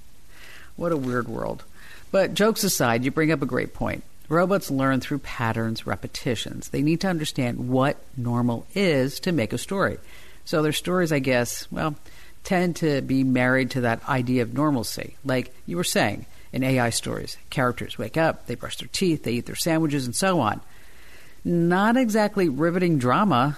what 0.77 0.92
a 0.92 0.96
weird 0.96 1.29
world. 1.29 1.64
But 2.12 2.35
jokes 2.35 2.64
aside, 2.64 3.05
you 3.05 3.11
bring 3.11 3.33
up 3.33 3.42
a 3.42 3.46
great 3.46 3.75
point. 3.75 4.05
Robots 4.29 4.70
learn 4.70 5.01
through 5.01 5.18
patterns, 5.18 5.87
repetitions. 5.87 6.68
They 6.68 6.83
need 6.83 7.01
to 7.01 7.09
understand 7.09 7.68
what 7.68 7.96
normal 8.16 8.66
is 8.75 9.18
to 9.20 9.33
make 9.33 9.53
a 9.53 9.59
story. 9.59 9.99
So 10.44 10.62
their 10.62 10.73
stories, 10.73 11.12
I 11.12 11.18
guess, 11.18 11.70
well, 11.73 11.96
tend 12.44 12.77
to 12.77 13.03
be 13.03 13.25
married 13.25 13.73
to 13.73 13.83
that 13.83 14.09
idea 14.09 14.42
of 14.42 14.55
normalcy. 14.55 15.16
Like 15.25 15.53
you 15.66 15.77
were 15.77 15.85
saying 15.85 16.27
in 16.53 16.63
AI 16.63 16.91
stories, 16.91 17.37
characters 17.49 17.99
wake 17.99 18.17
up, 18.17 18.47
they 18.47 18.55
brush 18.55 18.77
their 18.79 18.89
teeth, 18.89 19.23
they 19.23 19.33
eat 19.33 19.47
their 19.47 19.55
sandwiches, 19.55 20.07
and 20.07 20.15
so 20.15 20.41
on. 20.41 20.61
Not 21.45 21.97
exactly 21.97 22.49
riveting 22.49 22.99
drama, 22.99 23.57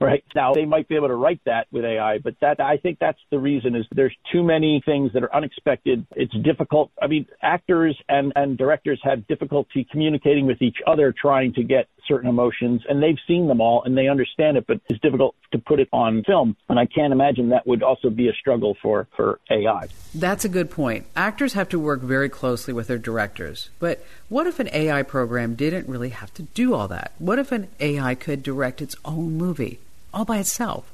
right. 0.00 0.24
Now 0.34 0.54
they 0.54 0.64
might 0.64 0.88
be 0.88 0.96
able 0.96 1.08
to 1.08 1.14
write 1.14 1.40
that 1.46 1.66
with 1.70 1.84
ai 1.84 2.18
but 2.18 2.34
that 2.40 2.60
i 2.60 2.76
think 2.78 2.98
that's 2.98 3.18
the 3.30 3.38
reason 3.38 3.76
is 3.76 3.84
there's 3.92 4.16
too 4.32 4.42
many 4.42 4.82
things 4.84 5.12
that 5.12 5.22
are 5.22 5.34
unexpected. 5.34 6.06
It's 6.16 6.34
difficult. 6.42 6.90
I 7.00 7.06
mean 7.06 7.26
actors 7.42 7.96
and 8.08 8.32
and 8.34 8.56
directors 8.56 9.00
have 9.04 9.26
difficulty 9.26 9.86
communicating 9.90 10.46
with 10.46 10.62
each 10.62 10.78
other 10.86 11.12
trying 11.12 11.52
to 11.54 11.62
get 11.62 11.88
certain 12.10 12.28
emotions 12.28 12.82
and 12.88 13.02
they've 13.02 13.18
seen 13.26 13.46
them 13.46 13.60
all 13.60 13.82
and 13.84 13.96
they 13.96 14.08
understand 14.08 14.56
it 14.56 14.66
but 14.66 14.80
it's 14.88 15.00
difficult 15.00 15.34
to 15.52 15.58
put 15.58 15.78
it 15.78 15.88
on 15.92 16.22
film 16.24 16.56
and 16.68 16.78
i 16.78 16.84
can't 16.84 17.12
imagine 17.12 17.50
that 17.50 17.66
would 17.66 17.82
also 17.82 18.10
be 18.10 18.28
a 18.28 18.32
struggle 18.32 18.76
for 18.82 19.06
for 19.16 19.38
ai 19.50 19.86
that's 20.14 20.44
a 20.44 20.48
good 20.48 20.70
point 20.70 21.06
actors 21.14 21.52
have 21.52 21.68
to 21.68 21.78
work 21.78 22.00
very 22.00 22.28
closely 22.28 22.74
with 22.74 22.88
their 22.88 22.98
directors 22.98 23.70
but 23.78 24.04
what 24.28 24.46
if 24.46 24.58
an 24.58 24.68
ai 24.72 25.02
program 25.02 25.54
didn't 25.54 25.88
really 25.88 26.10
have 26.10 26.34
to 26.34 26.42
do 26.42 26.74
all 26.74 26.88
that 26.88 27.12
what 27.18 27.38
if 27.38 27.52
an 27.52 27.68
ai 27.78 28.14
could 28.14 28.42
direct 28.42 28.82
its 28.82 28.96
own 29.04 29.36
movie 29.38 29.78
all 30.12 30.24
by 30.24 30.38
itself. 30.38 30.92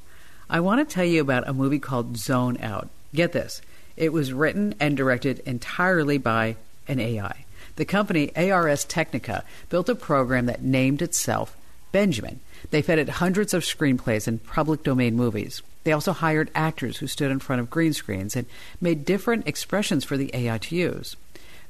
I 0.48 0.60
want 0.60 0.86
to 0.86 0.94
tell 0.94 1.04
you 1.04 1.20
about 1.20 1.48
a 1.48 1.52
movie 1.52 1.78
called 1.78 2.16
Zone 2.16 2.58
Out. 2.60 2.88
Get 3.14 3.32
this 3.32 3.62
it 3.96 4.12
was 4.12 4.32
written 4.32 4.74
and 4.78 4.94
directed 4.94 5.38
entirely 5.46 6.18
by 6.18 6.56
an 6.86 7.00
AI. 7.00 7.45
The 7.76 7.84
company 7.84 8.34
ARS 8.34 8.84
Technica 8.84 9.44
built 9.68 9.88
a 9.88 9.94
program 9.94 10.46
that 10.46 10.62
named 10.62 11.02
itself 11.02 11.56
Benjamin. 11.92 12.40
They 12.70 12.82
fed 12.82 12.98
it 12.98 13.08
hundreds 13.08 13.54
of 13.54 13.62
screenplays 13.62 14.26
and 14.26 14.44
public 14.44 14.82
domain 14.82 15.14
movies. 15.14 15.62
They 15.84 15.92
also 15.92 16.12
hired 16.12 16.50
actors 16.54 16.96
who 16.98 17.06
stood 17.06 17.30
in 17.30 17.38
front 17.38 17.60
of 17.60 17.70
green 17.70 17.92
screens 17.92 18.34
and 18.34 18.46
made 18.80 19.04
different 19.04 19.46
expressions 19.46 20.04
for 20.04 20.16
the 20.16 20.30
AI 20.34 20.58
to 20.58 20.74
use. 20.76 21.16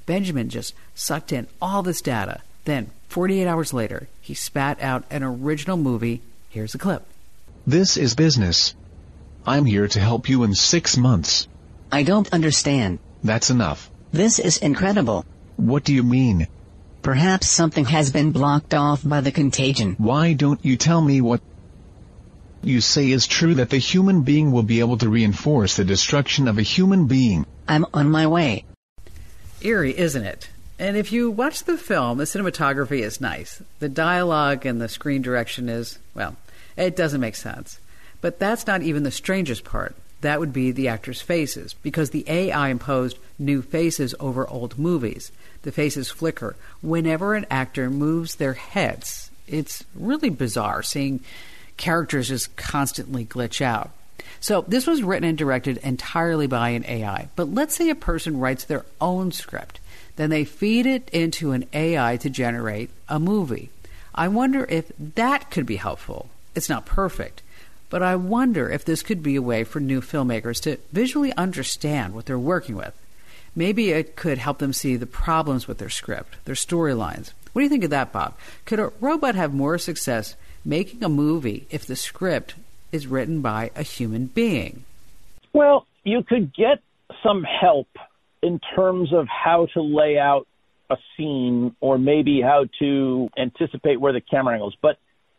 Benjamin 0.06 0.48
just 0.48 0.74
sucked 0.94 1.32
in 1.32 1.48
all 1.60 1.82
this 1.82 2.00
data. 2.00 2.40
Then, 2.64 2.90
48 3.08 3.46
hours 3.46 3.72
later, 3.72 4.08
he 4.20 4.34
spat 4.34 4.80
out 4.80 5.04
an 5.10 5.22
original 5.22 5.76
movie. 5.76 6.22
Here's 6.48 6.74
a 6.74 6.78
clip. 6.78 7.04
This 7.66 7.96
is 7.96 8.14
business. 8.14 8.74
I'm 9.44 9.64
here 9.64 9.88
to 9.88 10.00
help 10.00 10.28
you 10.28 10.44
in 10.44 10.54
six 10.54 10.96
months. 10.96 11.46
I 11.92 12.04
don't 12.04 12.32
understand. 12.32 13.00
That's 13.22 13.50
enough. 13.50 13.90
This 14.12 14.38
is 14.38 14.56
incredible. 14.58 15.24
What 15.56 15.84
do 15.84 15.92
you 15.94 16.02
mean? 16.02 16.48
Perhaps 17.02 17.48
something 17.48 17.84
has 17.86 18.10
been 18.10 18.32
blocked 18.32 18.74
off 18.74 19.02
by 19.02 19.20
the 19.20 19.32
contagion. 19.32 19.94
Why 19.98 20.32
don't 20.32 20.64
you 20.64 20.76
tell 20.76 21.00
me 21.00 21.20
what 21.20 21.40
you 22.62 22.80
say 22.80 23.10
is 23.10 23.26
true 23.26 23.54
that 23.54 23.70
the 23.70 23.78
human 23.78 24.22
being 24.22 24.50
will 24.50 24.64
be 24.64 24.80
able 24.80 24.98
to 24.98 25.08
reinforce 25.08 25.76
the 25.76 25.84
destruction 25.84 26.48
of 26.48 26.58
a 26.58 26.62
human 26.62 27.06
being? 27.06 27.46
I'm 27.68 27.86
on 27.94 28.10
my 28.10 28.26
way. 28.26 28.64
Eerie, 29.62 29.96
isn't 29.96 30.24
it? 30.24 30.50
And 30.78 30.96
if 30.96 31.10
you 31.10 31.30
watch 31.30 31.64
the 31.64 31.78
film, 31.78 32.18
the 32.18 32.24
cinematography 32.24 33.00
is 33.00 33.20
nice. 33.20 33.62
The 33.78 33.88
dialogue 33.88 34.66
and 34.66 34.80
the 34.80 34.88
screen 34.88 35.22
direction 35.22 35.68
is, 35.68 35.98
well, 36.14 36.36
it 36.76 36.96
doesn't 36.96 37.20
make 37.20 37.36
sense. 37.36 37.80
But 38.20 38.38
that's 38.38 38.66
not 38.66 38.82
even 38.82 39.02
the 39.04 39.10
strangest 39.10 39.64
part. 39.64 39.96
That 40.20 40.40
would 40.40 40.52
be 40.52 40.72
the 40.72 40.88
actors' 40.88 41.20
faces, 41.20 41.74
because 41.82 42.10
the 42.10 42.24
AI 42.26 42.68
imposed 42.68 43.18
new 43.38 43.62
faces 43.62 44.14
over 44.18 44.48
old 44.48 44.78
movies. 44.78 45.30
The 45.66 45.72
faces 45.72 46.08
flicker 46.08 46.54
whenever 46.80 47.34
an 47.34 47.44
actor 47.50 47.90
moves 47.90 48.36
their 48.36 48.52
heads. 48.52 49.32
It's 49.48 49.82
really 49.96 50.30
bizarre 50.30 50.84
seeing 50.84 51.24
characters 51.76 52.28
just 52.28 52.54
constantly 52.54 53.24
glitch 53.24 53.60
out. 53.60 53.90
So, 54.38 54.64
this 54.68 54.86
was 54.86 55.02
written 55.02 55.28
and 55.28 55.36
directed 55.36 55.78
entirely 55.78 56.46
by 56.46 56.68
an 56.68 56.84
AI. 56.86 57.30
But 57.34 57.52
let's 57.52 57.74
say 57.74 57.90
a 57.90 57.96
person 57.96 58.38
writes 58.38 58.62
their 58.62 58.84
own 59.00 59.32
script. 59.32 59.80
Then 60.14 60.30
they 60.30 60.44
feed 60.44 60.86
it 60.86 61.10
into 61.10 61.50
an 61.50 61.64
AI 61.72 62.16
to 62.18 62.30
generate 62.30 62.90
a 63.08 63.18
movie. 63.18 63.70
I 64.14 64.28
wonder 64.28 64.66
if 64.68 64.92
that 65.16 65.50
could 65.50 65.66
be 65.66 65.76
helpful. 65.78 66.30
It's 66.54 66.68
not 66.68 66.86
perfect, 66.86 67.42
but 67.90 68.04
I 68.04 68.14
wonder 68.14 68.70
if 68.70 68.84
this 68.84 69.02
could 69.02 69.20
be 69.20 69.34
a 69.34 69.42
way 69.42 69.64
for 69.64 69.80
new 69.80 70.00
filmmakers 70.00 70.62
to 70.62 70.76
visually 70.92 71.32
understand 71.32 72.14
what 72.14 72.26
they're 72.26 72.38
working 72.38 72.76
with. 72.76 72.94
Maybe 73.58 73.90
it 73.90 74.16
could 74.16 74.36
help 74.36 74.58
them 74.58 74.74
see 74.74 74.96
the 74.96 75.06
problems 75.06 75.66
with 75.66 75.78
their 75.78 75.88
script, 75.88 76.36
their 76.44 76.54
storylines. 76.54 77.32
What 77.54 77.60
do 77.60 77.64
you 77.64 77.70
think 77.70 77.84
of 77.84 77.90
that, 77.90 78.12
Bob? 78.12 78.36
Could 78.66 78.78
a 78.78 78.92
robot 79.00 79.34
have 79.34 79.54
more 79.54 79.78
success 79.78 80.36
making 80.62 81.02
a 81.02 81.08
movie 81.08 81.66
if 81.70 81.86
the 81.86 81.96
script 81.96 82.54
is 82.92 83.06
written 83.06 83.40
by 83.40 83.70
a 83.74 83.82
human 83.82 84.26
being? 84.26 84.84
Well, 85.54 85.86
you 86.04 86.22
could 86.22 86.54
get 86.54 86.80
some 87.22 87.44
help 87.44 87.88
in 88.42 88.60
terms 88.74 89.14
of 89.14 89.26
how 89.26 89.68
to 89.72 89.80
lay 89.80 90.18
out 90.18 90.46
a 90.90 90.96
scene 91.16 91.74
or 91.80 91.96
maybe 91.96 92.42
how 92.42 92.66
to 92.78 93.30
anticipate 93.38 93.98
where 94.00 94.12
the 94.12 94.20
camera 94.20 94.54
angles. 94.54 94.76
But 94.82 94.98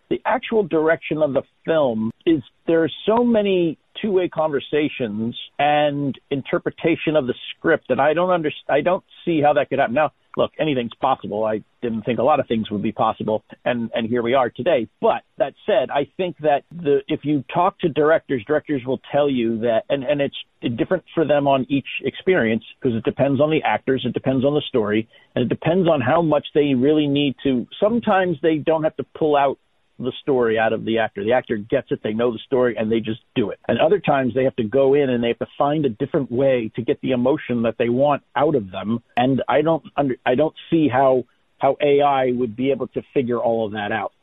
the 0.10 0.22
actual 0.26 0.64
direction 0.64 1.22
of 1.22 1.34
the 1.34 1.44
film 1.66 2.12
is 2.26 2.42
there 2.66 2.84
are 2.84 2.92
so 3.06 3.24
many 3.24 3.78
two-way 4.02 4.30
conversations 4.30 5.38
and 5.60 6.18
interpretation 6.30 7.16
of 7.16 7.28
the 7.28 7.34
script 7.52 7.86
that 7.90 8.00
I 8.00 8.14
don't 8.14 8.30
under 8.30 8.52
I 8.70 8.82
don't 8.82 9.04
see 9.26 9.42
how 9.42 9.54
that 9.54 9.70
could 9.70 9.80
happen. 9.80 9.96
Now, 9.96 10.12
look, 10.36 10.52
anything's 10.60 10.94
possible. 11.02 11.44
I 11.44 11.64
didn't 11.82 12.04
think 12.04 12.20
a 12.20 12.24
lot 12.24 12.40
of 12.40 12.48
things 12.48 12.70
would 12.70 12.84
be 12.84 12.92
possible, 12.92 13.44
and 13.66 13.90
and 13.94 14.08
here 14.08 14.22
we 14.22 14.34
are 14.34 14.50
today. 14.50 14.88
But 15.02 15.24
that 15.38 15.54
said, 15.66 15.90
I 15.90 16.08
think 16.18 16.38
that 16.40 16.64
the 16.72 17.02
if 17.08 17.22
you 17.24 17.44
talk 17.54 17.80
to 17.80 17.90
directors, 17.90 18.44
directors 18.46 18.84
will 18.86 19.02
tell 19.12 19.30
you 19.30 19.60
that, 19.60 19.84
and 19.90 20.04
and 20.04 20.22
it's 20.22 20.38
different 20.78 21.04
for 21.14 21.26
them 21.26 21.48
on 21.48 21.66
each 21.70 21.88
experience 22.04 22.64
because 22.80 22.96
it 22.96 23.04
depends 23.04 23.42
on 23.42 23.50
the 23.50 23.62
actors, 23.64 24.04
it 24.06 24.14
depends 24.14 24.46
on 24.46 24.54
the 24.54 24.64
story, 24.68 25.08
and 25.36 25.44
it 25.44 25.50
depends 25.50 25.88
on 25.88 26.02
how 26.02 26.22
much 26.22 26.48
they 26.54 26.74
really 26.76 27.08
need 27.08 27.36
to. 27.44 27.68
Sometimes 27.80 28.38
they 28.42 28.58
don't 28.58 28.84
have 28.84 28.96
to 28.98 29.06
pull 29.18 29.36
out 29.36 29.58
the 30.00 30.12
story 30.22 30.60
out 30.60 30.74
of 30.74 30.86
the 30.86 31.00
actor. 31.00 31.24
The 31.24 31.34
actor 31.34 31.58
gets 31.58 31.92
it, 31.92 32.02
they 32.04 32.14
know 32.14 32.32
the 32.32 32.40
story, 32.40 32.78
and 32.78 32.92
they 32.92 33.00
just 33.00 33.22
do 33.36 33.50
it. 33.50 33.60
And 33.68 33.80
other 33.80 34.00
times 34.00 34.34
they 34.34 34.44
have 34.44 34.56
to 34.58 34.64
go 34.64 34.94
in 34.94 35.10
and 35.10 35.24
they 35.24 35.30
have 35.30 35.40
to 35.40 35.48
find 35.58 35.86
a 35.86 35.90
different 35.90 36.32
way 36.32 36.72
to 36.76 36.82
get 36.82 37.02
the 37.02 37.12
emotion 37.12 37.64
that 37.64 37.78
they 37.78 37.90
want 37.90 38.24
out 38.36 38.56
of 38.56 38.72
them. 38.72 39.02
And 39.16 39.42
I 39.48 39.62
don't 39.62 39.84
under, 39.96 40.16
I 40.26 40.36
don't 40.36 40.56
see 40.70 40.88
how 40.88 41.26
how 41.60 41.76
AI 41.82 42.32
would 42.32 42.56
be 42.56 42.72
able 42.72 42.88
to 42.90 43.02
figure 43.14 43.40
all 43.40 43.66
of 43.66 43.72
that 43.74 43.92
out. 43.92 44.14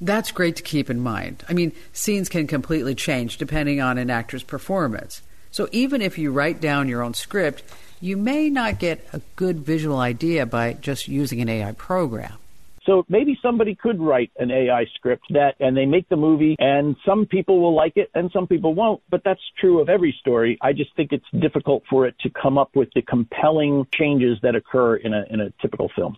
That's 0.00 0.30
great 0.30 0.56
to 0.56 0.62
keep 0.62 0.90
in 0.90 1.00
mind. 1.00 1.44
I 1.48 1.52
mean, 1.52 1.72
scenes 1.92 2.28
can 2.28 2.46
completely 2.46 2.94
change 2.94 3.36
depending 3.36 3.80
on 3.80 3.98
an 3.98 4.10
actor's 4.10 4.42
performance. 4.42 5.22
So 5.50 5.68
even 5.70 6.00
if 6.02 6.18
you 6.18 6.32
write 6.32 6.60
down 6.60 6.88
your 6.88 7.02
own 7.02 7.14
script, 7.14 7.62
you 8.00 8.16
may 8.16 8.50
not 8.50 8.78
get 8.78 9.06
a 9.12 9.20
good 9.36 9.60
visual 9.60 9.98
idea 9.98 10.46
by 10.46 10.72
just 10.72 11.08
using 11.08 11.40
an 11.40 11.48
AI 11.48 11.72
program. 11.72 12.38
So 12.86 13.04
maybe 13.08 13.38
somebody 13.40 13.74
could 13.74 14.00
write 14.00 14.32
an 14.38 14.50
AI 14.50 14.86
script 14.94 15.24
that, 15.30 15.54
and 15.60 15.76
they 15.76 15.86
make 15.86 16.08
the 16.08 16.16
movie, 16.16 16.56
and 16.58 16.96
some 17.06 17.26
people 17.26 17.60
will 17.60 17.74
like 17.74 17.96
it 17.96 18.10
and 18.14 18.30
some 18.32 18.46
people 18.46 18.74
won't. 18.74 19.02
But 19.10 19.22
that's 19.24 19.40
true 19.60 19.80
of 19.80 19.88
every 19.88 20.14
story. 20.20 20.58
I 20.60 20.72
just 20.72 20.94
think 20.96 21.12
it's 21.12 21.24
difficult 21.38 21.84
for 21.88 22.06
it 22.06 22.16
to 22.20 22.30
come 22.30 22.58
up 22.58 22.74
with 22.74 22.88
the 22.94 23.02
compelling 23.02 23.86
changes 23.92 24.38
that 24.42 24.54
occur 24.56 24.96
in 24.96 25.14
a 25.14 25.24
in 25.30 25.40
a 25.40 25.52
typical 25.60 25.90
film. 25.94 26.16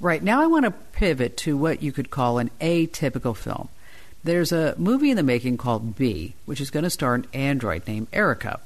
Right 0.00 0.22
now, 0.22 0.42
I 0.42 0.46
want 0.46 0.64
to 0.64 0.70
pivot 0.70 1.36
to 1.38 1.56
what 1.56 1.82
you 1.82 1.92
could 1.92 2.10
call 2.10 2.38
an 2.38 2.50
atypical 2.60 3.36
film. 3.36 3.68
There's 4.24 4.52
a 4.52 4.74
movie 4.76 5.10
in 5.10 5.16
the 5.16 5.22
making 5.22 5.58
called 5.58 5.96
B, 5.96 6.34
which 6.44 6.60
is 6.60 6.70
going 6.70 6.84
to 6.84 6.90
star 6.90 7.14
an 7.14 7.26
android 7.32 7.86
named 7.86 8.08
Erica. 8.12 8.60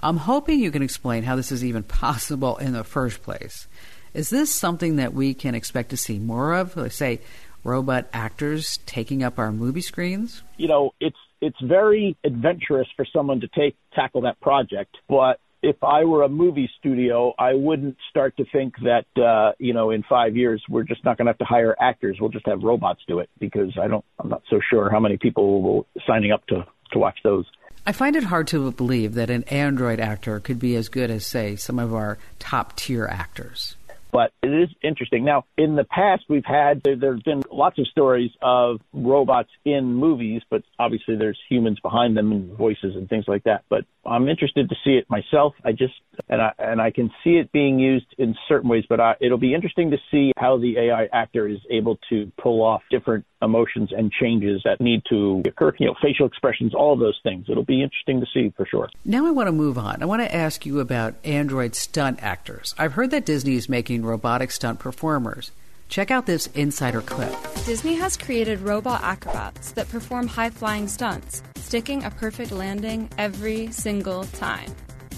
I'm 0.00 0.18
hoping 0.18 0.60
you 0.60 0.70
can 0.70 0.82
explain 0.82 1.24
how 1.24 1.36
this 1.36 1.50
is 1.50 1.64
even 1.64 1.82
possible 1.84 2.56
in 2.58 2.72
the 2.72 2.84
first 2.84 3.22
place. 3.22 3.66
Is 4.14 4.30
this 4.30 4.52
something 4.52 4.96
that 4.96 5.14
we 5.14 5.34
can 5.34 5.54
expect 5.54 5.90
to 5.90 5.96
see 5.96 6.18
more 6.18 6.54
of? 6.54 6.76
Let's 6.76 6.96
say 6.96 7.20
robot 7.64 8.08
actors 8.12 8.78
taking 8.86 9.22
up 9.22 9.38
our 9.38 9.52
movie 9.52 9.80
screens? 9.80 10.42
You 10.56 10.68
know, 10.68 10.94
it's 11.00 11.16
it's 11.40 11.60
very 11.62 12.16
adventurous 12.24 12.88
for 12.96 13.06
someone 13.12 13.40
to 13.40 13.48
take 13.48 13.76
tackle 13.94 14.22
that 14.22 14.40
project, 14.40 14.96
but 15.08 15.40
if 15.60 15.82
I 15.82 16.04
were 16.04 16.22
a 16.22 16.28
movie 16.28 16.70
studio, 16.78 17.34
I 17.36 17.54
wouldn't 17.54 17.96
start 18.10 18.36
to 18.36 18.44
think 18.52 18.74
that 18.82 19.06
uh, 19.20 19.52
you 19.58 19.74
know 19.74 19.90
in 19.90 20.02
five 20.08 20.36
years 20.36 20.62
we're 20.68 20.84
just 20.84 21.04
not 21.04 21.16
going 21.16 21.26
to 21.26 21.30
have 21.30 21.38
to 21.38 21.44
hire 21.44 21.76
actors. 21.80 22.18
We'll 22.20 22.30
just 22.30 22.46
have 22.46 22.62
robots 22.62 23.00
do 23.06 23.18
it 23.20 23.28
because 23.38 23.76
I 23.80 23.88
don't. 23.88 24.04
I'm 24.18 24.28
not 24.28 24.42
so 24.50 24.60
sure 24.70 24.90
how 24.90 25.00
many 25.00 25.16
people 25.16 25.62
will 25.62 25.86
signing 26.06 26.32
up 26.32 26.46
to 26.48 26.64
to 26.92 26.98
watch 26.98 27.18
those. 27.22 27.44
I 27.86 27.92
find 27.92 28.16
it 28.16 28.24
hard 28.24 28.48
to 28.48 28.70
believe 28.72 29.14
that 29.14 29.30
an 29.30 29.44
android 29.44 30.00
actor 30.00 30.40
could 30.40 30.58
be 30.58 30.76
as 30.76 30.88
good 30.88 31.10
as, 31.10 31.24
say, 31.24 31.56
some 31.56 31.78
of 31.78 31.94
our 31.94 32.18
top 32.38 32.76
tier 32.76 33.06
actors 33.06 33.76
but 34.12 34.32
it 34.42 34.48
is 34.48 34.68
interesting. 34.82 35.24
Now, 35.24 35.44
in 35.56 35.76
the 35.76 35.84
past, 35.84 36.24
we've 36.28 36.44
had 36.44 36.82
there, 36.82 36.96
there's 36.96 37.22
been 37.22 37.42
lots 37.50 37.78
of 37.78 37.86
stories 37.88 38.30
of 38.42 38.80
robots 38.92 39.50
in 39.64 39.94
movies, 39.94 40.42
but 40.50 40.62
obviously 40.78 41.16
there's 41.16 41.38
humans 41.48 41.78
behind 41.80 42.16
them 42.16 42.32
and 42.32 42.56
voices 42.56 42.96
and 42.96 43.08
things 43.08 43.24
like 43.28 43.44
that. 43.44 43.64
But 43.68 43.84
I'm 44.06 44.28
interested 44.28 44.68
to 44.68 44.74
see 44.84 44.92
it 44.92 45.06
myself. 45.08 45.54
I 45.64 45.72
just 45.72 45.94
and 46.28 46.40
I 46.40 46.52
and 46.58 46.80
I 46.80 46.90
can 46.90 47.10
see 47.22 47.36
it 47.36 47.52
being 47.52 47.78
used 47.78 48.06
in 48.18 48.34
certain 48.48 48.68
ways, 48.68 48.84
but 48.88 49.00
I, 49.00 49.14
it'll 49.20 49.38
be 49.38 49.54
interesting 49.54 49.90
to 49.90 49.98
see 50.10 50.32
how 50.36 50.58
the 50.58 50.78
AI 50.78 51.08
actor 51.12 51.46
is 51.46 51.58
able 51.70 51.98
to 52.10 52.30
pull 52.40 52.62
off 52.62 52.82
different 52.90 53.24
emotions 53.40 53.90
and 53.96 54.10
changes 54.10 54.62
that 54.64 54.80
need 54.80 55.02
to 55.10 55.42
occur. 55.46 55.72
You 55.78 55.86
know, 55.86 55.94
facial 56.02 56.26
expressions, 56.26 56.74
all 56.74 56.96
those 56.96 57.18
things. 57.22 57.46
It'll 57.48 57.64
be 57.64 57.82
interesting 57.82 58.20
to 58.20 58.26
see 58.32 58.52
for 58.56 58.66
sure. 58.66 58.88
Now 59.04 59.26
I 59.26 59.30
want 59.30 59.48
to 59.48 59.52
move 59.52 59.78
on. 59.78 60.02
I 60.02 60.06
want 60.06 60.22
to 60.22 60.34
ask 60.34 60.66
you 60.66 60.80
about 60.80 61.14
android 61.24 61.74
stunt 61.74 62.22
actors. 62.22 62.74
I've 62.78 62.94
heard 62.94 63.10
that 63.10 63.24
Disney 63.24 63.54
is 63.54 63.68
making 63.68 64.04
robotic 64.08 64.50
stunt 64.50 64.78
performers. 64.78 65.52
Check 65.88 66.10
out 66.10 66.26
this 66.26 66.48
insider 66.48 67.00
clip. 67.00 67.32
Disney 67.64 67.94
has 67.96 68.16
created 68.16 68.60
robot 68.60 69.02
acrobats 69.02 69.72
that 69.72 69.88
perform 69.88 70.26
high 70.26 70.50
flying 70.50 70.88
stunts, 70.88 71.42
sticking 71.56 72.04
a 72.04 72.10
perfect 72.10 72.50
landing 72.50 73.08
every 73.18 73.70
single 73.72 74.24
time. 74.24 74.74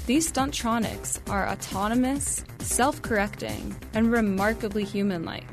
These 0.07 0.32
stuntronics 0.32 1.20
are 1.30 1.49
autonomous, 1.49 2.45
self 2.59 3.01
correcting, 3.03 3.76
and 3.95 4.11
remarkably 4.11 4.84
human 4.84 5.24
like. 5.24 5.49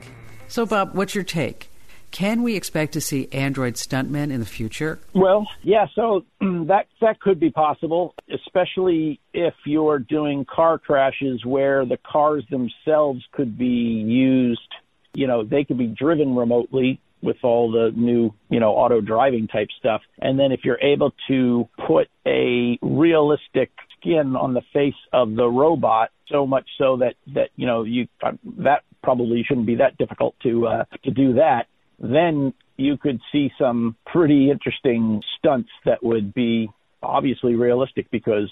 So, 0.48 0.66
Bob, 0.66 0.96
what's 0.96 1.14
your 1.14 1.24
take? 1.24 1.70
Can 2.18 2.42
we 2.42 2.56
expect 2.56 2.94
to 2.94 3.02
see 3.02 3.30
android 3.32 3.76
stuntmen 3.76 4.32
in 4.32 4.40
the 4.40 4.46
future? 4.48 4.98
Well, 5.14 5.48
yeah, 5.62 5.86
so 5.94 6.26
that 6.42 6.88
that 7.00 7.20
could 7.20 7.40
be 7.40 7.52
possible, 7.52 8.16
especially 8.34 9.20
if 9.36 9.54
you're 9.68 10.00
doing 10.00 10.44
car 10.44 10.80
crashes 10.80 11.46
where 11.46 11.86
the 11.86 11.98
cars 11.98 12.44
themselves 12.50 13.24
could 13.34 13.56
be 13.56 13.66
used, 13.66 14.68
you 15.14 15.28
know, 15.28 15.44
they 15.44 15.64
could 15.64 15.78
be 15.78 15.86
driven 15.86 16.36
remotely 16.36 17.00
with 17.22 17.38
all 17.44 17.72
the 17.72 17.92
new, 17.96 18.34
you 18.50 18.60
know, 18.60 18.72
auto 18.72 19.00
driving 19.00 19.48
type 19.48 19.68
stuff. 19.78 20.02
And 20.18 20.40
then 20.40 20.52
if 20.52 20.62
you're 20.64 20.82
able 20.82 21.14
to 21.28 21.70
put 21.86 22.08
a 22.26 22.80
realistic 22.82 23.70
skin 24.00 24.36
on 24.36 24.56
the 24.56 24.64
face 24.74 25.00
of 25.14 25.36
the 25.36 25.46
robot 25.46 26.10
so 26.30 26.48
much 26.48 26.68
so 26.80 26.98
that 26.98 27.14
that 27.36 27.52
you 27.58 27.68
know 27.68 27.84
you 27.84 28.08
uh, 28.24 28.32
that 28.58 28.82
probably 29.04 29.44
shouldn't 29.48 29.68
be 29.68 29.76
that 29.76 30.00
difficult 30.00 30.34
to 30.42 30.66
uh, 30.66 30.86
to 31.04 31.12
do 31.12 31.34
that 31.34 31.68
then 32.00 32.54
you 32.78 32.98
could 32.98 33.20
see 33.32 33.52
some 33.60 33.96
pretty 34.06 34.52
interesting 34.52 35.22
stunts 35.38 35.70
that 35.86 36.04
would 36.04 36.34
be 36.34 36.70
obviously 37.02 37.56
realistic 37.56 38.10
because 38.12 38.52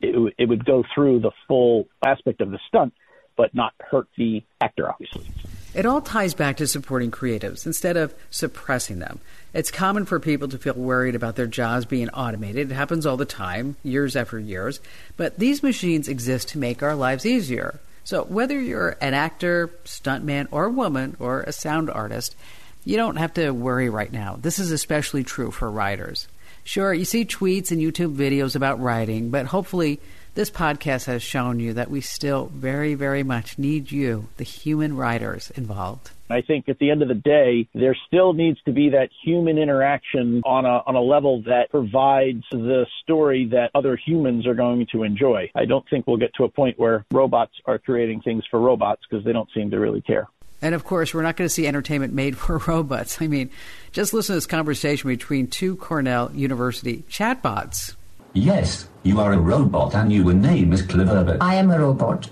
it, 0.00 0.34
it 0.38 0.48
would 0.48 0.64
go 0.64 0.84
through 0.94 1.20
the 1.20 1.32
full 1.48 1.86
aspect 2.04 2.40
of 2.40 2.50
the 2.50 2.58
stunt, 2.68 2.92
but 3.36 3.54
not 3.54 3.72
hurt 3.80 4.06
the 4.16 4.42
actor, 4.60 4.88
obviously. 4.88 5.26
It 5.74 5.86
all 5.86 6.00
ties 6.00 6.34
back 6.34 6.58
to 6.58 6.68
supporting 6.68 7.10
creatives 7.10 7.66
instead 7.66 7.96
of 7.96 8.14
suppressing 8.30 9.00
them. 9.00 9.20
It's 9.52 9.72
common 9.72 10.04
for 10.04 10.20
people 10.20 10.46
to 10.48 10.58
feel 10.58 10.74
worried 10.74 11.16
about 11.16 11.34
their 11.34 11.48
jobs 11.48 11.84
being 11.84 12.10
automated. 12.10 12.70
It 12.70 12.74
happens 12.74 13.06
all 13.06 13.16
the 13.16 13.24
time, 13.24 13.74
years 13.82 14.14
after 14.14 14.38
years. 14.38 14.80
But 15.16 15.40
these 15.40 15.64
machines 15.64 16.06
exist 16.06 16.48
to 16.50 16.58
make 16.58 16.80
our 16.80 16.94
lives 16.94 17.26
easier. 17.26 17.80
So 18.04 18.22
whether 18.24 18.60
you're 18.60 18.96
an 19.00 19.14
actor, 19.14 19.70
stuntman, 19.84 20.46
or 20.52 20.68
woman, 20.68 21.16
or 21.18 21.40
a 21.40 21.52
sound 21.52 21.90
artist, 21.90 22.36
you 22.84 22.96
don't 22.96 23.16
have 23.16 23.34
to 23.34 23.50
worry 23.50 23.88
right 23.88 24.12
now. 24.12 24.38
This 24.40 24.58
is 24.58 24.70
especially 24.70 25.24
true 25.24 25.50
for 25.50 25.70
writers. 25.70 26.28
Sure, 26.64 26.94
you 26.94 27.04
see 27.04 27.24
tweets 27.24 27.70
and 27.70 27.80
YouTube 27.80 28.16
videos 28.16 28.56
about 28.56 28.80
writing, 28.80 29.30
but 29.30 29.46
hopefully 29.46 30.00
this 30.34 30.50
podcast 30.50 31.04
has 31.04 31.22
shown 31.22 31.60
you 31.60 31.74
that 31.74 31.90
we 31.90 32.00
still 32.00 32.46
very, 32.46 32.94
very 32.94 33.22
much 33.22 33.58
need 33.58 33.92
you, 33.92 34.28
the 34.36 34.44
human 34.44 34.96
writers, 34.96 35.50
involved. 35.54 36.10
I 36.30 36.40
think 36.40 36.68
at 36.68 36.78
the 36.78 36.90
end 36.90 37.02
of 37.02 37.08
the 37.08 37.14
day, 37.14 37.68
there 37.74 37.96
still 38.06 38.32
needs 38.32 38.60
to 38.62 38.72
be 38.72 38.88
that 38.90 39.10
human 39.22 39.58
interaction 39.58 40.42
on 40.44 40.64
a 40.64 40.82
on 40.86 40.94
a 40.94 41.00
level 41.00 41.42
that 41.42 41.70
provides 41.70 42.42
the 42.50 42.86
story 43.02 43.46
that 43.52 43.70
other 43.74 43.96
humans 43.96 44.46
are 44.46 44.54
going 44.54 44.86
to 44.92 45.02
enjoy. 45.02 45.50
I 45.54 45.66
don't 45.66 45.84
think 45.90 46.06
we'll 46.06 46.16
get 46.16 46.34
to 46.36 46.44
a 46.44 46.48
point 46.48 46.78
where 46.78 47.04
robots 47.12 47.52
are 47.66 47.78
creating 47.78 48.22
things 48.22 48.42
for 48.50 48.58
robots 48.58 49.02
because 49.08 49.24
they 49.24 49.32
don't 49.32 49.50
seem 49.54 49.70
to 49.70 49.78
really 49.78 50.00
care. 50.00 50.26
And 50.64 50.74
of 50.74 50.82
course, 50.82 51.12
we're 51.12 51.20
not 51.20 51.36
going 51.36 51.44
to 51.46 51.52
see 51.52 51.66
entertainment 51.66 52.14
made 52.14 52.38
for 52.42 52.56
robots. 52.66 53.20
I 53.20 53.26
mean, 53.26 53.50
just 53.92 54.14
listen 54.14 54.32
to 54.32 54.38
this 54.38 54.46
conversation 54.46 55.08
between 55.10 55.46
two 55.46 55.76
Cornell 55.76 56.32
University 56.32 57.04
chatbots. 57.10 57.96
Yes, 58.32 58.88
you 59.02 59.20
are 59.20 59.34
a 59.34 59.38
robot 59.38 59.94
and 59.94 60.10
your 60.10 60.32
name 60.32 60.72
is 60.72 60.82
Cleverbot. 60.82 61.36
I 61.42 61.56
am 61.56 61.70
a 61.70 61.78
robot. 61.78 62.30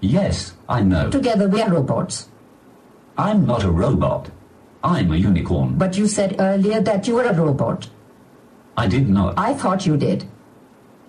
Yes, 0.00 0.52
I 0.68 0.82
know. 0.82 1.10
Together 1.10 1.48
we 1.48 1.62
are 1.62 1.70
robots. 1.70 2.28
I'm 3.16 3.46
not 3.46 3.64
a 3.64 3.70
robot. 3.70 4.30
I'm 4.84 5.10
a 5.10 5.16
unicorn. 5.16 5.76
But 5.78 5.96
you 5.96 6.06
said 6.06 6.36
earlier 6.38 6.82
that 6.82 7.08
you 7.08 7.14
were 7.14 7.24
a 7.24 7.34
robot. 7.34 7.88
I 8.76 8.86
did 8.86 9.08
not. 9.08 9.38
I 9.38 9.54
thought 9.54 9.86
you 9.86 9.96
did. 9.96 10.24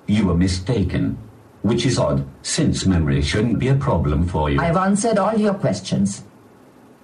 You 0.08 0.28
were 0.28 0.36
mistaken. 0.36 1.18
Which 1.62 1.86
is 1.86 2.00
odd, 2.00 2.26
since 2.42 2.86
memory 2.86 3.22
shouldn't 3.22 3.60
be 3.60 3.68
a 3.68 3.76
problem 3.76 4.26
for 4.26 4.50
you. 4.50 4.62
I've 4.62 4.78
answered 4.78 5.18
all 5.18 5.38
your 5.38 5.54
questions. 5.54 6.24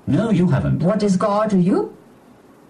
No, 0.07 0.29
you 0.29 0.47
haven't. 0.49 0.83
What 0.83 1.03
is 1.03 1.17
God 1.17 1.49
to 1.49 1.57
you? 1.57 1.95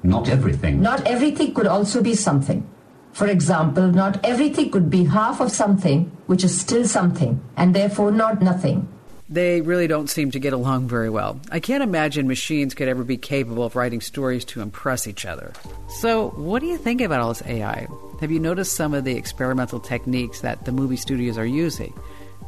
Not 0.04 0.30
everything. 0.30 0.82
Not 0.82 1.06
everything 1.06 1.54
could 1.54 1.68
also 1.68 2.02
be 2.02 2.16
something. 2.16 2.68
For 3.12 3.28
example, 3.28 3.88
not 3.88 4.24
everything 4.26 4.72
could 4.72 4.90
be 4.90 5.06
half 5.06 5.40
of 5.42 5.52
something, 5.52 6.12
which 6.28 6.44
is 6.44 6.60
still 6.60 6.86
something, 6.86 7.42
and 7.56 7.74
therefore 7.74 8.12
not 8.12 8.42
nothing. 8.42 8.88
They 9.28 9.62
really 9.62 9.88
don't 9.88 10.10
seem 10.10 10.30
to 10.32 10.40
get 10.40 10.54
along 10.54 10.88
very 10.88 11.10
well. 11.10 11.40
I 11.50 11.60
can't 11.60 11.82
imagine 11.82 12.28
machines 12.28 12.76
could 12.76 12.88
ever 12.88 13.04
be 13.04 13.18
capable 13.18 13.64
of 13.64 13.76
writing 13.76 14.02
stories 14.02 14.46
to 14.46 14.62
impress 14.62 15.08
each 15.08 15.26
other. 15.26 15.54
So, 15.88 16.30
what 16.32 16.60
do 16.60 16.68
you 16.68 16.78
think 16.78 17.02
about 17.02 17.22
all 17.22 17.30
this 17.30 17.42
AI? 17.48 17.88
Have 18.22 18.32
you 18.32 18.40
noticed 18.40 18.74
some 18.74 18.94
of 18.94 19.04
the 19.04 19.16
experimental 19.16 19.80
techniques 19.80 20.42
that 20.42 20.66
the 20.66 20.72
movie 20.72 20.98
studios 20.98 21.38
are 21.40 21.46
using? 21.46 21.94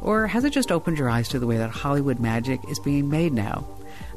Or 0.00 0.28
has 0.28 0.44
it 0.44 0.52
just 0.52 0.70
opened 0.70 0.98
your 0.98 1.10
eyes 1.10 1.28
to 1.30 1.40
the 1.40 1.46
way 1.46 1.56
that 1.56 1.70
Hollywood 1.70 2.20
magic 2.20 2.60
is 2.70 2.78
being 2.78 3.08
made 3.08 3.32
now? 3.32 3.66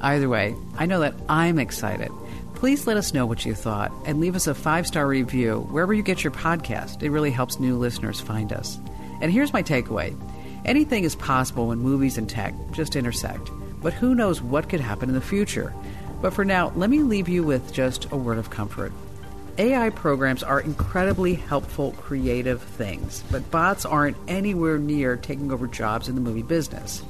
Either 0.02 0.30
way, 0.30 0.56
I 0.78 0.86
know 0.86 1.00
that 1.02 1.16
I'm 1.30 1.60
excited. 1.60 2.12
Please 2.56 2.86
let 2.86 2.98
us 2.98 3.14
know 3.14 3.26
what 3.26 3.46
you 3.46 3.56
thought 3.56 3.92
and 4.06 4.20
leave 4.20 4.36
us 4.36 4.48
a 4.48 4.54
five 4.54 4.86
star 4.86 5.08
review 5.08 5.62
wherever 5.72 5.94
you 5.94 6.04
get 6.04 6.24
your 6.24 6.32
podcast. 6.32 7.02
It 7.02 7.10
really 7.10 7.32
helps 7.32 7.60
new 7.60 7.78
listeners 7.78 8.22
find 8.22 8.54
us. 8.54 8.80
And 9.22 9.32
here's 9.32 9.54
my 9.54 9.64
takeaway 9.64 10.16
anything 10.66 11.04
is 11.04 11.16
possible 11.16 11.68
when 11.68 11.80
movies 11.80 12.18
and 12.18 12.30
tech 12.30 12.54
just 12.72 12.96
intersect, 12.96 13.50
but 13.82 13.94
who 13.94 14.14
knows 14.14 14.42
what 14.42 14.70
could 14.70 14.80
happen 14.80 15.10
in 15.10 15.16
the 15.16 15.22
future. 15.22 15.74
But 16.22 16.34
for 16.34 16.46
now, 16.46 16.72
let 16.76 16.90
me 16.90 17.00
leave 17.00 17.28
you 17.28 17.44
with 17.44 17.74
just 17.74 18.12
a 18.12 18.18
word 18.18 18.38
of 18.38 18.52
comfort. 18.52 18.94
AI 19.58 19.90
programs 19.90 20.44
are 20.44 20.60
incredibly 20.62 21.34
helpful, 21.34 21.92
creative 21.94 22.62
things, 22.62 23.24
but 23.32 23.50
bots 23.52 23.86
aren't 23.86 24.18
anywhere 24.28 24.78
near 24.78 25.18
taking 25.18 25.52
over 25.52 25.68
jobs 25.68 26.08
in 26.08 26.16
the 26.16 26.22
movie 26.22 26.44
business. 26.44 27.04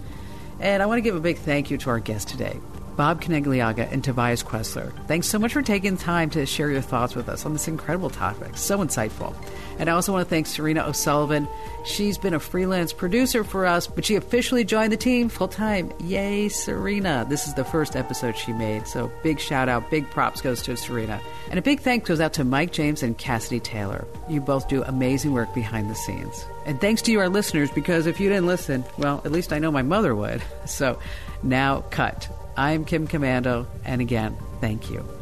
And 0.62 0.82
I 0.82 0.86
want 0.86 1.00
to 1.00 1.02
give 1.02 1.16
a 1.16 1.20
big 1.20 1.38
thank 1.38 1.72
you 1.72 1.78
to 1.80 1.90
our 1.90 2.00
guest 2.00 2.30
today. 2.30 2.60
Bob 2.96 3.22
Conegliaga 3.22 3.92
and 3.92 4.04
Tobias 4.04 4.44
Queisser. 4.44 4.94
Thanks 5.08 5.28
so 5.28 5.40
much 5.40 5.54
for 5.54 5.62
taking 5.62 5.98
time 5.98 6.30
to 6.32 6.46
share 6.46 6.70
your 6.70 6.82
thoughts 6.82 7.16
with 7.16 7.30
us 7.30 7.46
on 7.46 7.54
this 7.54 7.68
incredible 7.68 8.10
topic. 8.10 8.56
So 8.56 8.78
insightful. 8.80 9.34
And 9.80 9.90
I 9.90 9.94
also 9.94 10.12
want 10.12 10.24
to 10.26 10.30
thank 10.30 10.46
Serena 10.46 10.86
O'Sullivan. 10.86 11.48
She's 11.84 12.18
been 12.18 12.36
a 12.36 12.40
freelance 12.40 12.94
producer 12.94 13.44
for 13.44 13.66
us, 13.66 13.88
but 13.88 14.06
she 14.06 14.16
officially 14.16 14.64
joined 14.64 14.92
the 14.92 14.98
team 14.98 15.30
full 15.30 15.48
time. 15.48 15.92
Yay, 16.02 16.50
Serena. 16.50 17.26
This 17.28 17.48
is 17.48 17.56
the 17.56 17.66
first 17.66 17.96
episode 17.96 18.38
she 18.38 18.54
made. 18.54 18.86
So 18.86 19.12
big 19.24 19.40
shout 19.40 19.68
out, 19.68 19.90
big 19.90 20.08
props 20.12 20.42
goes 20.42 20.62
to 20.64 20.78
Serena. 20.78 21.20
And 21.50 21.58
a 21.58 21.64
big 21.64 21.80
thanks 21.80 22.08
goes 22.08 22.20
out 22.20 22.34
to 22.34 22.44
Mike 22.44 22.72
James 22.72 23.02
and 23.02 23.18
Cassidy 23.18 23.62
Taylor. 23.62 24.06
You 24.30 24.42
both 24.42 24.68
do 24.68 24.84
amazing 24.84 25.32
work 25.34 25.54
behind 25.56 25.90
the 25.90 25.96
scenes. 25.96 26.46
And 26.66 26.80
thanks 26.80 27.02
to 27.04 27.12
you, 27.12 27.20
our 27.20 27.30
listeners, 27.30 27.72
because 27.72 28.06
if 28.06 28.20
you 28.20 28.30
didn't 28.30 28.48
listen, 28.48 28.84
well, 28.98 29.22
at 29.26 29.32
least 29.32 29.52
I 29.52 29.60
know 29.60 29.72
my 29.72 29.82
mother 29.82 30.16
would. 30.16 30.42
So 30.66 31.00
now 31.44 31.82
cut. 31.90 32.30
I'm 32.56 32.86
Kim 32.86 33.08
Komando, 33.08 33.66
and 33.84 34.00
again, 34.00 34.38
thank 34.62 34.90
you. 34.90 35.21